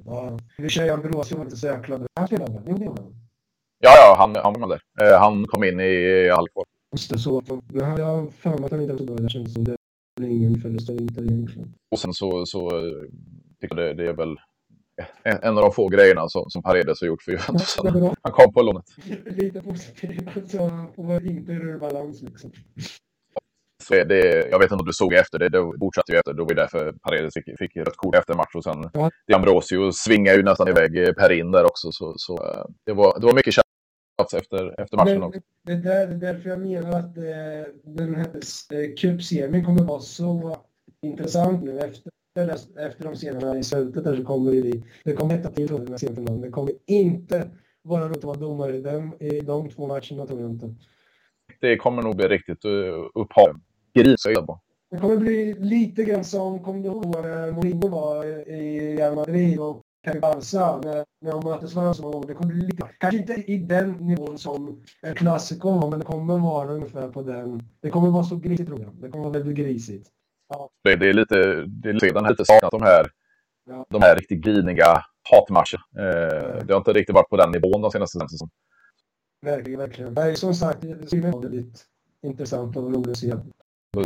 Ja, 0.05 0.37
i 0.57 0.61
och 0.61 0.63
för 0.63 0.69
sig 0.69 0.89
Ambrosio 0.89 1.37
var 1.37 1.43
inte 1.43 1.55
så 1.55 1.67
jäkla 1.67 1.97
bra. 1.97 2.07
Han 2.15 2.27
spelade, 2.27 2.71
gjorde 2.71 2.85
han? 2.85 3.23
Ja, 3.85 3.91
ja, 3.97 4.15
han, 4.17 4.35
han 4.35 4.61
var 4.61 4.67
där. 4.67 4.81
Eh, 5.01 5.19
han 5.19 5.45
kom 5.45 5.63
in 5.63 5.79
i 5.79 6.29
halvkvar. 6.29 6.65
Just 6.91 7.09
det, 7.11 7.19
så. 7.19 7.43
Jag 7.73 7.85
har 7.85 8.27
för 8.29 8.49
mig 8.49 8.65
att 8.65 8.71
han 8.71 8.81
inte 8.81 9.03
bra. 9.03 9.15
Det 9.15 9.29
känns 9.29 9.53
som 9.53 9.63
det 9.63 9.75
är 10.17 10.27
ingen 10.27 10.61
förlust 10.61 10.89
inte 10.89 11.21
egentligen. 11.21 11.73
Och 11.91 11.99
sen 11.99 12.13
så, 12.13 12.45
så 12.45 12.69
tycker 13.61 13.75
jag 13.75 13.97
det, 13.97 14.03
det 14.03 14.09
är 14.09 14.13
väl 14.13 14.37
en 15.23 15.57
av 15.57 15.63
de 15.63 15.71
få 15.71 15.87
grejerna 15.87 16.29
som, 16.29 16.49
som 16.49 16.63
Paredes 16.63 17.01
har 17.01 17.07
gjort 17.07 17.21
för 17.21 17.31
Juventus. 17.31 17.77
Han 18.21 18.31
kom 18.31 18.53
på 18.53 18.61
lånet. 18.61 18.85
Lite 19.25 19.61
positivt, 19.61 20.51
så 20.51 20.87
var 20.95 21.27
inte 21.27 21.51
ur 21.51 21.79
balans 21.79 22.21
liksom. 22.21 22.51
Så 23.83 23.93
det, 23.93 24.49
jag 24.51 24.59
vet 24.59 24.71
inte 24.71 24.81
om 24.81 24.85
du 24.85 24.93
såg 24.93 25.13
efter 25.13 25.39
det, 25.39 25.49
det 25.49 25.71
fortsatte 25.79 26.11
ju 26.11 26.17
efter. 26.17 26.33
Då 26.33 26.43
var 26.43 26.53
det 26.53 26.61
därför 26.61 26.91
Paredes 26.91 27.33
fick, 27.33 27.59
fick 27.59 27.77
rött 27.77 27.97
kort 27.97 28.15
efter 28.15 28.33
match 28.33 28.55
och 28.55 28.63
sen 28.63 28.89
ja. 28.93 29.09
Ambrosio 29.33 29.91
svingade 29.91 30.37
ju 30.37 30.43
nästan 30.43 30.67
iväg 30.67 31.15
Per 31.15 31.31
in 31.31 31.51
där 31.51 31.63
också. 31.63 31.91
Så, 31.91 32.13
så 32.17 32.33
eh, 32.33 32.65
det, 32.85 32.93
var, 32.93 33.19
det 33.19 33.25
var 33.25 33.33
mycket 33.33 33.53
tjafs 34.31 34.33
efter, 34.33 34.81
efter 34.81 34.97
matchen 34.97 35.19
det, 35.19 35.25
också. 35.25 35.41
Det, 35.63 35.75
det, 35.75 35.93
är 35.93 36.07
därför 36.07 36.49
jag 36.49 36.59
menar 36.59 36.99
att 36.99 37.17
eh, 37.17 37.73
den 37.83 38.15
här 38.15 38.35
eh, 38.73 38.95
cupserien 38.97 39.65
kommer 39.65 39.83
vara 39.83 39.99
så 39.99 40.57
intressant 41.01 41.63
nu 41.63 41.79
efter 41.79 42.11
efter 42.35 43.03
de 43.03 43.15
scenerna 43.15 43.57
i 43.57 43.63
slutet 43.63 44.03
där 44.03 44.15
så 44.15 44.23
kommer 44.23 44.51
det, 44.51 44.83
det 45.03 45.13
kommer 45.13 45.35
hetta 45.35 45.49
till 45.49 45.69
här 45.69 45.97
semifinalen. 45.97 46.41
Det 46.41 46.49
kommer 46.49 46.73
inte 46.85 47.49
vara 47.81 48.05
roligt 48.05 48.17
att 48.17 48.23
vara 48.23 48.37
domare 48.37 48.77
i, 48.77 48.81
den, 48.81 49.23
i 49.23 49.39
de 49.39 49.69
två 49.69 49.87
matcherna 49.87 50.27
tror 50.27 50.41
jag 50.41 50.49
inte. 50.49 50.75
Det 51.59 51.77
kommer 51.77 52.01
nog 52.01 52.15
bli 52.15 52.27
riktigt 52.27 52.65
uh, 52.65 53.09
upphav. 53.13 53.59
Grisöga 53.93 54.45
Det 54.91 54.97
kommer 54.97 55.17
bli 55.17 55.53
lite 55.53 56.03
grann 56.03 56.23
som, 56.23 56.63
kommer 56.63 56.79
du 56.79 56.85
ihåg 56.85 57.05
när 57.05 57.51
Mourinho 57.51 57.87
var 57.87 58.25
i 58.49 58.95
Real 58.97 59.15
Madrid 59.15 59.59
och 59.59 59.81
Barca 60.03 60.77
när, 60.83 61.05
när 61.21 61.31
de 61.31 61.49
möttes 61.49 61.73
varandra 61.73 61.93
så 61.93 62.23
det 62.27 62.33
kommer 62.33 62.53
bli 62.53 62.65
lite, 62.65 62.89
kanske 62.97 63.17
inte 63.17 63.33
i 63.33 63.57
den 63.57 63.91
nivån 63.91 64.37
som 64.37 64.83
en 65.01 65.15
klassiker 65.15 65.89
men 65.89 65.99
det 65.99 66.05
kommer 66.05 66.39
vara 66.39 66.71
ungefär 66.71 67.09
på 67.09 67.21
den. 67.21 67.61
Det 67.81 67.89
kommer 67.89 68.09
vara 68.09 68.23
så 68.23 68.35
grisigt 68.35 68.67
tror 68.67 68.81
jag. 68.81 68.93
Det 68.93 69.09
kommer 69.09 69.23
vara 69.23 69.33
väldigt 69.33 69.57
grisigt. 69.57 70.09
Ja. 70.49 70.69
Det, 70.83 70.95
det, 70.95 71.09
är 71.09 71.13
lite, 71.13 71.35
det 71.67 71.89
är 71.89 71.93
lite, 71.93 72.29
lite 72.29 72.45
saknat 72.45 72.71
de 72.71 72.81
här, 72.81 73.07
ja. 73.69 73.85
de 73.89 74.01
här 74.01 74.15
riktigt 74.15 74.41
griniga 74.41 75.03
hatmatcherna. 75.31 75.83
Eh, 75.97 76.65
det 76.65 76.73
har 76.73 76.77
inte 76.77 76.93
riktigt 76.93 77.15
varit 77.15 77.29
på 77.29 77.37
den 77.37 77.51
nivån 77.51 77.81
de 77.81 77.91
senaste 77.91 78.19
säsongerna. 78.19 78.51
Verkligen, 79.41 79.79
verkligen. 79.79 80.13
Nej, 80.13 80.35
som 80.35 80.53
sagt, 80.53 80.81
det 80.81 81.17
är 81.17 81.41
väldigt 81.41 81.85
intressant 82.23 82.77
och 82.77 82.83
roligt 82.83 83.07
att 83.07 83.17
se. 83.17 83.33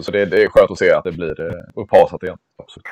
Så 0.01 0.11
det, 0.11 0.25
det, 0.25 0.43
är 0.43 0.49
skönt 0.49 0.71
att 0.71 0.77
se 0.77 0.91
att 0.91 1.03
det 1.03 1.11
blir 1.11 1.41
eh, 1.41 1.63
upphasat 1.75 2.23
igen. 2.23 2.37
Absolut. 2.57 2.85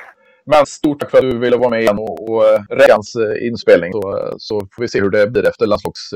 Men 0.50 0.66
stort 0.66 1.00
tack 1.00 1.10
för 1.10 1.18
att 1.18 1.30
du 1.30 1.38
ville 1.38 1.56
vara 1.56 1.70
med 1.70 1.80
igen 1.80 1.98
och, 1.98 2.30
och 2.30 2.44
eh, 2.44 2.60
eh, 3.16 3.46
inspelning. 3.48 3.92
Så, 3.92 4.18
eh, 4.18 4.34
så 4.38 4.60
får 4.60 4.82
vi 4.82 4.88
se 4.88 5.00
hur 5.00 5.10
det 5.10 5.26
blir 5.26 5.48
efter 5.48 5.66
landslags 5.66 6.10